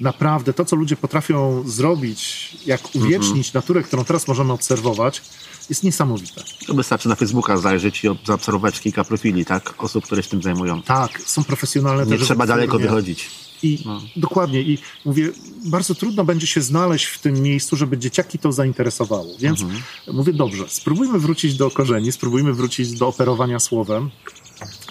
[0.00, 3.52] naprawdę to, co ludzie potrafią zrobić, jak uwiecznić mhm.
[3.54, 5.22] naturę, którą teraz możemy obserwować,
[5.68, 6.42] jest niesamowite.
[6.66, 9.74] To wystarczy na Facebooka zajrzeć i zaobserwować kilka profili, tak?
[9.84, 10.82] Osób, które się tym zajmują.
[10.82, 12.06] Tak, są profesjonalne.
[12.06, 13.30] Nie trzeba daleko wychodzić.
[13.62, 14.00] I no.
[14.16, 15.32] dokładnie, i mówię,
[15.64, 19.36] bardzo trudno będzie się znaleźć w tym miejscu, żeby dzieciaki to zainteresowało.
[19.40, 19.82] Więc mhm.
[20.12, 24.10] mówię, dobrze, spróbujmy wrócić do korzeni, spróbujmy wrócić do operowania słowem.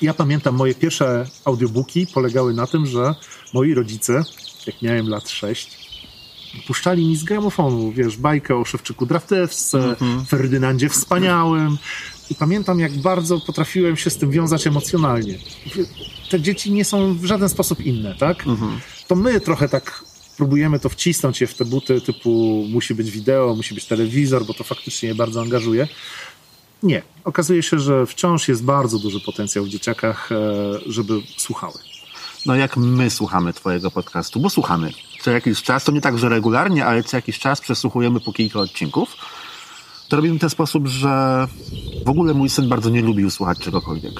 [0.02, 3.16] Ja pamiętam, moje pierwsze audiobooki polegały na tym, że
[3.54, 4.24] moi rodzice
[4.68, 5.78] jak miałem lat 6,
[6.68, 10.26] puszczali mi z gramofonu, wiesz, bajkę o Szewczyku Draftewce, mm-hmm.
[10.26, 11.78] Ferdynandzie Wspaniałym.
[12.30, 15.38] I pamiętam, jak bardzo potrafiłem się z tym wiązać emocjonalnie.
[16.30, 18.46] Te dzieci nie są w żaden sposób inne, tak?
[18.46, 18.80] Mm-hmm.
[19.08, 20.04] To my trochę tak
[20.38, 24.54] próbujemy to wcisnąć je w te buty typu musi być wideo, musi być telewizor, bo
[24.54, 25.88] to faktycznie je bardzo angażuje.
[26.84, 27.02] Nie.
[27.24, 30.36] Okazuje się, że wciąż jest bardzo duży potencjał w dzieciakach, e,
[30.86, 31.80] żeby słuchały
[32.46, 36.30] no jak my słuchamy twojego podcastu, bo słuchamy co jakiś czas, to nie tak, że
[36.30, 39.16] regularnie, ale co jakiś czas przesłuchujemy po kilka odcinków,
[40.10, 41.48] to robimy w ten sposób, że
[42.06, 44.14] w ogóle mój syn bardzo nie lubił słuchać czegokolwiek.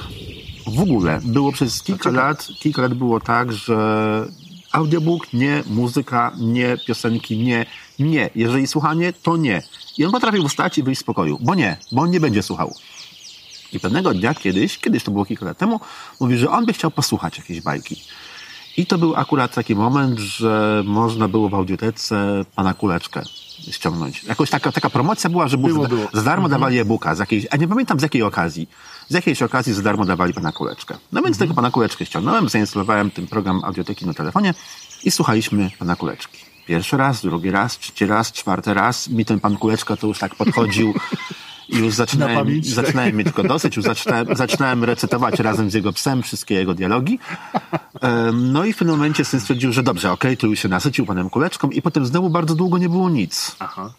[0.68, 1.20] W ogóle.
[1.26, 4.28] Było przez kilka lat, kilka lat było tak, że
[4.76, 7.66] audiobook nie, muzyka nie, piosenki nie,
[8.00, 8.30] nie.
[8.36, 9.62] Jeżeli słuchanie, to nie.
[9.98, 12.74] I on potrafił wstać i wyjść z pokoju, bo nie, bo on nie będzie słuchał.
[13.74, 15.80] I pewnego dnia kiedyś, kiedyś to było kilka lat temu,
[16.20, 18.04] mówi, że on by chciał posłuchać jakiejś bajki.
[18.78, 23.24] I to był akurat taki moment, że można było w audiotece pana kuleczkę
[23.72, 24.24] ściągnąć.
[24.24, 26.08] Jakoś taka, taka promocja była, że było, było.
[26.14, 26.52] za darmo mhm.
[26.52, 28.70] dawali e-booka, z jakiejś, a nie pamiętam z jakiej okazji.
[29.10, 30.98] Z jakiejś okazji za darmo dawali pana kuleczkę.
[31.12, 31.40] No więc mhm.
[31.40, 34.54] tego pana kuleczkę ściągnąłem, zainstalowałem ten program audioteki na telefonie
[35.04, 36.46] i słuchaliśmy pana kuleczki.
[36.66, 39.08] Pierwszy raz, drugi raz, trzeci raz, czwarty raz.
[39.08, 40.94] Mi ten pan kuleczka to już tak podchodził
[41.70, 43.18] I już zaczynałem, pamięć, zaczynałem tak.
[43.18, 47.20] mieć tylko dosyć, już zaczynałem, zaczynałem recytować razem z jego psem wszystkie jego dialogi.
[48.34, 51.06] No i w pewnym momencie syn stwierdził, że dobrze, okej, okay, tu już się nasycił
[51.06, 53.56] panem kuleczką i potem znowu bardzo długo nie było nic.
[53.60, 53.94] Aha.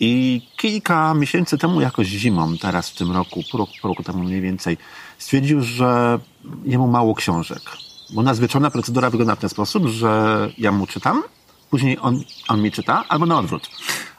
[0.00, 4.24] I kilka miesięcy temu, jakoś zimą, teraz w tym roku, pół roku, pół roku temu
[4.24, 4.78] mniej więcej,
[5.18, 6.18] stwierdził, że
[6.64, 7.62] jemu mało książek.
[8.10, 11.22] Bo nas wieczorna procedura wygląda w ten sposób, że ja mu czytam,
[11.70, 13.70] później on, on mi czyta, albo na odwrót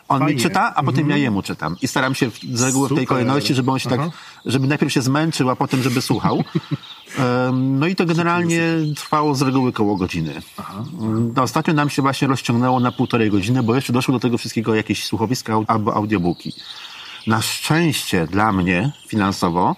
[0.08, 0.36] On Fajnie.
[0.36, 1.76] mi czyta, a potem ja jemu czytam.
[1.82, 3.08] I staram się z reguły w tej Super.
[3.08, 4.10] kolejności, żeby on się tak, Aha.
[4.46, 6.44] żeby najpierw się zmęczył, a potem żeby słuchał.
[7.20, 8.62] Em, No i to generalnie
[8.96, 10.42] trwało z reguły koło godziny.
[11.36, 14.76] No, ostatnio nam się właśnie rozciągnęło na półtorej godziny, bo jeszcze doszło do tego wszystkiego
[14.76, 16.54] jakieś słuchowiska albo audiobooki.
[17.28, 19.76] Na szczęście dla mnie finansowo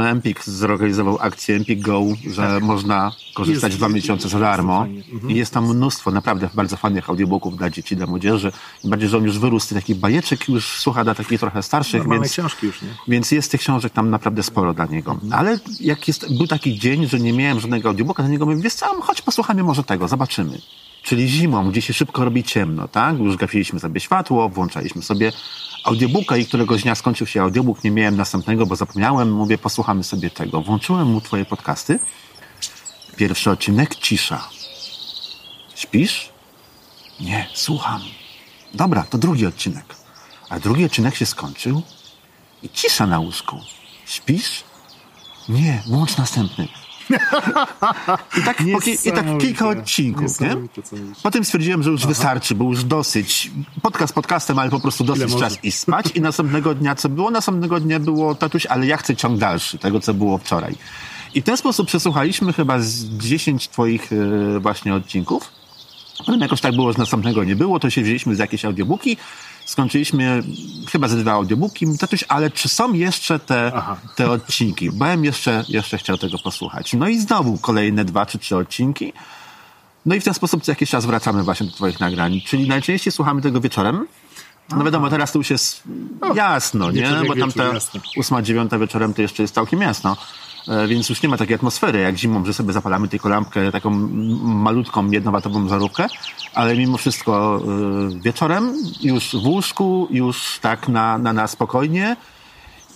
[0.00, 4.78] no, Empik zorganizował akcję Empik Go, że można korzystać Jest- dwa miesiące za darmo.
[4.80, 5.02] fajnie.
[5.28, 8.52] I jest tam mnóstwo naprawdę bardzo fajnych audiobooków dla dzieci, dla młodzieży.
[8.84, 12.22] Bardziej, że on już wyrósł z takich bajeczek, już słucha dla takich trochę starszych, Normalne
[12.24, 12.88] więc, książki już, nie?
[13.08, 15.20] więc jest tych książek tam naprawdę sporo dla niego.
[15.30, 18.74] Ale jak jest, był taki dzień, że nie miałem żadnego audiobooka, dla niego mówię, wiesz
[18.74, 20.58] co, chodź posłuchamy może tego, zobaczymy.
[21.02, 23.18] Czyli zimą, gdzie się szybko robi ciemno, tak?
[23.18, 25.32] Już gasiliśmy sobie światło, włączaliśmy sobie
[25.84, 30.30] audiobooka i któregoś dnia skończył się audiobook, nie miałem następnego, bo zapomniałem, mówię, posłuchamy sobie
[30.30, 30.60] tego.
[30.60, 31.98] Włączyłem mu twoje podcasty.
[33.16, 34.48] Pierwszy odcinek, cisza.
[35.74, 36.28] Śpisz?
[37.20, 38.00] Nie, słucham.
[38.74, 39.96] Dobra, to drugi odcinek.
[40.48, 41.82] A drugi odcinek się skończył
[42.62, 43.60] i cisza na łóżku.
[44.06, 44.64] Śpisz?
[45.48, 46.68] Nie, włącz następny.
[48.38, 50.48] I tak, ki- i tak kilka odcinków, nie?
[51.22, 53.50] Potem stwierdziłem, że już wystarczy, bo już dosyć.
[53.82, 56.06] Podcast podcastem, ale po prostu dosyć czas i spać.
[56.14, 57.30] I następnego dnia co było?
[57.30, 60.74] Następnego dnia było tatuś, ale ja chcę ciąg dalszy, tego co było wczoraj.
[61.34, 65.59] I w ten sposób przesłuchaliśmy chyba z 10 twoich e, właśnie odcinków.
[66.26, 69.16] Potem jakoś tak było, że następnego nie było, to się wzięliśmy z jakieś audiobooki.
[69.64, 70.42] Skończyliśmy
[70.92, 71.86] chyba ze dwa audiobooki.
[71.98, 73.96] Tatuś, ale czy są jeszcze te, Aha.
[74.16, 74.90] te odcinki?
[74.90, 76.92] Bo ja bym jeszcze, jeszcze chciał tego posłuchać.
[76.92, 79.12] No i znowu kolejne dwa czy trzy odcinki.
[80.06, 82.40] No i w ten sposób co jakiś czas wracamy właśnie do twoich nagrań.
[82.46, 84.06] Czyli najczęściej słuchamy tego wieczorem.
[84.76, 85.82] No wiadomo, teraz to już jest
[86.34, 87.10] jasno, nie?
[87.28, 87.70] Bo tam ta
[88.16, 90.16] ósma, dziewiąta wieczorem to jeszcze jest całkiem jasno.
[90.68, 93.90] E, Więc już nie ma takiej atmosfery jak zimą, że sobie zapalamy tylko lampkę, taką
[94.42, 96.06] malutką, jednowatową żarówkę,
[96.54, 97.62] ale mimo wszystko
[98.16, 102.16] e, wieczorem, już w łóżku, już tak na, na, na spokojnie.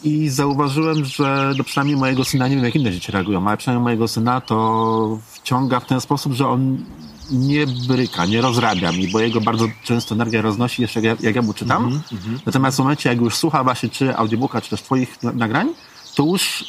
[0.05, 3.85] I zauważyłem, że no przynajmniej mojego syna, nie wiem jak inne dzieci reagują, ale przynajmniej
[3.85, 6.85] mojego syna to wciąga w ten sposób, że on
[7.31, 11.37] nie bryka, nie rozrabia mi, bo jego bardzo często energia roznosi jeszcze jak ja, jak
[11.37, 12.01] ja mu czytam.
[12.47, 15.69] Natomiast w momencie, jak już słucha właśnie czy audiobooka, czy też twoich na- nagrań,
[16.15, 16.65] to już,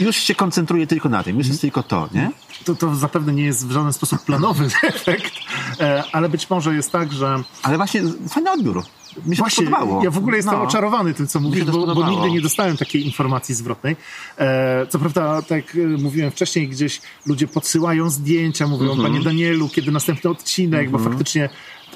[0.00, 2.30] już się koncentruje tylko na tym, już jest tylko to, nie?
[2.64, 5.32] To, to zapewne nie jest w żaden sposób planowy efekt,
[5.80, 8.82] e, ale być może jest tak, że Ale właśnie fajny odbiór.
[9.26, 9.66] Mi się Właśnie,
[10.02, 10.62] ja w ogóle jestem No.
[10.62, 13.96] oczarowany tym, co mówisz, bo, bo nigdy nie dostałem takiej informacji zwrotnej.
[14.38, 19.12] E, co prawda, tak jak e, mówiłem wcześniej, gdzieś ludzie podsyłają zdjęcia, mówią, Mhm.
[19.12, 21.48] panie Danielu, kiedy następny odcinek, bo faktycznie,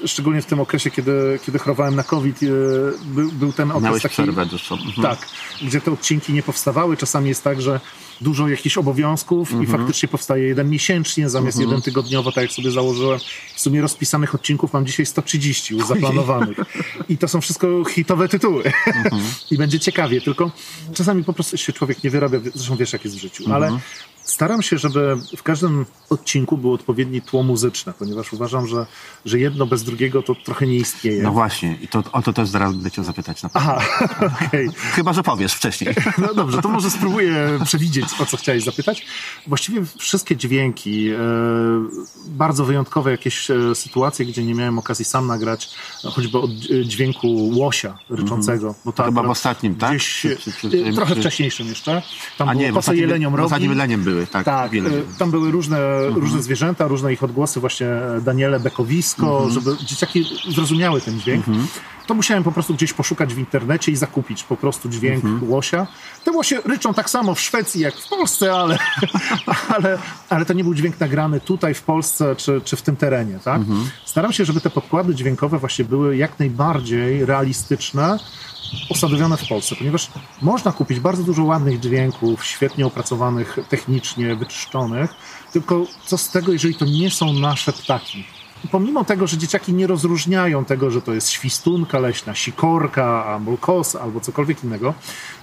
[0.05, 2.47] szczególnie w tym okresie, kiedy, kiedy chorowałem na COVID, e,
[3.05, 4.13] był, był ten okres Miałeś taki...
[4.13, 4.75] przerwę dłuższą.
[4.75, 5.01] Mhm.
[5.01, 5.27] Tak,
[5.61, 6.97] gdzie te odcinki nie powstawały.
[6.97, 7.79] Czasami jest tak, że
[8.21, 9.63] dużo jakichś obowiązków Mhm.
[9.69, 13.19] i faktycznie powstaje jeden miesięcznie zamiast jeden tygodniowo, tak jak sobie założyłem.
[13.55, 16.57] W sumie rozpisanych odcinków mam dzisiaj 130 już zaplanowanych.
[17.09, 18.63] I to są wszystko hitowe tytuły.
[18.87, 19.21] Mhm.
[19.51, 20.51] I będzie ciekawie, tylko
[20.93, 23.63] czasami po prostu się człowiek nie wyrabia, zresztą wiesz jak jest w życiu, Mhm.
[23.63, 23.79] ale
[24.29, 28.85] staram się, żeby w każdym odcinku był odpowiedni tło muzyczne, ponieważ uważam, że,
[29.25, 31.23] że jedno bez drugiego to trochę nie istnieje.
[31.23, 33.43] No właśnie, i to, o to też zaraz będę cię zapytać.
[33.43, 33.49] Na.
[33.53, 33.81] Aha,
[34.47, 34.69] okej.
[34.75, 35.95] Chyba, że powiesz wcześniej.
[36.17, 39.05] No dobrze, to może spróbuję przewidzieć, o co chciałeś zapytać.
[39.47, 41.17] Właściwie wszystkie dźwięki, e,
[42.27, 45.69] bardzo wyjątkowe jakieś e, sytuacje, gdzie nie miałem okazji sam nagrać,
[46.03, 48.75] choćby od e, dźwięku łosia ryczącego.
[48.85, 49.15] Bo to Mhm.
[49.15, 49.89] Chyba w ostatnim, tak?
[49.91, 52.01] Gdzieś, Czy- czy- czy- trochę wcześniejszym jeszcze.
[52.37, 53.45] Tam A było nie, w ostatnim, jeleniom w robi.
[53.45, 54.45] ostatnim leniem były, tak.
[54.45, 54.89] Tak, wiele.
[54.89, 57.87] e, tam były różne, różne zwierzęta, różne ich odgłosy, właśnie
[58.21, 61.45] Daniele Bekowisko, żeby dzieciaki zrozumiały ten dźwięk.
[62.09, 65.87] To musiałem po prostu gdzieś poszukać w internecie i zakupić po prostu dźwięk łosia.
[66.23, 68.77] Te łosie ryczą tak samo w Szwecji jak w Polsce, ale,
[69.75, 69.97] ale,
[70.29, 73.39] ale to nie był dźwięk nagrany tutaj w Polsce czy, czy w tym terenie.
[73.43, 73.61] Tak?
[74.05, 78.19] Staram się, żeby te podkłady dźwiękowe właśnie były jak najbardziej realistyczne,
[78.89, 80.09] osadowione w Polsce, ponieważ
[80.41, 85.13] można kupić bardzo dużo ładnych dźwięków, świetnie opracowanych technicznie, wyczyszczonych,
[85.53, 88.25] tylko co z tego, jeżeli to nie są nasze ptaki?
[88.71, 93.95] Pomimo tego, że dzieciaki nie rozróżniają tego, że to jest świstunka leśna, sikorka, albo kos,
[93.95, 94.93] albo cokolwiek innego,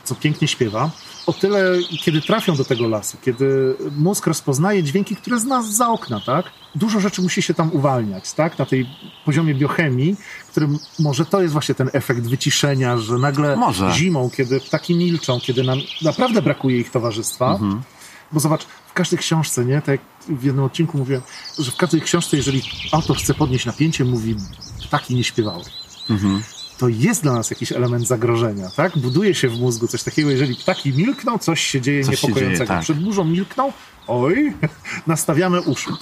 [0.05, 0.91] co pięknie śpiewa,
[1.27, 6.21] o tyle, kiedy trafią do tego lasu, kiedy mózg rozpoznaje dźwięki, które zna za okna,
[6.27, 6.47] tak?
[6.75, 8.59] Dużo rzeczy musi się tam uwalniać, tak?
[8.59, 8.87] Na tej
[9.25, 10.17] poziomie biochemii,
[10.51, 13.93] którym może to jest właśnie ten efekt wyciszenia, że nagle Może.
[13.93, 17.59] zimą, kiedy ptaki milczą, kiedy nam naprawdę brakuje ich towarzystwa,
[18.33, 19.83] bo zobacz, w każdej książce, nie?
[19.83, 20.01] Tak jak
[20.39, 21.23] w jednym odcinku mówiłem,
[21.59, 22.63] że w każdej książce, jeżeli
[22.93, 24.37] autor chce podnieść napięcie, mówi
[24.89, 25.65] ptaki nie śpiewały.
[26.79, 28.99] To jest dla nas jakiś element zagrożenia, tak?
[28.99, 32.65] Buduje się w mózgu coś takiego, jeżeli ptaki milkną, coś się dzieje Coś się niepokojącego.
[32.65, 32.83] dzieje, tak.
[32.83, 33.73] Przed burzą milkną,
[34.07, 34.55] oj,
[35.07, 35.97] nastawiamy uszu.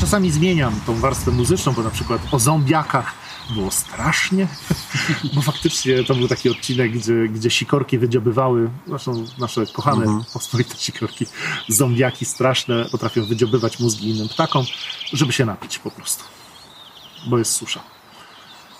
[0.00, 3.14] Czasami zmieniam tą warstwę muzyczną, bo na przykład o zombiakach
[3.54, 4.48] było strasznie,
[5.34, 10.24] bo faktycznie to był taki odcinek, gdzie, gdzie sikorki wydziobywały, zresztą nasze kochane mhm.
[10.32, 11.26] pospolite sikorki,
[11.68, 14.64] zombiaki straszne potrafią wydziobywać mózgi innym ptakom,
[15.12, 16.24] żeby się napić po prostu,
[17.26, 17.95] bo jest susza.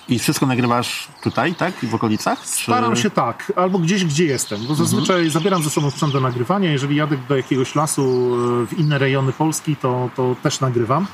[0.08, 1.74] I wszystko nagrywasz tutaj, tak?
[1.74, 2.42] W okolicach?
[2.42, 2.62] Czy...
[2.62, 5.30] Staram się tak, albo gdzieś, gdzie jestem, bo zazwyczaj mhm.
[5.30, 6.72] zabieram ze sobą sprzęt do nagrywania.
[6.72, 11.06] Jeżeli jadę do jakiegoś lasu e, w inne rejony Polski, to, to też nagrywam.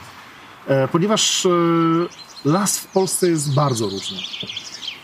[0.66, 1.48] E, ponieważ e,
[2.44, 4.18] las w Polsce jest bardzo różny.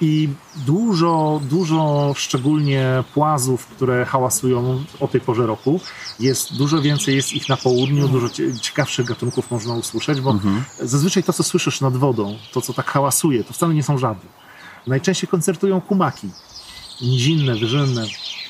[0.01, 0.28] I
[0.66, 5.80] dużo, dużo szczególnie płazów, które hałasują o tej porze roku.
[6.20, 8.28] Jest dużo więcej, jest ich na południu, dużo
[8.61, 10.64] ciekawszych gatunków można usłyszeć, bo mhm.
[10.80, 14.26] zazwyczaj to, co słyszysz nad wodą, to, co tak hałasuje, to wcale nie są żaby.
[14.86, 16.28] Najczęściej koncertują kumaki,
[17.03, 18.07] nizinne, wyżynne,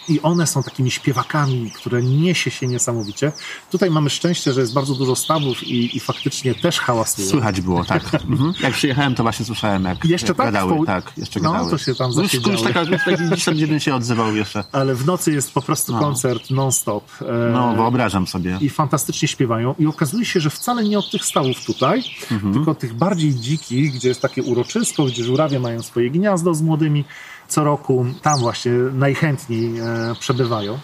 [0.08, 3.32] i one są takimi śpiewakami, które niesie się niesamowicie.
[3.70, 7.28] Tutaj mamy szczęście, że jest bardzo dużo stawów i, i faktycznie też hałasują.
[7.28, 8.02] Słychać było, tak.
[8.28, 8.52] Mhm.
[8.60, 10.46] Jak przyjechałem, to właśnie słyszałem, jak jeszcze tak?
[10.46, 10.86] gadały.
[10.86, 11.70] Tak, jeszcze no, gadały.
[11.70, 14.64] to się tam już, już taka, taki gdzieś tam się odzywał jeszcze.
[14.72, 15.98] Ale w nocy jest po prostu no.
[15.98, 17.04] koncert non-stop.
[17.22, 18.58] E, no, wyobrażam sobie.
[18.60, 19.74] I fantastycznie śpiewają.
[19.78, 22.54] I okazuje się, że wcale nie od tych stawów tutaj, mhm.
[22.54, 26.62] tylko od tych bardziej dzikich, gdzie jest takie uroczysko, gdzie żurawie mają swoje gniazdo z
[26.62, 27.04] młodymi
[27.48, 30.78] co roku tam właśnie najchętniej e, przebywają.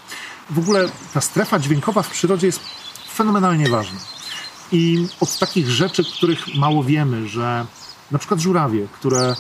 [0.51, 2.61] W ogóle ta strefa dźwiękowa w przyrodzie jest
[3.15, 3.99] fenomenalnie ważna.
[4.73, 7.67] I od takich rzeczy, których mało wiemy, że
[8.11, 9.37] na przykład żurawie, które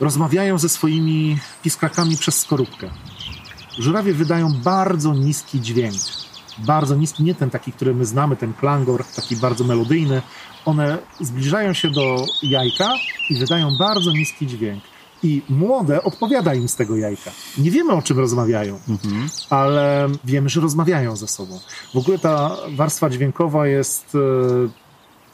[0.00, 2.90] rozmawiają ze swoimi piskrakami przez skorupkę.
[3.78, 5.94] Żurawie wydają bardzo niski dźwięk.
[6.58, 10.22] Bardzo niski, nie ten taki, który my znamy, ten klangor, taki bardzo melodyjny.
[10.64, 12.94] One zbliżają się do jajka
[13.30, 14.93] i wydają bardzo niski dźwięk
[15.24, 17.30] i młode odpowiada im z tego jajka.
[17.58, 19.28] Nie wiemy o czym rozmawiają, mhm.
[19.50, 21.60] ale wiemy, że rozmawiają ze sobą.
[21.94, 24.83] W ogóle ta warstwa dźwiękowa jest e,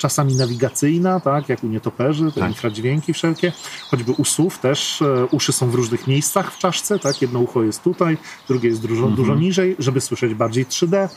[0.00, 2.50] czasami nawigacyjna, tak, jak u nietoperzy, te tak.
[2.50, 3.52] infradźwięki wszelkie,
[3.90, 7.62] choćby u słów też, e, uszy są w różnych miejscach w czaszce, tak, jedno ucho
[7.62, 9.14] jest tutaj, drugie jest dużo, mhm.
[9.14, 11.08] dużo niżej, żeby słyszeć bardziej 3D.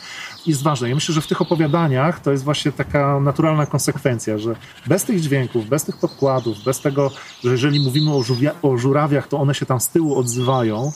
[0.46, 0.88] Jest ważne.
[0.88, 4.56] Ja myślę, że w tych opowiadaniach to jest właśnie taka naturalna konsekwencja, że
[4.86, 7.10] bez tych dźwięków, bez tych podkładów, bez tego,
[7.44, 10.92] że jeżeli mówimy o, żółwia, o żurawiach, to one się tam z tyłu odzywają,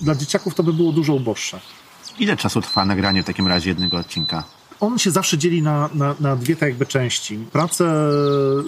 [0.00, 1.60] dla dzieciaków to by było dużo uboższe.
[2.18, 4.44] Ile czasu trwa nagranie w takim razie jednego odcinka?
[4.80, 7.38] On się zawsze dzieli na, na, na dwie tak jakby części.
[7.52, 8.10] Pracę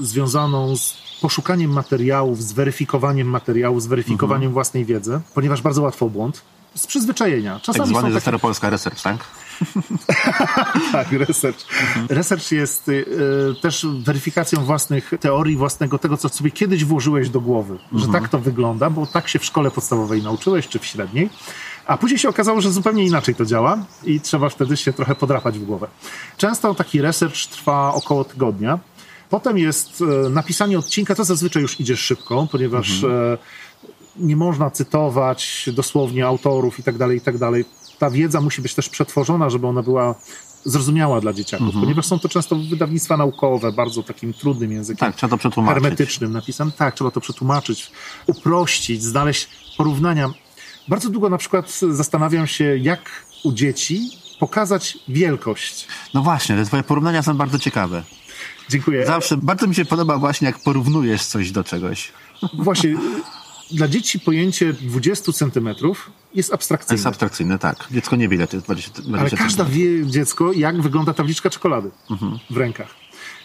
[0.00, 4.52] związaną z poszukaniem materiałów, z weryfikowaniem materiału, z weryfikowaniem mhm.
[4.52, 6.42] własnej wiedzy, ponieważ bardzo łatwo błąd.
[6.74, 7.60] Z przyzwyczajenia.
[7.60, 9.16] Czasami tak zwany ze Staropolska research, tak?
[10.92, 11.66] tak, research.
[11.80, 12.06] Mhm.
[12.08, 13.04] Research jest y,
[13.62, 18.00] też weryfikacją własnych teorii, własnego tego, co sobie kiedyś włożyłeś do głowy, mhm.
[18.00, 21.30] że tak to wygląda, bo tak się w szkole podstawowej nauczyłeś, czy w średniej.
[21.88, 25.58] A później się okazało, że zupełnie inaczej to działa i trzeba wtedy się trochę podrapać
[25.58, 25.88] w głowę.
[26.36, 28.78] Często taki research trwa około tygodnia.
[29.30, 33.34] Potem jest e, napisanie odcinka, to zazwyczaj już idzie szybko, ponieważ mhm.
[33.34, 33.38] E,
[34.16, 37.64] nie można cytować dosłownie autorów i tak dalej, i tak dalej.
[37.98, 40.14] Ta wiedza musi być też przetworzona, żeby ona była
[40.64, 41.84] zrozumiała dla dzieciaków, mhm.
[41.84, 44.98] ponieważ są to często wydawnictwa naukowe, bardzo takim trudnym językiem.
[44.98, 45.82] Tak, trzeba to przetłumaczyć.
[45.82, 46.72] Hermetycznym napisem.
[46.72, 47.90] Tak, trzeba to przetłumaczyć,
[48.26, 50.30] uprościć, znaleźć porównania.
[50.88, 53.10] Bardzo długo na przykład zastanawiam się, jak
[53.44, 54.10] u dzieci
[54.40, 55.88] pokazać wielkość.
[56.14, 58.02] No właśnie, te twoje porównania są bardzo ciekawe.
[58.68, 59.06] Dziękuję.
[59.06, 62.12] Zawsze bardzo mi się podoba właśnie, jak porównujesz coś do czegoś.
[62.54, 62.96] Właśnie.
[63.70, 66.94] Dla dzieci pojęcie 20 centymetrów jest abstrakcyjne.
[66.94, 67.88] Jest abstrakcyjne, tak.
[67.90, 71.50] Dziecko nie wie, ile to jest 20, 20 Ale każda wie dziecko, jak wygląda tabliczka
[71.50, 72.38] czekolady mhm.
[72.50, 72.94] w rękach.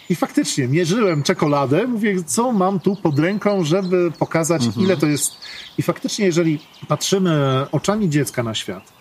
[0.09, 4.85] I faktycznie mierzyłem czekoladę, mówię, co mam tu pod ręką, żeby pokazać, mhm.
[4.85, 5.31] ile to jest.
[5.77, 8.93] I faktycznie, jeżeli patrzymy oczami dziecka na świat,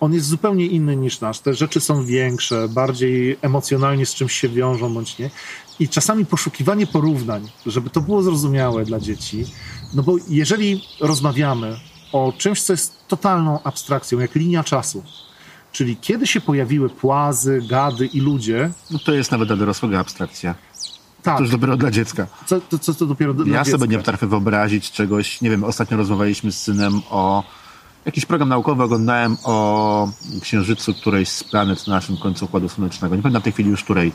[0.00, 1.40] on jest zupełnie inny niż nasz.
[1.40, 5.30] Te rzeczy są większe, bardziej emocjonalnie z czymś się wiążą bądź nie.
[5.80, 9.44] I czasami poszukiwanie porównań, żeby to było zrozumiałe dla dzieci.
[9.94, 11.76] No bo jeżeli rozmawiamy
[12.12, 15.02] o czymś, co jest totalną abstrakcją, jak linia czasu,
[15.78, 18.70] Czyli kiedy się pojawiły płazy, gady i ludzie.
[18.90, 20.54] No to jest nawet dla dorosłego abstrakcja.
[21.22, 21.36] Tak.
[21.36, 22.26] To już dopiero dla dziecka.
[22.46, 23.70] Co, to, co to dopiero dla ja dziecka?
[23.70, 25.40] Ja sobie nie potrafię wyobrazić czegoś.
[25.40, 27.44] Nie wiem, ostatnio rozmawialiśmy z synem o
[28.04, 30.08] jakiś program naukowy oglądałem o
[30.40, 33.16] księżycu którejś z planet na naszym końcu Układu Słonecznego.
[33.16, 34.12] Nie pamiętam w tej chwili już której.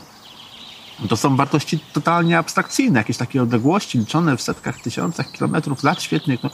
[1.08, 6.42] To są wartości totalnie abstrakcyjne, jakieś takie odległości liczone w setkach, tysiącach kilometrów, lat świetnych.
[6.42, 6.50] No,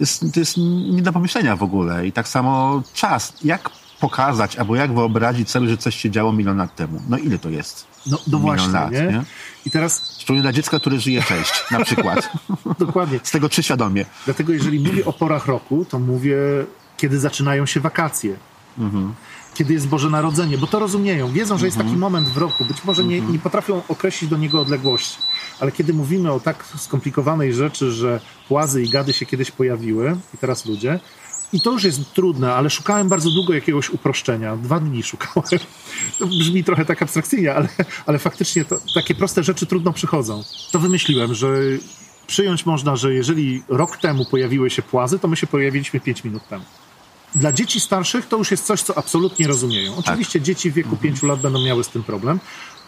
[0.00, 0.56] jest, to jest
[0.90, 2.06] nie do pomyślenia w ogóle.
[2.06, 3.32] I tak samo czas.
[3.44, 3.70] Jak
[4.00, 7.02] pokazać, albo jak wyobrazić sobie, że coś się działo milion lat temu.
[7.08, 7.86] No ile to jest?
[8.06, 9.02] No, no właśnie, lat, nie?
[9.02, 9.22] nie?
[9.66, 10.18] I teraz...
[10.18, 12.32] Szczególnie dla dziecka, które żyje cześć, na przykład.
[12.78, 13.20] Dokładnie.
[13.22, 14.04] Z tego czy świadomie.
[14.24, 16.38] Dlatego jeżeli mówię o porach roku, to mówię,
[16.96, 18.36] kiedy zaczynają się wakacje.
[19.54, 22.84] kiedy jest Boże Narodzenie, bo to rozumieją, wiedzą, że jest taki moment w roku, być
[22.84, 25.18] może nie, nie potrafią określić do niego odległości,
[25.60, 30.38] ale kiedy mówimy o tak skomplikowanej rzeczy, że płazy i gady się kiedyś pojawiły i
[30.38, 31.00] teraz ludzie,
[31.52, 34.56] i to już jest trudne, ale szukałem bardzo długo jakiegoś uproszczenia.
[34.56, 35.60] Dwa dni szukałem.
[36.18, 37.68] To brzmi trochę tak abstrakcyjnie, ale,
[38.06, 40.42] ale faktycznie to, takie proste rzeczy trudno przychodzą.
[40.72, 41.48] To wymyśliłem, że
[42.26, 46.48] przyjąć można, że jeżeli rok temu pojawiły się płazy, to my się pojawiliśmy pięć minut
[46.48, 46.64] temu.
[47.34, 49.96] Dla dzieci starszych to już jest coś, co absolutnie rozumieją.
[49.96, 52.40] Oczywiście dzieci w wieku pięciu lat będą miały z tym problem,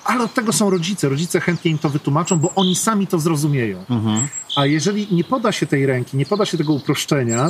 [0.04, 1.08] ale od tego są rodzice.
[1.08, 3.84] Rodzice chętnie im to wytłumaczą, bo oni sami to zrozumieją.
[4.56, 7.48] A jeżeli nie poda się tej ręki, nie poda się tego uproszczenia,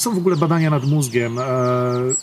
[0.00, 1.42] są w ogóle badania nad mózgiem e,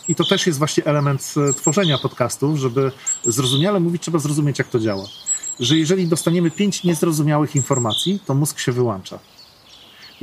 [0.08, 2.92] i to też jest właśnie element e, tworzenia podcastów, żeby
[3.24, 5.04] zrozumiale mówić, trzeba zrozumieć, jak to działa.
[5.60, 9.18] Że jeżeli dostaniemy pięć niezrozumiałych informacji, to mózg się wyłącza.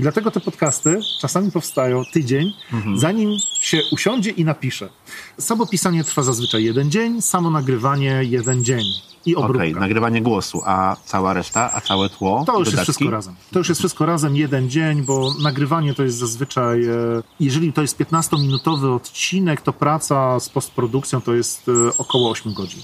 [0.01, 2.53] I dlatego te podcasty czasami powstają tydzień,
[2.95, 4.89] zanim się usiądzie i napisze.
[5.37, 8.81] Samo pisanie trwa zazwyczaj jeden dzień, samo nagrywanie jeden dzień
[9.25, 9.79] i Okej, obróbka.
[9.79, 12.43] nagrywanie głosu, a cała reszta, a całe tło?
[12.47, 13.35] To już jest wszystko razem.
[13.51, 16.93] To już jest wszystko razem, jeden dzień, bo nagrywanie to jest zazwyczaj, e,
[17.39, 22.81] jeżeli to jest 15-minutowy odcinek, to praca z postprodukcją to jest e, około 8 godzin.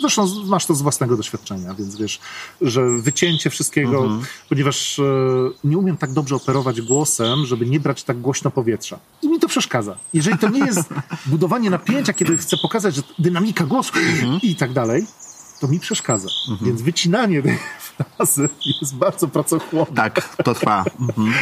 [0.00, 2.20] Zresztą masz to z własnego doświadczenia, więc wiesz,
[2.60, 4.18] że wycięcie wszystkiego,
[4.48, 5.02] ponieważ e,
[5.64, 8.98] nie umiem tak dobrze operować głosem, żeby nie brać tak głośno powietrza.
[9.22, 9.98] I mi to przeszkadza.
[10.12, 10.88] Jeżeli to nie jest
[11.26, 13.92] budowanie napięcia, kiedy chcę pokazać, że dynamika głosu
[14.42, 15.06] i tak dalej,
[15.60, 16.28] to mi przeszkadza.
[16.62, 18.48] Więc wycinanie tej frazy
[18.80, 19.94] jest bardzo pracochłonne.
[19.94, 20.84] Tak, to trwa.
[21.00, 21.32] Mhm.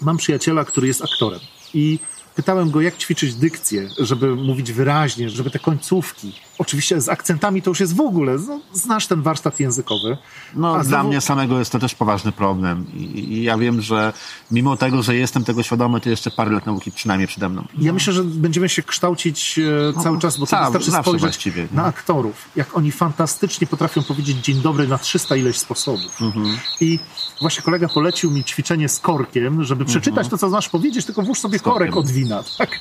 [0.00, 1.40] Mam przyjaciela, który jest aktorem
[1.74, 1.98] i
[2.34, 6.32] pytałem go, jak ćwiczyć dykcję, żeby mówić wyraźnie, żeby te końcówki.
[6.58, 8.36] Oczywiście z akcentami to już jest w ogóle.
[8.48, 10.16] No, znasz ten warsztat językowy.
[10.54, 12.86] No, dla znowu- mnie samego jest to też poważny problem.
[12.94, 14.12] I, I ja wiem, że
[14.50, 17.64] mimo tego, że jestem tego świadomy, to jeszcze parę lat nauki przynajmniej przede mną.
[17.78, 19.58] Ja myślę, że będziemy się kształcić
[19.98, 24.02] e, cały czas, bo to cały- wystarczy spojrzeć właściwie, na aktorów, jak oni fantastycznie potrafią
[24.02, 26.22] powiedzieć dzień dobry na 300 ileś sposobów.
[26.22, 26.58] Mhm.
[26.80, 26.98] I
[27.40, 31.40] właśnie kolega polecił mi ćwiczenie z korkiem, żeby przeczytać to, co znasz powiedzieć, tylko włóż
[31.40, 31.74] sobie Mhm.
[31.74, 32.80] korek od wina tak?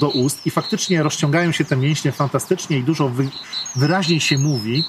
[0.00, 3.28] do ust i faktycznie rozciągają się te mięśnie fantastycznie i dużo wy,
[3.76, 4.84] wyraźniej się mówi,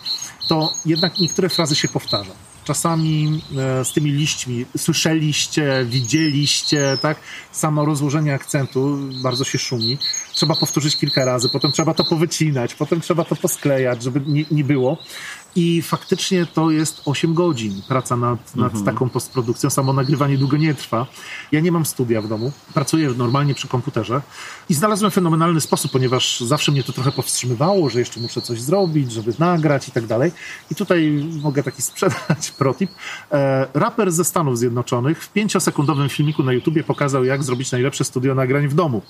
[0.50, 2.32] to jednak niektóre frazy się powtarza.
[2.64, 7.18] Czasami e, z tymi liśćmi słyszeliście, widzieliście, tak?
[7.52, 9.98] Samo rozłożenie akcentu bardzo się szumi.
[10.34, 14.64] Trzeba powtórzyć kilka razy, potem trzeba to powycinać, potem trzeba to posklejać, żeby nie, nie
[14.64, 14.98] było.
[15.56, 19.70] I faktycznie to jest 8 godzin praca nad, nad taką postprodukcją.
[19.70, 21.08] Samo nagrywanie długo nie trwa.
[21.52, 24.22] Ja nie mam studia w domu, pracuję normalnie przy komputerze
[24.70, 29.12] i znalazłem fenomenalny sposób, ponieważ zawsze mnie to trochę powstrzymywało, że jeszcze muszę coś zrobić,
[29.12, 30.32] żeby nagrać i tak dalej.
[30.72, 32.92] I tutaj mogę taki sprzedać protip.
[33.32, 38.36] E, raper ze Stanów Zjednoczonych w pięciosekundowym filmiku na YouTubie pokazał, jak zrobić najlepsze studio
[38.36, 39.02] nagrań w domu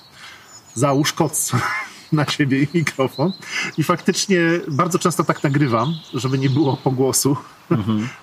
[0.74, 1.52] załóż koc
[2.12, 3.32] na siebie i mikrofon.
[3.78, 7.36] I faktycznie bardzo często tak nagrywam, żeby nie było pogłosu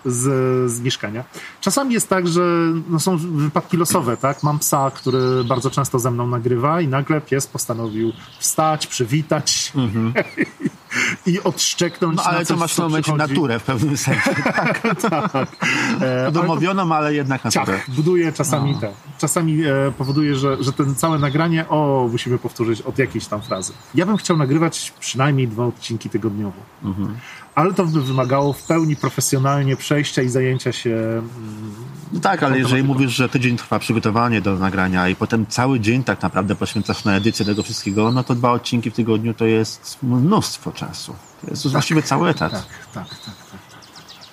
[0.05, 1.23] z, z mieszkania.
[1.61, 2.41] Czasami jest tak, że
[2.89, 4.43] no są wypadki losowe, tak?
[4.43, 9.73] Mam psa, który bardzo często ze mną nagrywa i nagle pies postanowił wstać, przywitać
[11.25, 13.29] i odszczeknąć No ale na to coś, masz co na przychodzi.
[13.33, 14.31] naturę w pewnym sensie.
[16.01, 17.65] E, Domowioną, ale jednak naturę.
[17.77, 18.91] ciach, buduje czasami te.
[19.17, 23.73] Czasami e, powoduje, że, że ten całe nagranie, o, musimy powtórzyć od jakiejś tam frazy.
[23.95, 26.57] Ja bym chciał nagrywać przynajmniej dwa odcinki tygodniowo.
[27.57, 30.89] Ale to by wymagało w pełni profesjonalnie przejścia i zajęcia się.
[30.89, 31.75] mm,
[32.13, 36.03] No tak, ale jeżeli mówisz, że tydzień trwa przygotowanie do nagrania i potem cały dzień
[36.03, 39.97] tak naprawdę poświęcasz na edycję tego wszystkiego, no to dwa odcinki w tygodniu to jest
[40.03, 41.15] mnóstwo czasu.
[41.41, 42.51] To jest właściwie cały etat.
[42.51, 43.71] Tak, tak, tak, tak, tak,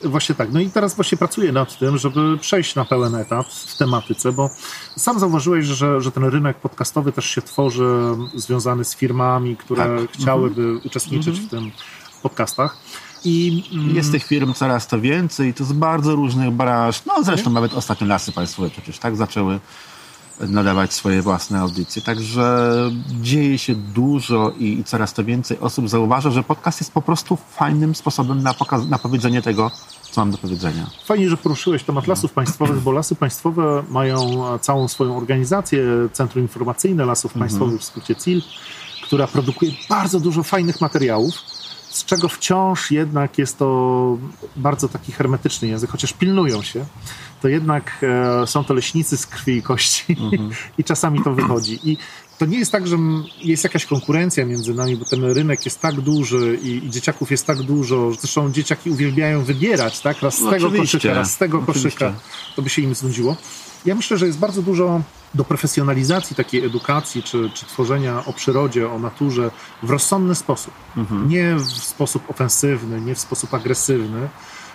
[0.00, 0.10] tak.
[0.10, 0.52] Właśnie tak.
[0.52, 4.50] No i teraz właśnie pracuję nad tym, żeby przejść na pełen etat w tematyce, bo
[4.96, 7.88] sam zauważyłeś, że, że ten rynek podcastowy też się tworzy,
[8.34, 10.12] związany z firmami, które Tak.
[10.12, 11.70] chciałyby uczestniczyć w tym
[12.22, 12.76] podcastach.
[13.24, 17.02] I mm, Jest tych firm coraz to więcej, to z bardzo różnych branż.
[17.06, 19.60] No zresztą nawet ostatnio lasy państwowe przecież tak zaczęły
[20.40, 22.02] nadawać swoje własne audycje.
[22.02, 22.70] Także
[23.22, 27.36] dzieje się dużo i, i coraz to więcej osób zauważa, że podcast jest po prostu
[27.36, 29.70] fajnym sposobem na, poka- na powiedzenie tego,
[30.10, 30.86] co mam do powiedzenia.
[31.04, 37.04] Fajnie, że poruszyłeś temat lasów państwowych, bo lasy państwowe mają całą swoją organizację, Centrum Informacyjne
[37.04, 38.42] Lasów Państwowych, w skrócie CIL,
[39.02, 41.34] która produkuje bardzo dużo fajnych materiałów,
[41.94, 44.18] z czego wciąż jednak jest to
[44.56, 46.84] bardzo taki hermetyczny język, chociaż pilnują się,
[47.42, 48.04] to jednak
[48.42, 50.16] e, są to leśnicy z krwi i kości
[50.78, 51.90] i czasami to wychodzi.
[51.90, 51.96] I
[52.38, 52.96] to nie jest tak, że
[53.40, 57.46] jest jakaś konkurencja między nami, bo ten rynek jest tak duży i, i dzieciaków jest
[57.46, 58.12] tak dużo.
[58.20, 60.22] Zresztą dzieciaki uwielbiają wybierać, tak?
[60.22, 61.90] Raz z No tego oczywiście, koszyka, raz z tego oczywiście.
[61.90, 62.14] koszyka.
[62.56, 63.36] To by się im znudziło.
[63.84, 65.00] Ja myślę, że jest bardzo dużo
[65.34, 69.50] do profesjonalizacji takiej edukacji, czy, czy tworzenia o przyrodzie, o naturze
[69.82, 70.74] w rozsądny sposób.
[71.26, 74.28] Nie w sposób ofensywny, nie w sposób agresywny,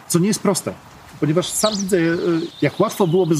[0.07, 0.74] co nie jest proste.
[1.20, 2.18] Ponieważ sam widzę, y,
[2.62, 3.36] jak łatwo byłoby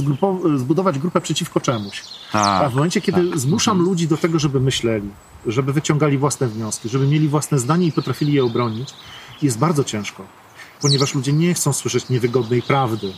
[0.56, 2.04] zbudować grupę przeciwko czemuś.
[2.32, 3.40] Tak, A w momencie, kiedy tak.
[3.40, 5.10] zmuszam ludzi do tego, żeby myśleli,
[5.48, 8.94] żeby wyciągali własne wnioski, żeby mieli własne zdanie i potrafili je obronić,
[9.42, 10.24] jest bardzo ciężko.
[10.82, 13.14] Ponieważ ludzie nie chcą słyszeć niewygodnej prawdy,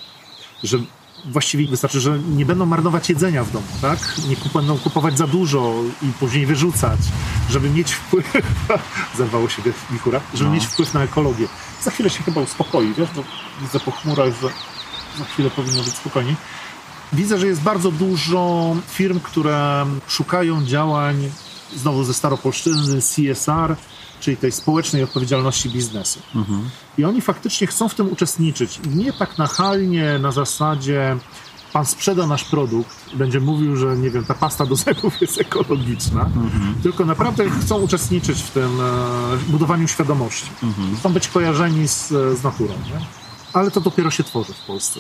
[0.64, 0.78] że
[1.26, 4.00] właściwie wystarczy, że nie będą marnować jedzenia w domu, tak?
[4.30, 7.00] Nie kup- będą kupować za dużo i później wyrzucać,
[7.50, 8.34] żeby mieć wpływ,
[9.18, 9.62] zerwało się
[9.92, 10.56] wichura, żeby No.
[10.56, 11.48] mieć wpływ na ekologię.
[11.84, 13.24] Za chwilę się chyba uspokoi, wiesz, bo
[13.62, 14.50] widzę po chmurach, że
[15.20, 16.36] za chwilę powinno być spokojniej.
[17.14, 21.32] Widzę, że jest bardzo dużo firm, które szukają działań
[21.76, 23.76] znowu ze staropolszczyzny CSR,
[24.22, 26.20] czyli tej społecznej odpowiedzialności biznesu.
[26.98, 28.80] I oni faktycznie chcą w tym uczestniczyć.
[28.96, 31.18] Nie tak nachalnie, na zasadzie
[31.74, 36.30] pan sprzeda nasz produkt, będzie mówił, że nie wiem, ta pasta do zębów jest ekologiczna,
[36.84, 40.50] tylko naprawdę chcą uczestniczyć w tym e, budowaniu świadomości.
[41.00, 42.08] Chcą być kojarzeni z,
[42.40, 42.74] z naturą.
[42.74, 43.06] Nie?
[43.54, 45.00] Ale to dopiero się tworzy w Polsce.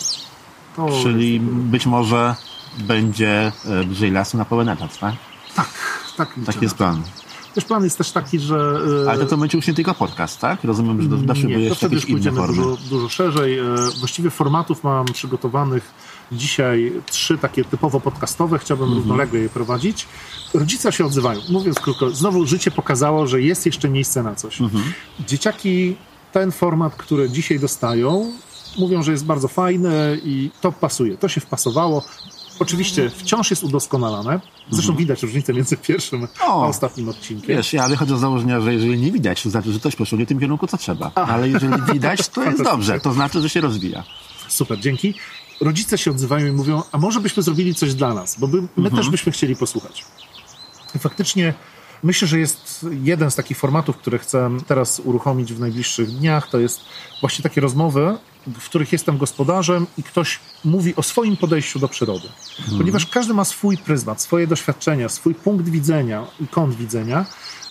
[0.75, 2.35] To Czyli być może
[2.79, 5.15] będzie e, bliżej lasu na pełen etat, tak?
[5.55, 5.69] Tak,
[6.17, 6.29] tak.
[6.45, 6.93] Taki jest na to.
[6.93, 7.20] plan.
[7.55, 8.79] Też plan jest też taki, że...
[9.05, 10.63] e, Ale to, to będzie już nie tylko podcast, tak?
[10.63, 13.59] Rozumiem, że do- doszłyby Nie, to jeszcze wtedy już pójdziemy dużo, dużo szerzej.
[13.59, 13.63] E,
[13.99, 15.91] Właściwie formatów mam przygotowanych
[16.31, 18.59] dzisiaj trzy takie typowo podcastowe.
[18.59, 18.99] Chciałbym Mhm.
[18.99, 20.07] równolegle je prowadzić.
[20.53, 21.39] Rodzice się odzywają.
[21.49, 24.61] Mówiąc krótko, znowu życie pokazało, że jest jeszcze miejsce na coś.
[24.61, 24.83] Mhm.
[25.27, 25.95] Dzieciaki
[26.31, 28.31] ten format, który dzisiaj dostają,
[28.79, 31.17] mówią, że jest bardzo fajny i to pasuje.
[31.17, 32.03] To się wpasowało.
[32.61, 34.39] Oczywiście wciąż jest udoskonalane.
[34.69, 36.51] Zresztą widać różnicę między pierwszym Mhm.
[36.51, 36.63] O!
[36.63, 37.57] a ostatnim odcinkiem.
[37.57, 40.25] Wiesz, ja wychodzę z założenia, że jeżeli nie widać, to znaczy, że ktoś poszło nie
[40.25, 41.11] w tym kierunku, co trzeba.
[41.15, 42.99] Ale jeżeli widać, to jest dobrze.
[42.99, 44.03] To znaczy, że się rozwija.
[44.47, 45.13] Super, dzięki.
[45.61, 48.91] Rodzice się odzywają i mówią, a może byśmy zrobili coś dla nas, bo by, my
[48.91, 50.05] też byśmy chcieli posłuchać.
[50.95, 51.53] I faktycznie
[52.03, 56.59] myślę, że jest jeden z takich formatów, które chcę teraz uruchomić w najbliższych dniach, to
[56.59, 56.81] jest
[57.21, 58.17] właśnie takie rozmowy,
[58.47, 62.27] w których jestem gospodarzem i ktoś mówi o swoim podejściu do przyrody.
[62.77, 67.25] Ponieważ każdy ma swój pryzmat, swoje doświadczenia, swój punkt widzenia i kąt widzenia,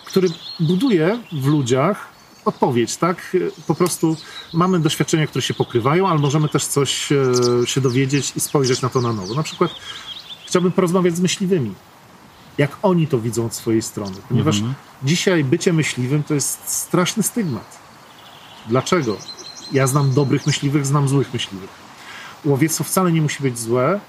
[0.06, 0.28] który
[0.60, 2.08] buduje w ludziach
[2.44, 3.36] odpowiedź, tak?
[3.66, 4.16] Po prostu
[4.52, 7.16] mamy doświadczenia, które się pokrywają, ale możemy też coś e,
[7.66, 9.34] się dowiedzieć i spojrzeć na to na nowo.
[9.34, 9.70] Na przykład
[10.46, 11.74] chciałbym porozmawiać z myśliwymi.
[12.58, 14.16] Jak oni to widzą od swojej strony.
[14.28, 14.62] Ponieważ
[15.02, 17.78] dzisiaj bycie myśliwym to jest straszny stygmat.
[18.66, 19.16] Dlaczego?
[19.72, 21.70] Ja znam dobrych myśliwych, znam złych myśliwych.
[22.44, 24.00] Łowiectwo wcale nie musi być złe,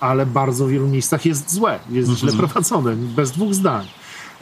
[0.00, 3.86] ale bardzo w wielu miejscach jest złe, jest źle prowadzone, bez dwóch zdań.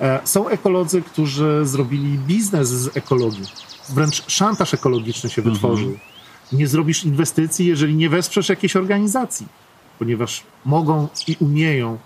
[0.00, 3.44] E, Są ekolodzy, którzy zrobili biznes z ekologii.
[3.88, 5.98] Wręcz szantaż ekologiczny się wytworzył.
[6.52, 9.46] Nie zrobisz inwestycji, jeżeli nie wesprzesz jakiejś organizacji,
[9.98, 11.98] ponieważ mogą i umieją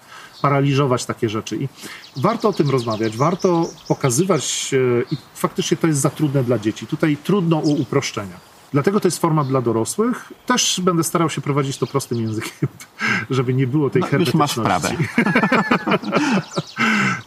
[0.42, 1.56] paraliżować takie rzeczy.
[1.56, 1.68] I
[2.16, 6.86] warto o tym rozmawiać, warto pokazywać, e, i faktycznie to jest za trudne dla dzieci.
[6.86, 8.56] Tutaj trudno o uproszczenia.
[8.72, 10.32] Dlatego to jest format dla dorosłych.
[10.46, 12.68] Też będę starał się prowadzić to prostym językiem,
[13.30, 14.90] żeby nie było tej No, już masz wprawę.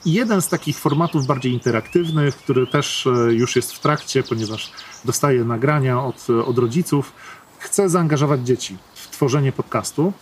[0.05, 4.71] Jeden z takich formatów bardziej interaktywnych, który też e, już jest w trakcie, ponieważ
[5.05, 7.13] dostaję nagrania od, od rodziców,
[7.59, 10.13] chcę zaangażować dzieci w tworzenie podcastu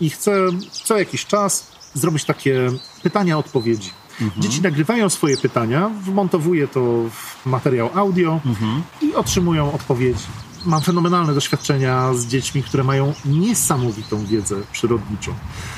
[0.00, 0.46] i chcę
[0.84, 2.70] co jakiś czas zrobić takie
[3.02, 3.90] pytania-odpowiedzi.
[4.38, 6.80] Dzieci nagrywają swoje pytania, wmontowuję to
[7.10, 8.40] w materiał audio
[9.02, 10.24] i otrzymują odpowiedzi.
[10.66, 15.34] Mam fenomenalne doświadczenia z dziećmi, które mają niesamowitą wiedzę przyrodniczą.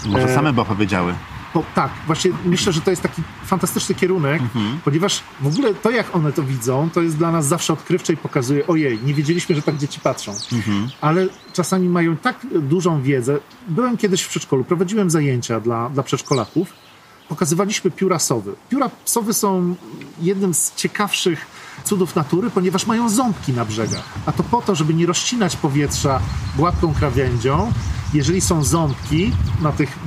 [0.07, 1.15] Może E, same by opowiedziały.
[1.57, 4.43] Po, tak, właśnie myślę, że to jest taki fantastyczny kierunek,
[4.85, 8.17] ponieważ w ogóle to, jak one to widzą, to jest dla nas zawsze odkrywcze i
[8.17, 10.33] pokazuje, ojej, nie wiedzieliśmy, że tak dzieci patrzą.
[11.01, 13.39] Ale czasami mają tak dużą wiedzę.
[13.69, 16.73] Byłem kiedyś w przedszkolu, prowadziłem zajęcia dla, dla przedszkolaków.
[17.29, 18.53] Pokazywaliśmy pióra sowy.
[18.69, 19.75] Pióra sowy są
[20.23, 21.47] jednym z ciekawszych
[21.87, 24.05] cudów natury, ponieważ mają ząbki na brzegach.
[24.27, 26.21] A to po to, żeby nie rozcinać powietrza
[26.57, 27.73] gładką krawędzią.
[28.15, 29.99] Jeżeli są ząbki na tych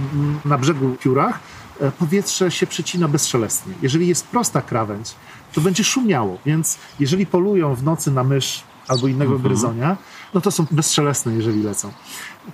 [0.46, 1.40] na brzegu piórach,
[1.80, 3.74] e, powietrze się przecina bezszelestnie.
[3.82, 5.16] Jeżeli jest prosta krawędź,
[5.54, 9.98] to będzie szumiało, więc jeżeli polują w nocy na mysz albo innego gryzonia,
[10.34, 11.92] no to są bezszelestne, jeżeli lecą.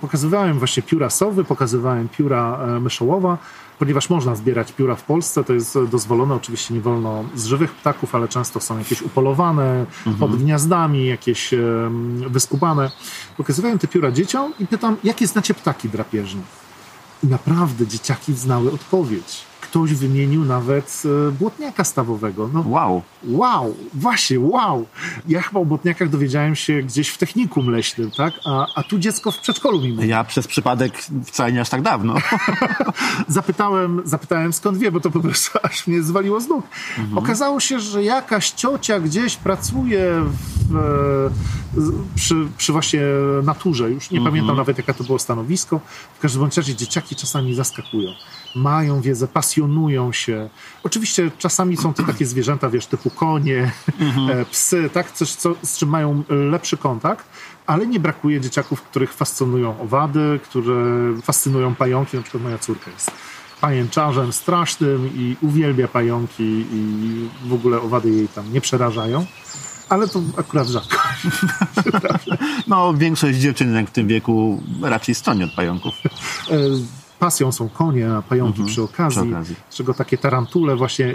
[0.00, 3.38] Pokazywałem właśnie pióra sowy, pokazywałem pióra e, myszołowa,
[3.78, 8.14] ponieważ można zbierać pióra w Polsce, to jest dozwolone, oczywiście nie wolno z żywych ptaków,
[8.14, 9.86] ale często są jakieś upolowane,
[10.18, 11.54] pod gniazdami, jakieś
[12.28, 12.90] wyskubane.
[13.36, 16.40] Pokazywałem te pióra dzieciom i pytam, jakie znacie ptaki drapieżne?
[17.24, 19.44] I naprawdę dzieciaki znały odpowiedź.
[19.76, 22.50] Ktoś wymienił nawet e, błotniaka stawowego.
[22.52, 23.02] No, Wow.
[23.24, 24.86] Wow, właśnie, wow.
[25.28, 28.34] Ja chyba o błotniakach dowiedziałem się gdzieś w technikum leśnym, tak?
[28.46, 30.08] A, a tu dziecko w przedszkolu mi mówi.
[30.08, 30.92] Ja przez przypadek
[31.24, 32.14] wcale nie aż tak dawno.
[33.28, 36.66] Zapytałem, zapytałem skąd wie, bo to po prostu aż mnie zwaliło z nóg.
[36.98, 37.18] Mhm.
[37.18, 40.24] Okazało się, że jakaś ciocia gdzieś pracuje
[40.68, 41.30] w, e,
[42.14, 43.00] przy, przy właśnie
[43.42, 43.90] naturze.
[43.90, 44.34] Już nie Mhm.
[44.34, 45.80] pamiętam nawet, jaka to było stanowisko.
[46.18, 48.10] W każdym razie dzieciaki czasami zaskakują.
[48.56, 50.48] Mają wiedzę, pasjonują się.
[50.82, 54.30] Oczywiście czasami są to takie zwierzęta, wiesz, typu konie, Mhm.
[54.40, 55.12] e, psy, tak?
[55.12, 57.26] Coś, co, z czym mają lepszy kontakt.
[57.66, 60.74] Ale nie brakuje dzieciaków, których fascynują owady, które
[61.22, 62.16] fascynują pająki.
[62.16, 63.10] Na przykład moja córka jest
[63.60, 69.26] pajęczarzem strasznym i uwielbia pająki i w ogóle owady jej tam nie przerażają.
[69.88, 70.98] Ale to akurat rzadko.
[72.66, 75.94] No, większość dziewczynek w tym wieku raczej stroni od pająków.
[77.18, 79.26] Pasją są konie, a pająki przy, okazji, Mhm.
[79.44, 79.56] przy okazji.
[79.70, 81.06] z czego takie tarantule właśnie.
[81.06, 81.14] e,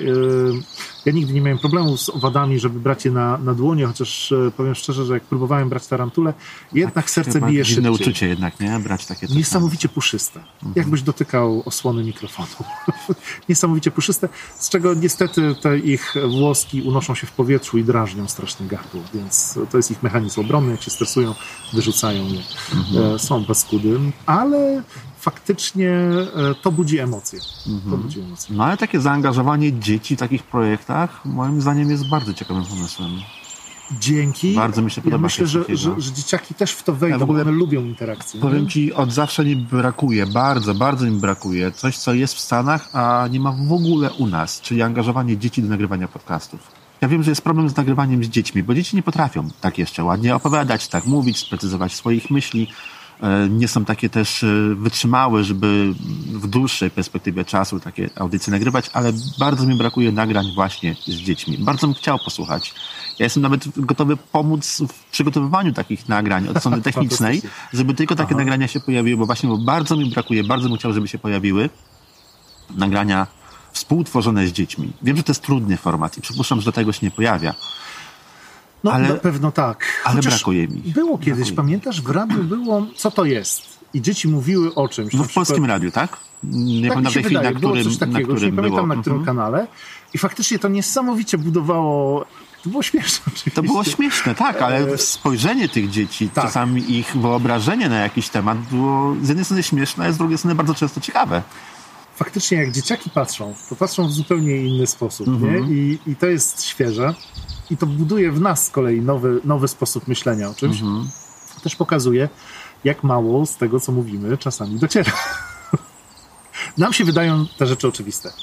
[1.06, 4.52] Ja nigdy nie miałem problemu z owadami, żeby brać je na, na dłonie, chociaż e,
[4.58, 6.34] powiem szczerze, że jak próbowałem brać tarantułę,
[6.74, 7.92] jednak serce Chyba bije szybciej.
[7.92, 8.80] uczucie jednak, nie?
[8.80, 9.28] Brać takie.
[9.28, 10.40] Niesamowicie puszyste.
[10.76, 12.48] Jakbyś dotykał osłony mikrofonu.
[13.50, 14.30] Niesamowicie puszyste,
[14.60, 19.60] z czego niestety te ich włoski unoszą się w powietrzu i drażnią strasznie gardło, więc
[19.72, 20.72] to jest ich mechanizm obronny.
[20.72, 21.36] Jak się stresują,
[21.74, 22.42] wyrzucają je.
[23.16, 24.84] E, Są paskudy, ale
[25.22, 27.40] faktycznie e, to budzi emocje.
[27.90, 28.56] To budzi emocje.
[28.56, 33.12] No ale takie zaangażowanie dzieci w takich projektach moim zdaniem jest bardzo ciekawym pomysłem.
[34.00, 34.54] Dzięki.
[34.54, 37.16] Bardzo mi się Ja podoba myślę, coś że, że, że dzieciaki też w to wejdą,
[37.16, 38.42] Ja w ogóle bo one lubią interakcję.
[38.42, 38.70] Powiem nie?
[38.70, 43.28] ci, od zawsze mi brakuje, bardzo, bardzo mi brakuje coś, co jest w Stanach, a
[43.32, 46.60] nie ma w ogóle u nas, czyli angażowanie dzieci do nagrywania podcastów.
[47.02, 50.04] Ja wiem, że jest problem z nagrywaniem z dziećmi, bo dzieci nie potrafią tak jeszcze
[50.04, 52.68] ładnie opowiadać, tak mówić, sprecyzować swoich myśli.
[53.22, 55.94] E, Nie są takie też e, wytrzymałe, żeby
[56.26, 61.58] w dłuższej perspektywie czasu takie audycje nagrywać, ale bardzo mi brakuje nagrań właśnie z dziećmi.
[61.58, 62.74] Bardzo bym chciał posłuchać.
[63.20, 67.42] Ja jestem nawet gotowy pomóc w przygotowywaniu takich nagrań od strony technicznej,
[67.74, 68.40] żeby tylko takie Aha.
[68.40, 71.70] nagrania się pojawiły, bo właśnie bo bardzo mi brakuje, bardzo bym chciał, żeby się pojawiły
[72.76, 73.28] nagrania
[73.72, 74.94] współtworzone z dziećmi.
[75.02, 77.54] Wiem, że to jest trudny format i przypuszczam, że do tego się nie pojawia.
[78.84, 79.86] No ale- na pewno tak.
[80.04, 80.82] ale brakuje mi.
[80.82, 81.56] Było kiedyś, Brakuje.
[81.56, 83.62] pamiętasz, w radiu było, co to jest?
[83.94, 85.14] I dzieci mówiły o czymś.
[85.14, 86.18] No w przykład- polskim radiu, tak?
[86.44, 88.30] Nie tak pamiętam mi w się tej chwili, na było którym, coś takiego, na już
[88.30, 88.96] nie którym pamiętam było.
[88.96, 89.38] na którym Mhm.
[89.38, 89.68] kanale.
[90.14, 92.26] I faktycznie to niesamowicie budowało,
[92.64, 93.52] to było śmieszne oczywiście.
[93.52, 96.44] To było śmieszne, tak, ale spojrzenie tych dzieci, Tak.
[96.46, 100.56] czasami ich wyobrażenie na jakiś temat było z jednej strony śmieszne, a z drugiej strony
[100.56, 101.42] bardzo często ciekawe.
[102.16, 105.54] Faktycznie jak dzieciaki patrzą, to patrzą w zupełnie inny sposób, Mhm.
[105.70, 105.76] nie?
[105.76, 107.14] I, I to jest świeże.
[107.72, 110.82] I to buduje w nas z kolei nowy, nowy sposób myślenia o czymś.
[110.82, 111.10] Mhm.
[111.64, 112.30] Też pokazuje,
[112.84, 115.12] jak mało z tego, co mówimy, czasami dociera.
[116.78, 118.34] Nam się wydają te rzeczy oczywiste,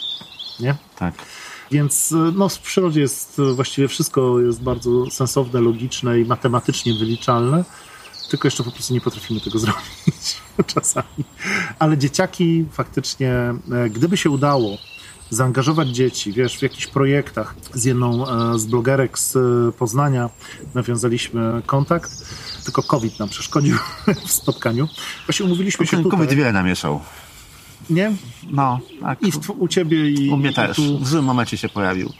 [0.60, 0.76] nie?
[0.96, 1.14] Tak.
[1.70, 7.64] Więc no, w przyrodzie jest e, właściwie wszystko jest bardzo sensowne, logiczne i matematycznie wyliczalne,
[8.30, 11.24] tylko jeszcze po prostu nie potrafimy tego zrobić czasami.
[11.78, 14.78] Ale dzieciaki faktycznie, e, gdyby się udało
[15.30, 20.30] zaangażować dzieci, wiesz, w jakichś projektach z jedną e, z blogerek z e, Poznania
[20.74, 22.10] nawiązaliśmy kontakt,
[22.64, 23.76] tylko COVID nam przeszkodził
[24.26, 24.88] w spotkaniu.
[25.26, 27.00] Właśnie umówiliśmy się tutaj, COVID wiele namieszał.
[27.90, 28.12] nie?
[28.50, 29.22] No, tak.
[29.22, 30.76] I u ciebie i, U mnie i też.
[30.76, 32.12] tu W złym momencie się pojawił.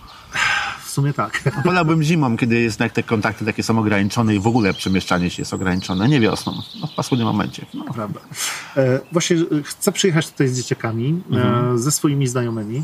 [0.99, 1.43] Sumie tak.
[1.65, 5.43] Wolałbym zimą, kiedy jest jak te kontakty takie są ograniczone i w ogóle przemieszczanie się
[5.43, 6.09] jest ograniczone.
[6.09, 6.53] Nie wiosną.
[6.81, 7.67] No, w paskudnym momencie.
[7.75, 7.85] No.
[7.85, 8.21] Prawda.
[8.77, 12.83] E, właśnie e, chcę przyjechać tutaj z dzieciakami, e, ze swoimi znajomymi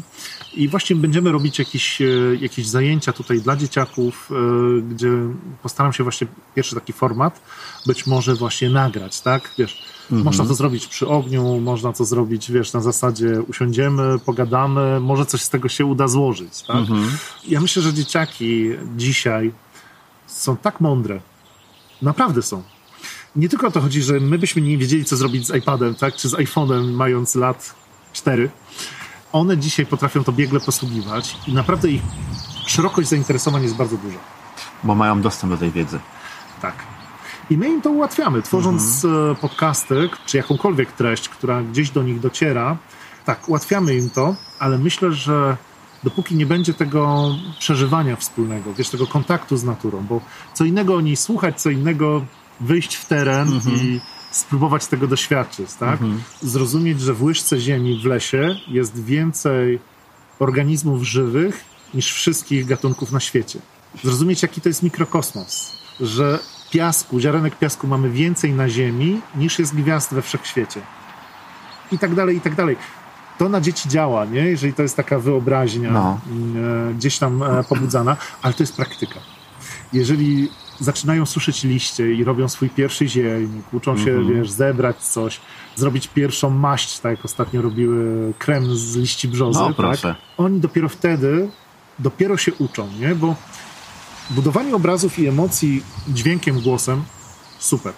[0.54, 2.04] i właśnie będziemy robić jakieś, e,
[2.40, 5.10] jakieś zajęcia tutaj dla dzieciaków, e, gdzie
[5.62, 7.40] postaram się właśnie pierwszy taki format
[7.86, 9.50] być może właśnie nagrać, tak?
[9.58, 15.26] Wiesz, można to zrobić przy ogniu, można to zrobić, wiesz, na zasadzie usiądziemy, pogadamy, może
[15.26, 16.84] coś z tego się uda złożyć, tak?
[17.48, 19.52] Ja myślę, że dzieciaki dzisiaj
[20.26, 21.20] są tak mądre,
[22.02, 22.62] naprawdę są,
[23.36, 26.14] nie tylko o to chodzi, że my byśmy nie wiedzieli, co zrobić z iPadem, tak,
[26.14, 27.74] czy z iPhone'em, mając lat
[28.12, 28.50] 4.
[29.32, 32.02] One dzisiaj potrafią to biegle posługiwać i naprawdę ich
[32.66, 34.18] szerokość zainteresowań jest bardzo duża.
[34.84, 35.98] Bo mają dostęp do tej wiedzy.
[36.62, 36.93] Tak.
[37.50, 42.20] I my im to ułatwiamy, tworząc e, podcasty, czy jakąkolwiek treść, która gdzieś do nich
[42.20, 42.76] dociera.
[43.24, 45.56] Tak, ułatwiamy im to, ale myślę, że
[46.04, 50.20] dopóki nie będzie tego przeżywania wspólnego, wiesz, tego kontaktu z naturą, bo
[50.54, 52.24] co innego o niej słuchać, co innego
[52.60, 56.00] wyjść w teren i spróbować tego doświadczyć, tak?
[56.42, 59.78] Zrozumieć, że w łyżce ziemi w lesie jest więcej
[60.38, 61.64] organizmów żywych
[61.94, 63.58] niż wszystkich gatunków na świecie.
[64.02, 66.38] Zrozumieć, jaki to jest mikrokosmos, że
[66.78, 70.80] piasku, ziarenek piasku mamy więcej na Ziemi niż jest gwiazd we wszechświecie.
[71.92, 72.76] I tak dalej, i tak dalej.
[73.38, 74.40] to na dzieci działa, nie?
[74.40, 76.18] jeżeli to jest taka wyobraźnia No.
[76.90, 79.20] e, gdzieś tam e, pobudzana, ale to jest praktyka.
[79.92, 80.48] Jeżeli
[80.80, 84.34] zaczynają suszyć liście i robią swój pierwszy zielnik, uczą się, Mhm.
[84.34, 85.40] wiesz, zebrać coś,
[85.76, 90.16] zrobić pierwszą maść, tak jak ostatnio robiły krem z liści brzozy, No, tak?
[90.36, 91.48] oni dopiero wtedy,
[91.98, 93.14] dopiero się uczą, nie?
[93.14, 93.34] Bo
[94.30, 97.04] budowanie obrazów i emocji dźwiękiem, głosem,
[97.58, 97.92] super.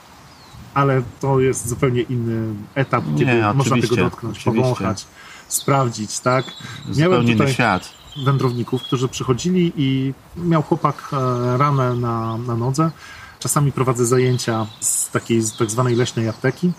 [0.75, 4.63] Ale to jest zupełnie inny etap, Nie, kiedy można oczywiście, tego dotknąć, oczywiście.
[4.63, 5.07] powąchać,
[5.49, 6.45] sprawdzić, tak?
[6.91, 7.89] Zupełnie inny tutaj świat.
[8.25, 12.91] wędrowników, którzy przychodzili i miał chłopak e, ranę na, na nodze.
[13.39, 16.73] Czasami prowadzę zajęcia z takiej z tak zwanej leśnej apteki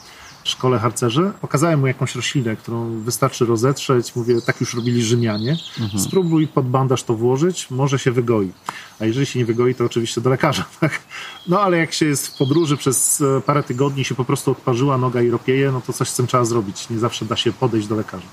[0.47, 1.31] szkole harcerzy.
[1.41, 4.15] Pokazałem mu jakąś roślinę, którą wystarczy rozetrzeć.
[4.15, 5.57] Mówię, tak już robili Rzymianie.
[5.97, 8.51] Spróbuj pod bandaż to włożyć, może się wygoi.
[8.99, 10.65] A jeżeli się nie wygoi, to oczywiście do lekarza.
[10.79, 10.99] Tak?
[11.47, 14.97] No ale jak się jest w podróży przez e, parę tygodni się po prostu odparzyła
[14.97, 16.89] noga i ropieje, no to coś z tym trzeba zrobić.
[16.89, 18.27] Nie zawsze da się podejść do lekarza.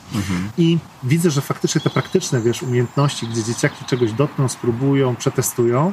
[0.59, 5.93] I widzę, że faktycznie te praktyczne, wiesz, umiejętności, gdzie dzieciaki czegoś dotkną, spróbują, przetestują,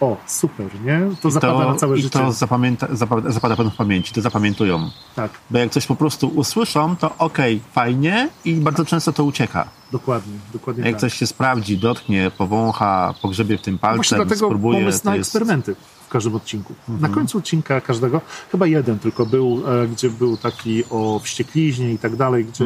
[0.00, 1.00] o, super, nie?
[1.22, 2.18] To zapada na całe I życie.
[2.18, 4.90] to zapamięta, zapada, zapada w pamięci, to zapamiętują.
[5.16, 9.68] Tak, Bo jak coś po prostu usłyszą, to okej, fajnie i bardzo często to ucieka.
[9.92, 11.00] dokładnie, dokładnie Jak tak.
[11.00, 15.16] coś się sprawdzi, dotknie, powącha, pogrzebie w tym palcem, Właśnie dlatego spróbuje, pomysł to na
[15.16, 15.28] jest...
[15.28, 15.74] eksperymenty
[16.06, 16.74] w każdym odcinku.
[16.88, 17.00] Mhm.
[17.00, 18.20] Na końcu odcinka każdego,
[18.52, 22.64] chyba jeden tylko był, e, gdzie był taki o wściekliźnie i tak dalej, gdzie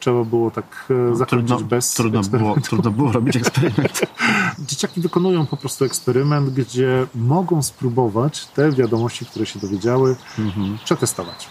[0.00, 1.58] trzeba było tak e, zakończyć Mhm.
[1.58, 4.00] Trudno, bez trudno, było, trudno było robić eksperyment.
[4.68, 10.78] Dzieciaki wykonują po prostu eksperyment, gdzie mogą spróbować te wiadomości, które się dowiedziały, Mhm.
[10.84, 11.48] przetestować.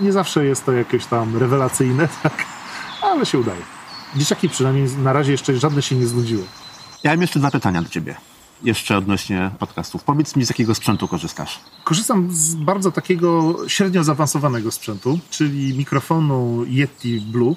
[0.00, 2.44] Nie zawsze jest to jakieś tam rewelacyjne, tak,
[3.02, 3.62] ale się udaje.
[4.16, 6.44] Dzieciaki przynajmniej na razie jeszcze żadne się nie znudziły.
[7.04, 8.14] Ja mam jeszcze dwa pytania do ciebie.
[8.62, 10.04] Jeszcze odnośnie podcastów.
[10.04, 11.60] Powiedz mi, z jakiego sprzętu korzystasz?
[11.84, 17.54] Korzystam z bardzo takiego średnio zaawansowanego sprzętu, czyli mikrofonu Yeti Blue.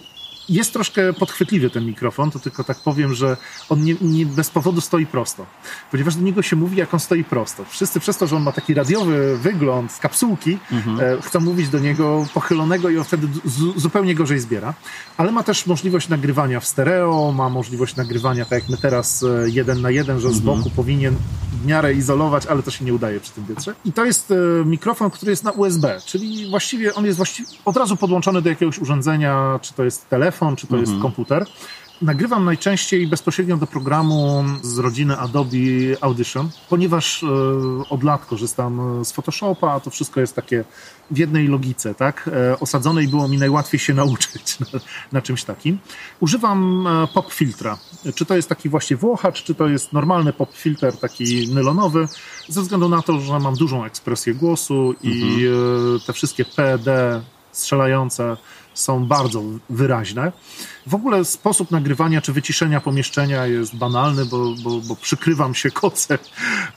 [0.49, 3.37] Jest troszkę podchwytliwy ten mikrofon, to tylko tak powiem, że
[3.69, 5.45] on nie, nie bez powodu stoi prosto.
[5.91, 7.65] Ponieważ do niego się mówi, jak on stoi prosto.
[7.69, 10.57] Wszyscy przez to, że on ma taki radiowy wygląd z kapsułki,
[10.99, 14.73] e, chcą mówić do niego pochylonego i on wtedy zu- zupełnie gorzej zbiera.
[15.17, 19.49] Ale ma też możliwość nagrywania w stereo, ma możliwość nagrywania, tak jak my teraz, e,
[19.49, 21.15] jeden na jeden, że z boku powinien
[21.63, 23.75] w miarę izolować, ale to się nie udaje przy tym wietrze.
[23.85, 27.77] I to jest e, mikrofon, który jest na USB, czyli właściwie on jest właściwie od
[27.77, 31.45] razu podłączony do jakiegoś urządzenia, czy to jest telefon, czy to jest komputer.
[32.03, 35.57] Nagrywam najczęściej bezpośrednio do programu z rodziny Adobe
[36.01, 37.27] Audition, ponieważ e,
[37.89, 40.63] od lat korzystam e, z Photoshopa, a to wszystko jest takie
[41.11, 42.29] w jednej logice, tak?
[42.33, 44.65] E, osadzone i było mi najłatwiej się nauczyć na,
[45.11, 45.79] na czymś takim.
[46.19, 47.77] Używam pop filtra.
[48.15, 52.07] Czy to jest taki właśnie włochacz, czy to jest normalny pop filter, taki nylonowy,
[52.47, 58.37] ze względu na to, że mam dużą ekspresję głosu i e, te wszystkie PD strzelające
[58.73, 60.31] są bardzo wyraźne.
[60.87, 66.17] W ogóle sposób nagrywania czy wyciszenia pomieszczenia jest banalny, bo, bo, bo przykrywam się kocem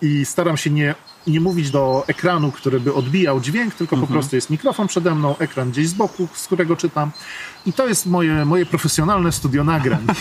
[0.02, 0.94] i staram się nie,
[1.26, 5.38] nie mówić do ekranu, który by odbijał dźwięk, tylko po prostu jest mikrofon przede mną,
[5.38, 7.10] ekran gdzieś z boku, z którego czytam.
[7.66, 10.06] I to jest moje, moje profesjonalne studio nagrań.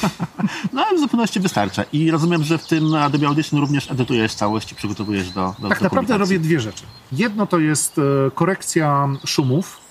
[0.73, 1.83] No, ale w zupełności wystarcza.
[1.93, 5.79] I rozumiem, że w tym Adobe Audition również edytujesz całość i przygotowujesz do, do Tak
[5.79, 6.83] do naprawdę robię dwie rzeczy.
[7.11, 9.84] Jedno to jest e, korekcja szumów,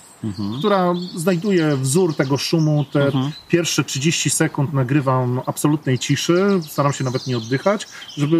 [0.59, 2.85] która znajduje wzór tego szumu.
[2.91, 3.11] Te
[3.47, 7.87] pierwsze 30 sekund nagrywam absolutnej ciszy, staram się nawet nie oddychać,
[8.17, 8.37] żeby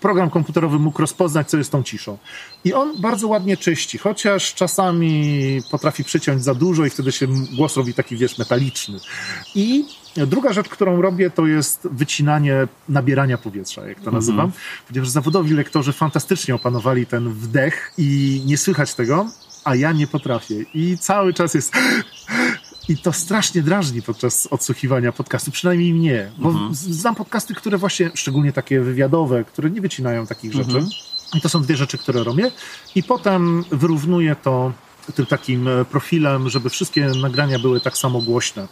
[0.00, 2.18] program komputerowy mógł rozpoznać, co jest tą ciszą.
[2.64, 7.26] I on bardzo ładnie czyści, chociaż czasami potrafi przyciąć za dużo i wtedy się
[7.56, 8.98] głos robi taki, wiesz, metaliczny.
[9.54, 9.84] I
[10.16, 14.52] druga rzecz, którą robię, to jest wycinanie nabierania powietrza, jak to nazywam,
[14.88, 19.26] ponieważ zawodowi lektorzy fantastycznie opanowali ten wdech i nie słychać tego,
[19.64, 20.54] a ja nie potrafię.
[20.74, 21.72] I cały czas jest...
[22.88, 26.30] I to strasznie drażni podczas odsłuchiwania podcastu, przynajmniej mnie.
[26.38, 30.78] Bo z- znam podcasty, które właśnie, szczególnie takie wywiadowe, które nie wycinają takich rzeczy.
[31.34, 32.50] I to są dwie rzeczy, które robię.
[32.94, 34.72] I potem wyrównuję to
[35.14, 38.68] tym takim e, profilem, żeby wszystkie nagrania były tak samo głośne.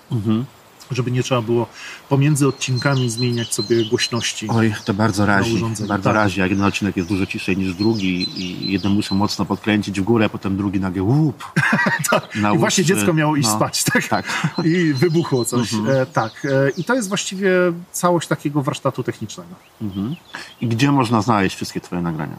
[0.92, 1.66] Żeby nie trzeba było
[2.08, 4.48] pomiędzy odcinkami zmieniać sobie głośności.
[4.48, 5.64] Oj, to bardzo razi.
[5.88, 6.14] Bardzo tak.
[6.14, 10.04] razi, jak jeden odcinek jest dużo ciszej niż drugi i jeden muszę mocno podkręcić w
[10.04, 11.44] górę, potem drugi nagle łup.
[12.34, 14.08] Na I właśnie dziecko miało iść No, spać, tak?
[14.08, 14.26] Tak.
[14.64, 15.74] I wybuchło coś.
[15.74, 16.44] E, tak.
[16.44, 17.50] E, I to jest właściwie
[17.92, 19.54] całość takiego warsztatu technicznego.
[19.82, 20.16] Mhm.
[20.60, 22.36] I gdzie można znaleźć wszystkie twoje nagrania?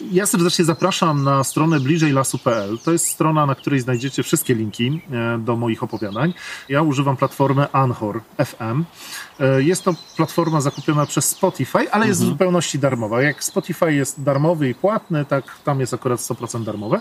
[0.00, 2.78] Ja serdecznie zapraszam na stronę bliżejlasu.pl.
[2.78, 6.34] To jest strona, na której znajdziecie wszystkie linki e, do moich opowiadań.
[6.68, 8.84] Ja używam platformy Anchor FM.
[9.40, 13.22] E, jest to platforma zakupiona przez Spotify, ale jest w zupełności darmowa.
[13.22, 17.00] Jak Spotify jest darmowy i płatny, tak tam jest akurat 100% darmowe.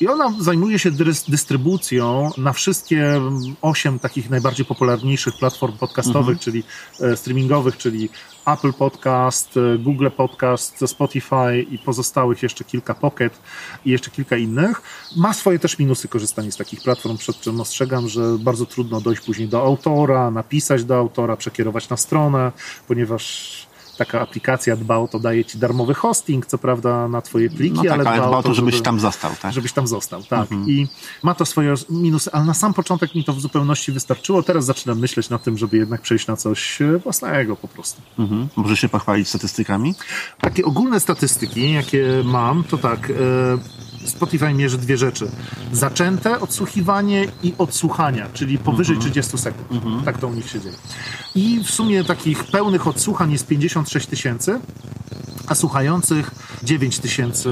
[0.00, 3.20] I ona zajmuje się dys- dystrybucją na wszystkie
[3.62, 6.62] osiem takich najbardziej popularniejszych platform podcastowych, czyli
[7.00, 8.08] e, streamingowych, czyli
[8.52, 13.38] Apple Podcast, e, Google Podcast, Spotify i pozostałych jeszcze kilka Pocket
[13.84, 14.82] i jeszcze kilka innych.
[15.16, 19.22] Ma swoje też minusy korzystanie z takich platform, przed czym ostrzegam, że bardzo trudno dojść
[19.22, 22.52] później do autora, napisać do autora, przekierować na stronę,
[22.88, 23.67] ponieważ
[23.98, 27.82] taka aplikacja dba o to, daje ci darmowy hosting, co prawda na twoje pliki, No
[27.82, 29.52] tak, ale, ale dba o to, żebyś żeby- tam został, tak?
[29.52, 30.48] żebyś tam został, tak.
[30.66, 30.86] I
[31.22, 34.42] ma to swoje minusy, ale na sam początek mi to w zupełności wystarczyło.
[34.42, 38.02] Teraz zaczynam myśleć nad tym, żeby jednak przejść na coś e, własnego po prostu.
[38.18, 38.48] Mhm.
[38.56, 39.94] Możesz się pochwalić statystykami?
[40.40, 43.10] Takie ogólne statystyki, jakie mam, to tak.
[43.10, 43.14] E,
[44.04, 45.30] Spotify mierzy dwie rzeczy.
[45.72, 50.04] Zaczęte odsłuchiwanie i odsłuchania, czyli powyżej 30 sekund.
[50.04, 50.76] Tak to u nich się dzieje.
[51.34, 54.60] I w sumie takich pełnych odsłuchań jest 56 tysięcy,
[55.46, 56.30] a słuchających
[56.62, 57.50] 9 tysięcy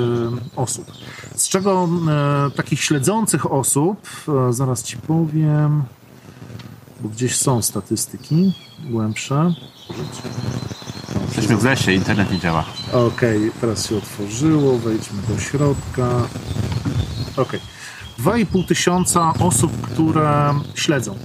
[0.56, 0.92] osób.
[1.36, 4.06] Z czego e, takich śledzących osób,
[4.48, 5.84] e, zaraz ci powiem,
[7.00, 8.52] bo gdzieś są statystyki
[8.90, 9.54] głębsze.
[11.26, 12.64] Jesteśmy w lesie, internet nie działa.
[12.92, 16.08] Okej, teraz się otworzyło, wejdźmy do środka.
[17.36, 17.60] Okej.
[18.18, 21.18] 2,5 tysiąca osób, które śledzą.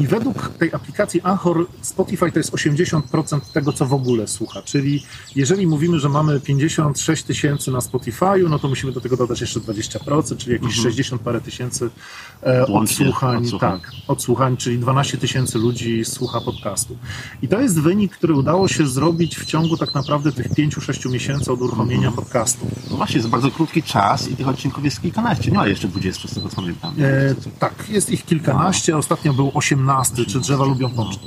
[0.00, 4.62] I według tej aplikacji Anchor Spotify to jest 80% tego, co w ogóle słucha.
[4.62, 5.02] Czyli
[5.36, 9.60] jeżeli mówimy, że mamy 56 tysięcy na Spotify'u, no to musimy do tego dodać jeszcze
[9.60, 11.90] 20%, czyli jakieś 60 parę tysięcy
[12.42, 13.42] e, odsłuchań.
[13.44, 13.80] odsłuchań.
[13.80, 16.96] Tak, odsłuchań, czyli 12 tysięcy ludzi słucha podcastu.
[17.42, 21.52] I to jest wynik, który udało się zrobić w ciągu tak naprawdę tych 5-6 miesięcy
[21.52, 22.66] od uruchomienia podcastu.
[22.90, 25.50] No właśnie, jest bardzo krótki czas i tych odcinków jest kilkanaście.
[25.50, 26.94] Nie ma jeszcze 20, z tego co pamiętam.
[27.00, 31.26] E, tak, jest ich kilkanaście, ostatnio był 18, czy drzewa lubią pączki.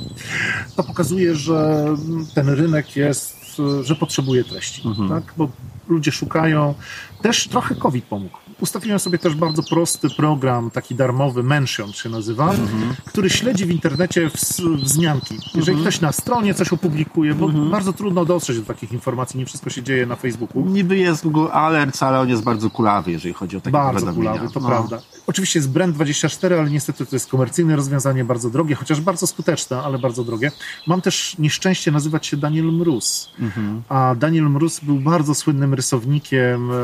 [0.76, 1.86] To pokazuje, że
[2.34, 3.36] ten rynek jest,
[3.82, 5.34] że potrzebuje treści, tak?
[5.36, 5.48] bo
[5.88, 6.74] ludzie szukają.
[7.22, 8.38] Też trochę COVID pomógł.
[8.60, 12.52] Ustawiłem sobie też bardzo prosty program, taki darmowy, Mention się nazywa,
[13.04, 14.30] który śledzi w internecie
[14.82, 15.38] wzmianki.
[15.54, 19.70] Jeżeli ktoś na stronie coś opublikuje, bo bardzo trudno dotrzeć do takich informacji, nie wszystko
[19.70, 20.66] się dzieje na Facebooku.
[20.66, 24.48] Niby jest Google Alerts, ale on jest bardzo kulawy, jeżeli chodzi o takie Bardzo kulawy,
[24.52, 24.68] to No.
[24.68, 24.98] prawda.
[25.26, 29.98] Oczywiście jest Brand24, ale niestety to jest komercyjne rozwiązanie, bardzo drogie, chociaż bardzo skuteczne, ale
[29.98, 30.52] bardzo drogie.
[30.86, 33.30] Mam też nieszczęście nazywać się Daniel Mróz.
[33.38, 33.82] Mhm.
[33.88, 36.74] A Daniel Mróz był bardzo słynnym rysownikiem, e,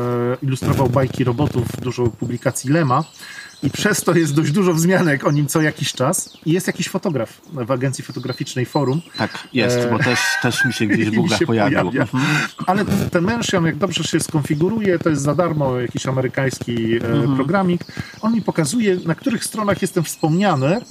[0.41, 3.03] ilustrował bajki robotów, dużo publikacji Lema.
[3.63, 6.37] I przez to jest dość dużo wzmianek o nim co jakiś czas.
[6.45, 10.73] I jest jakiś fotograf w agencji fotograficznej Forum, Tak, jest, E, bo też, też mi
[10.73, 11.77] się gdzieś w mi Google się pojawił.
[11.79, 12.01] pojawia.
[12.01, 12.23] Mhm.
[12.67, 16.99] Ale ten Mention, jak dobrze się skonfiguruje, to jest za darmo jakiś amerykański e,
[17.35, 17.81] programik.
[18.21, 20.81] On mi pokazuje, na których stronach jestem wspomniany.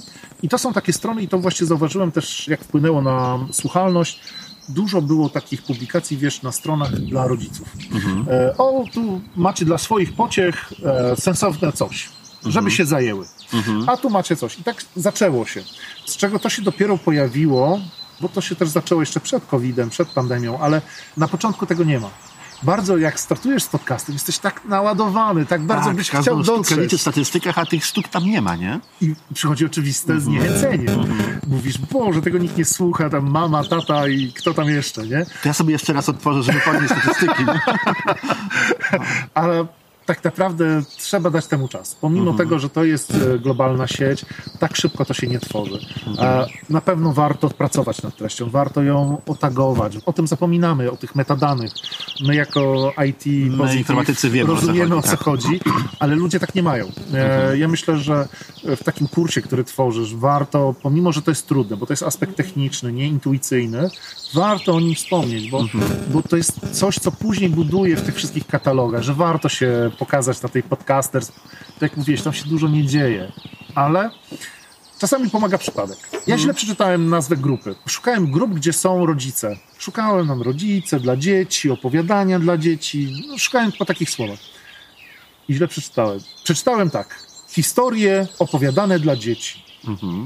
[0.43, 4.19] I to są takie strony, i to właśnie zauważyłem też, jak wpłynęło na słuchalność.
[4.69, 7.67] Dużo było takich publikacji, wiesz, na stronach dla rodziców.
[8.27, 12.09] E, o, tu macie dla swoich pociech e, sensowne coś,
[12.45, 13.25] żeby się zajęły.
[13.87, 14.59] A tu macie coś.
[14.59, 15.63] I tak zaczęło się.
[16.05, 17.79] Z czego to się dopiero pojawiło,
[18.21, 20.81] bo to się też zaczęło jeszcze przed COVID-em, przed pandemią, ale
[21.17, 22.09] na początku tego nie ma.
[22.63, 26.77] Bardzo jak startujesz z podcastem, jesteś tak naładowany, tak bardzo tak, byś chciał dotrzeć.
[26.77, 28.79] liczy w statystykach, a tych sztuk tam nie ma, nie?
[29.01, 30.89] I przychodzi oczywiste zniechęcenie.
[31.47, 35.25] Mówisz, Boże, tego nikt nie słucha, tam mama, tata i kto tam jeszcze, nie?
[35.25, 37.43] To ja sobie jeszcze raz otworzę, żeby podnieść statystyki.
[39.33, 39.65] ale
[40.05, 41.95] tak naprawdę trzeba dać temu czas.
[42.01, 44.25] Pomimo tego, że to jest e, globalna sieć,
[44.59, 45.79] tak szybko to się nie tworzy.
[46.19, 49.97] A Na pewno warto pracować nad treścią, warto ją otagować.
[50.05, 51.71] O tym zapominamy, o tych metadanych.
[52.27, 53.23] My jako IT
[53.57, 55.25] positive informatycy wiemy, o co rozumiemy o chodzi, co tak.
[55.25, 55.59] chodzi,
[55.99, 56.85] ale ludzie tak nie mają.
[57.13, 58.27] E, Ja myślę, że
[58.63, 62.35] w takim kursie, który tworzysz, warto, pomimo że to jest trudne, bo to jest aspekt
[62.35, 63.89] techniczny, nieintuicyjny,
[64.33, 65.65] warto o nim wspomnieć, bo,
[66.09, 70.41] bo to jest coś, co później buduje w tych wszystkich katalogach, że warto się pokazać
[70.41, 71.31] na tej podcasters.
[71.73, 73.31] Tak jak mówiłeś, tam się dużo nie dzieje,
[73.75, 74.09] ale
[74.99, 75.97] czasami pomaga przypadek.
[76.27, 77.75] Ja źle przeczytałem nazwę grupy.
[77.87, 79.57] Szukałem grup, gdzie są rodzice.
[79.77, 83.25] Szukałem nam rodzice dla dzieci, opowiadania dla dzieci.
[83.29, 84.39] No, szukałem po takich słowach.
[85.49, 86.19] I źle przeczytałem.
[86.43, 87.19] Przeczytałem tak.
[87.49, 89.63] Historie opowiadane dla dzieci.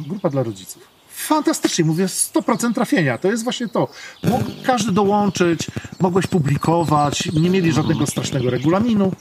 [0.07, 0.87] Grupa dla rodziców.
[1.09, 3.17] Fantastycznie, mówię, 100% trafienia.
[3.17, 3.87] To jest właśnie to.
[4.23, 5.67] Mógł każdy dołączyć,
[5.99, 9.11] mogłeś publikować, nie mieli żadnego strasznego regulaminu.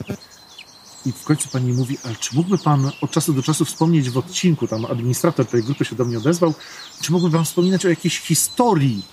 [1.07, 4.17] I w końcu pani mówi, ale czy mógłby pan od czasu do czasu wspomnieć w
[4.17, 6.53] odcinku, tam administrator tej grupy się do mnie odezwał,
[7.01, 9.05] czy mógłby pan wspominać o jakiejś historii?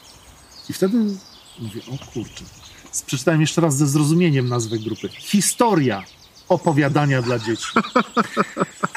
[0.68, 1.16] I wtedy
[1.58, 2.44] Mówię, o kurczę.
[3.06, 5.08] Przeczytałem jeszcze raz ze zrozumieniem nazwę grupy.
[5.08, 6.04] Historia
[6.48, 7.66] opowiadania dla dzieci.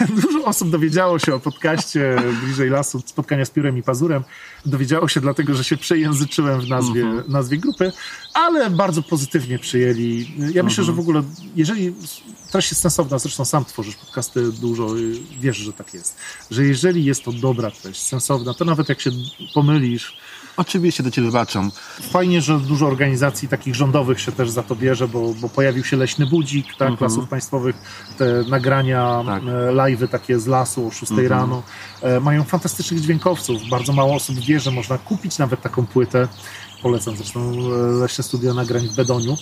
[0.22, 4.24] Dużo osób dowiedziało się o podcaście Bliżej Lasu, spotkania z Piórem i Pazurem.
[4.66, 7.32] Dowiedziało się dlatego, że się przejęzyczyłem w nazwie, Mhm.
[7.32, 7.92] nazwie grupy,
[8.34, 10.32] ale bardzo pozytywnie przyjęli.
[10.54, 11.24] Ja myślę, że w ogóle,
[11.56, 11.94] jeżeli
[12.52, 14.88] treść jest sensowna, zresztą sam tworzysz podcasty dużo,
[15.40, 16.18] wiesz, że tak jest,
[16.52, 19.12] że jeżeli jest to dobra treść, sensowna, to nawet jak się
[19.54, 20.18] pomylisz,
[20.58, 21.72] Oczywiście do ciebie wybaczam.
[22.12, 25.98] Fajnie, że dużo organizacji takich rządowych się też za to bierze, bo, bo pojawił się
[25.98, 27.12] Leśny Budzik, tak, Mhm.
[27.12, 27.76] lasów państwowych,
[28.18, 29.44] te nagrania, Tak.
[29.44, 31.28] e, live'y takie z lasu o 6 Mhm.
[31.30, 31.64] rano.
[32.02, 33.62] E, mają fantastycznych dźwiękowców.
[33.70, 36.28] Bardzo mało osób wie, że można kupić nawet taką płytę.
[36.82, 39.38] Polecam zresztą e, Leśne Studio Nagrań w Bedoniu,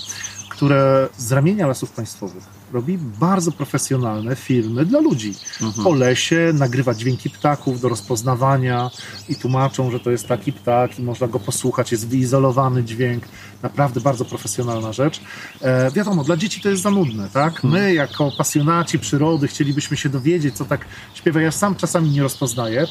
[0.56, 5.34] które z ramienia lasów państwowych robi bardzo profesjonalne filmy dla ludzi.
[5.62, 5.88] Mhm.
[5.88, 8.92] O lesie, nagrywa dźwięki ptaków do rozpoznawania
[9.30, 13.24] i tłumaczą, że to jest taki ptak i można go posłuchać, jest wyizolowany dźwięk.
[13.64, 15.22] Naprawdę bardzo profesjonalna rzecz.
[15.62, 17.64] E, wiadomo, dla dzieci to jest za nudne, tak?
[17.64, 21.42] My jako pasjonaci przyrody chcielibyśmy się dowiedzieć, co tak śpiewa.
[21.42, 22.88] Ja sam czasami nie rozpoznaję,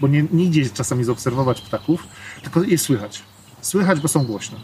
[0.00, 2.06] bo nie, nie idzie czasami zaobserwować ptaków,
[2.42, 3.22] tylko je słychać.
[3.60, 4.58] Słychać, bo są głośne.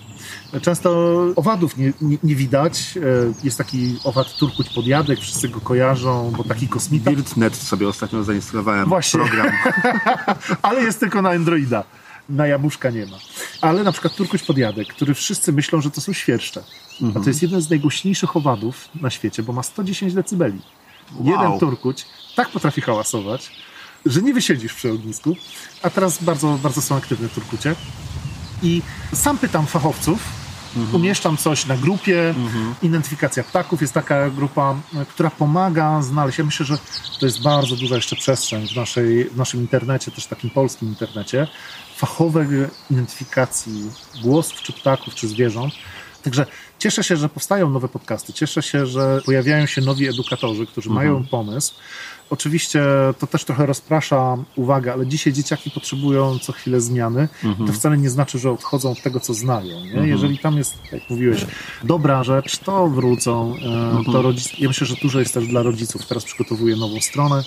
[0.63, 2.95] Często owadów nie, nie, nie widać.
[2.97, 3.01] E,
[3.45, 7.11] Jest taki owad turkuć podjadek, wszyscy go kojarzą, bo taki kosmita.
[7.11, 9.21] BuildNet sobie ostatnio zainstalowałem Właśnie.
[9.21, 9.47] program.
[10.63, 11.85] Ale jest tylko na Androida.
[12.29, 13.17] Na jabłuszka nie ma.
[13.61, 16.63] Ale na przykład turkuć podjadek, który wszyscy myślą, że to są świerszcze.
[17.17, 20.61] A to jest jeden z najgłośniejszych owadów na świecie, bo ma 110 decybeli.
[21.25, 22.07] Jeden turkuć
[22.37, 23.51] tak potrafi hałasować,
[24.07, 25.37] że nie wysiedzisz przy ognisku.
[25.83, 27.75] A teraz bardzo, bardzo są aktywne turkucie.
[28.63, 28.83] I
[29.15, 30.19] sam pytam fachowców,
[30.93, 32.35] umieszczam coś na grupie,
[32.83, 36.39] identyfikacja ptaków jest taka grupa, e, która pomaga znaleźć.
[36.39, 36.79] Ja myślę, że
[37.21, 41.49] to jest bardzo duża jeszcze przestrzeń w, naszej, w naszym internecie, też takim polskim internecie,
[41.97, 42.47] fachowej
[42.91, 43.91] identyfikacji
[44.23, 45.75] głosów, czy ptaków, czy zwierząt.
[46.23, 46.47] Także
[46.79, 51.25] cieszę się, że powstają nowe podcasty, cieszę się, że pojawiają się nowi edukatorzy, którzy mają
[51.25, 51.75] pomysł.
[52.33, 52.83] Oczywiście
[53.19, 57.29] to też trochę rozprasza uwagę, ale dzisiaj dzieciaki potrzebują co chwilę zmiany.
[57.67, 59.81] To wcale nie znaczy, że odchodzą od tego, co znają.
[59.85, 60.09] Nie?
[60.09, 61.47] Jeżeli tam jest, jak mówiłeś,
[61.85, 63.55] dobra rzecz, to wrócą.
[64.07, 64.59] E, To rodzic...
[64.59, 66.07] Ja myślę, że dużo jest też dla rodziców.
[66.07, 67.43] Teraz przygotowuję nową stronę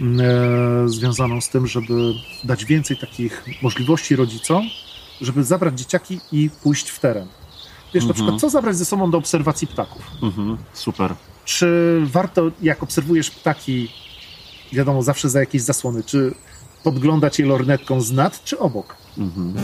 [0.00, 4.64] m, e, związaną z tym, żeby dać więcej takich możliwości rodzicom,
[5.20, 7.28] żeby zabrać dzieciaki i pójść w teren.
[7.94, 10.02] Wiesz, na przykład, co zabrać ze sobą do obserwacji ptaków?
[10.22, 10.56] Mhm.
[10.72, 11.14] Super.
[11.44, 13.88] Czy warto, jak obserwujesz ptaki,
[14.72, 16.34] wiadomo, zawsze za jakieś zasłony, czy
[16.84, 18.96] podglądać je lornetką z nad, czy obok?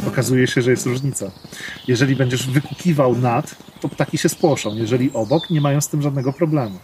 [0.09, 1.31] Okazuje się, że jest różnica.
[1.89, 4.77] Jeżeli będziesz wykukiwał nad, to ptaki się spłoszą.
[4.77, 6.79] Jeżeli obok, nie mają z tym żadnego problemu.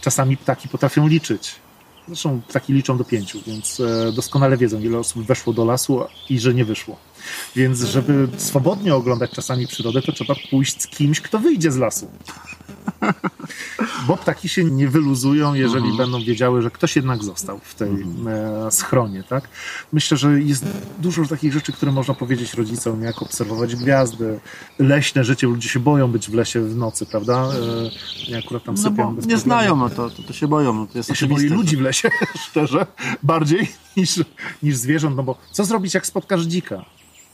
[0.00, 1.56] Czasami ptaki potrafią liczyć.
[2.06, 6.38] Zresztą ptaki liczą do pięciu, więc e, doskonale wiedzą, ile osób weszło do lasu i
[6.40, 6.96] że nie wyszło.
[7.56, 12.10] Więc, żeby swobodnie oglądać czasami przyrodę, to trzeba pójść z kimś, kto wyjdzie z lasu.
[14.06, 17.88] Bo ptaki się nie wyluzują, jeżeli będą wiedziały, że ktoś jednak został w tej
[18.26, 19.48] e, schronie, tak?
[19.92, 20.64] Myślę, że jest
[20.98, 24.40] dużo takich rzeczy, które można powiedzieć rodzicom, jak obserwować gwiazdy,
[24.78, 27.48] leśne życie, ludzie się boją być w lesie w nocy, prawda?
[28.28, 30.74] E, ja akurat tam No sypiam nie znają, no to, to, to się boją.
[30.74, 32.08] No to jest Ja się boję ludzi w lesie,
[32.48, 32.86] szczerze,
[33.22, 34.20] bardziej niż,
[34.62, 36.84] niż zwierząt, no bo co zrobić, jak spotkasz dzika?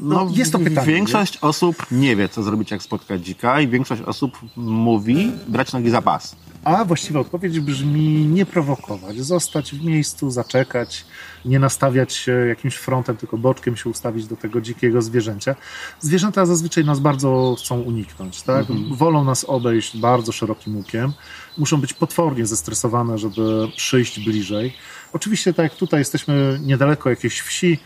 [0.00, 0.86] No, jest to pytanie.
[0.86, 5.90] Większość osób nie wie, co zrobić, jak spotkać dzika, i większość osób mówi brać nogi
[5.90, 6.36] za pas.
[6.64, 11.04] A właściwa odpowiedź brzmi nie prowokować, zostać w miejscu, zaczekać,
[11.44, 15.56] nie nastawiać się jakimś frontem, tylko boczkiem się ustawić do tego dzikiego zwierzęcia.
[16.00, 18.66] Zwierzęta zazwyczaj nas bardzo chcą uniknąć, tak?
[18.90, 21.12] Wolą nas obejść bardzo szerokim łukiem.
[21.58, 24.72] Muszą być potwornie zestresowane, żeby przyjść bliżej.
[25.12, 27.78] Oczywiście, tak jak tutaj jesteśmy niedaleko jakiejś wsi,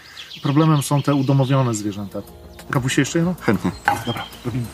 [0.42, 2.22] problemem są te udomowione zwierzęta.
[2.70, 3.34] Kabusie jeszcze jedno?
[3.40, 3.70] Chętnie.
[4.06, 4.64] Dobra, robimy.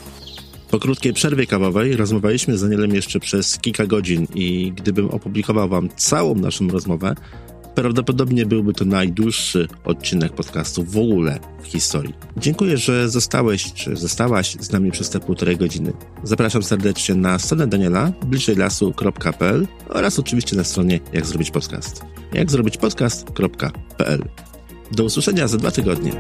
[0.71, 5.89] Po krótkiej przerwie kawowej rozmawialiśmy z Danielem jeszcze przez kilka godzin i gdybym opublikował wam
[5.97, 7.15] całą naszą rozmowę,
[7.75, 12.15] prawdopodobnie byłby to najdłuższy odcinek podcastu w ogóle w historii.
[12.37, 15.93] Dziękuję, że zostałeś czy zostałaś z nami przez te półtorej godziny.
[16.25, 22.05] Zapraszam serdecznie na stronę Daniela bliżejlasu.pl oraz oczywiście na stronie jak zrobić podcast.
[22.33, 24.25] Jak zrobić podcast.pl.
[24.93, 26.13] Do usłyszenia za dwa tygodnie.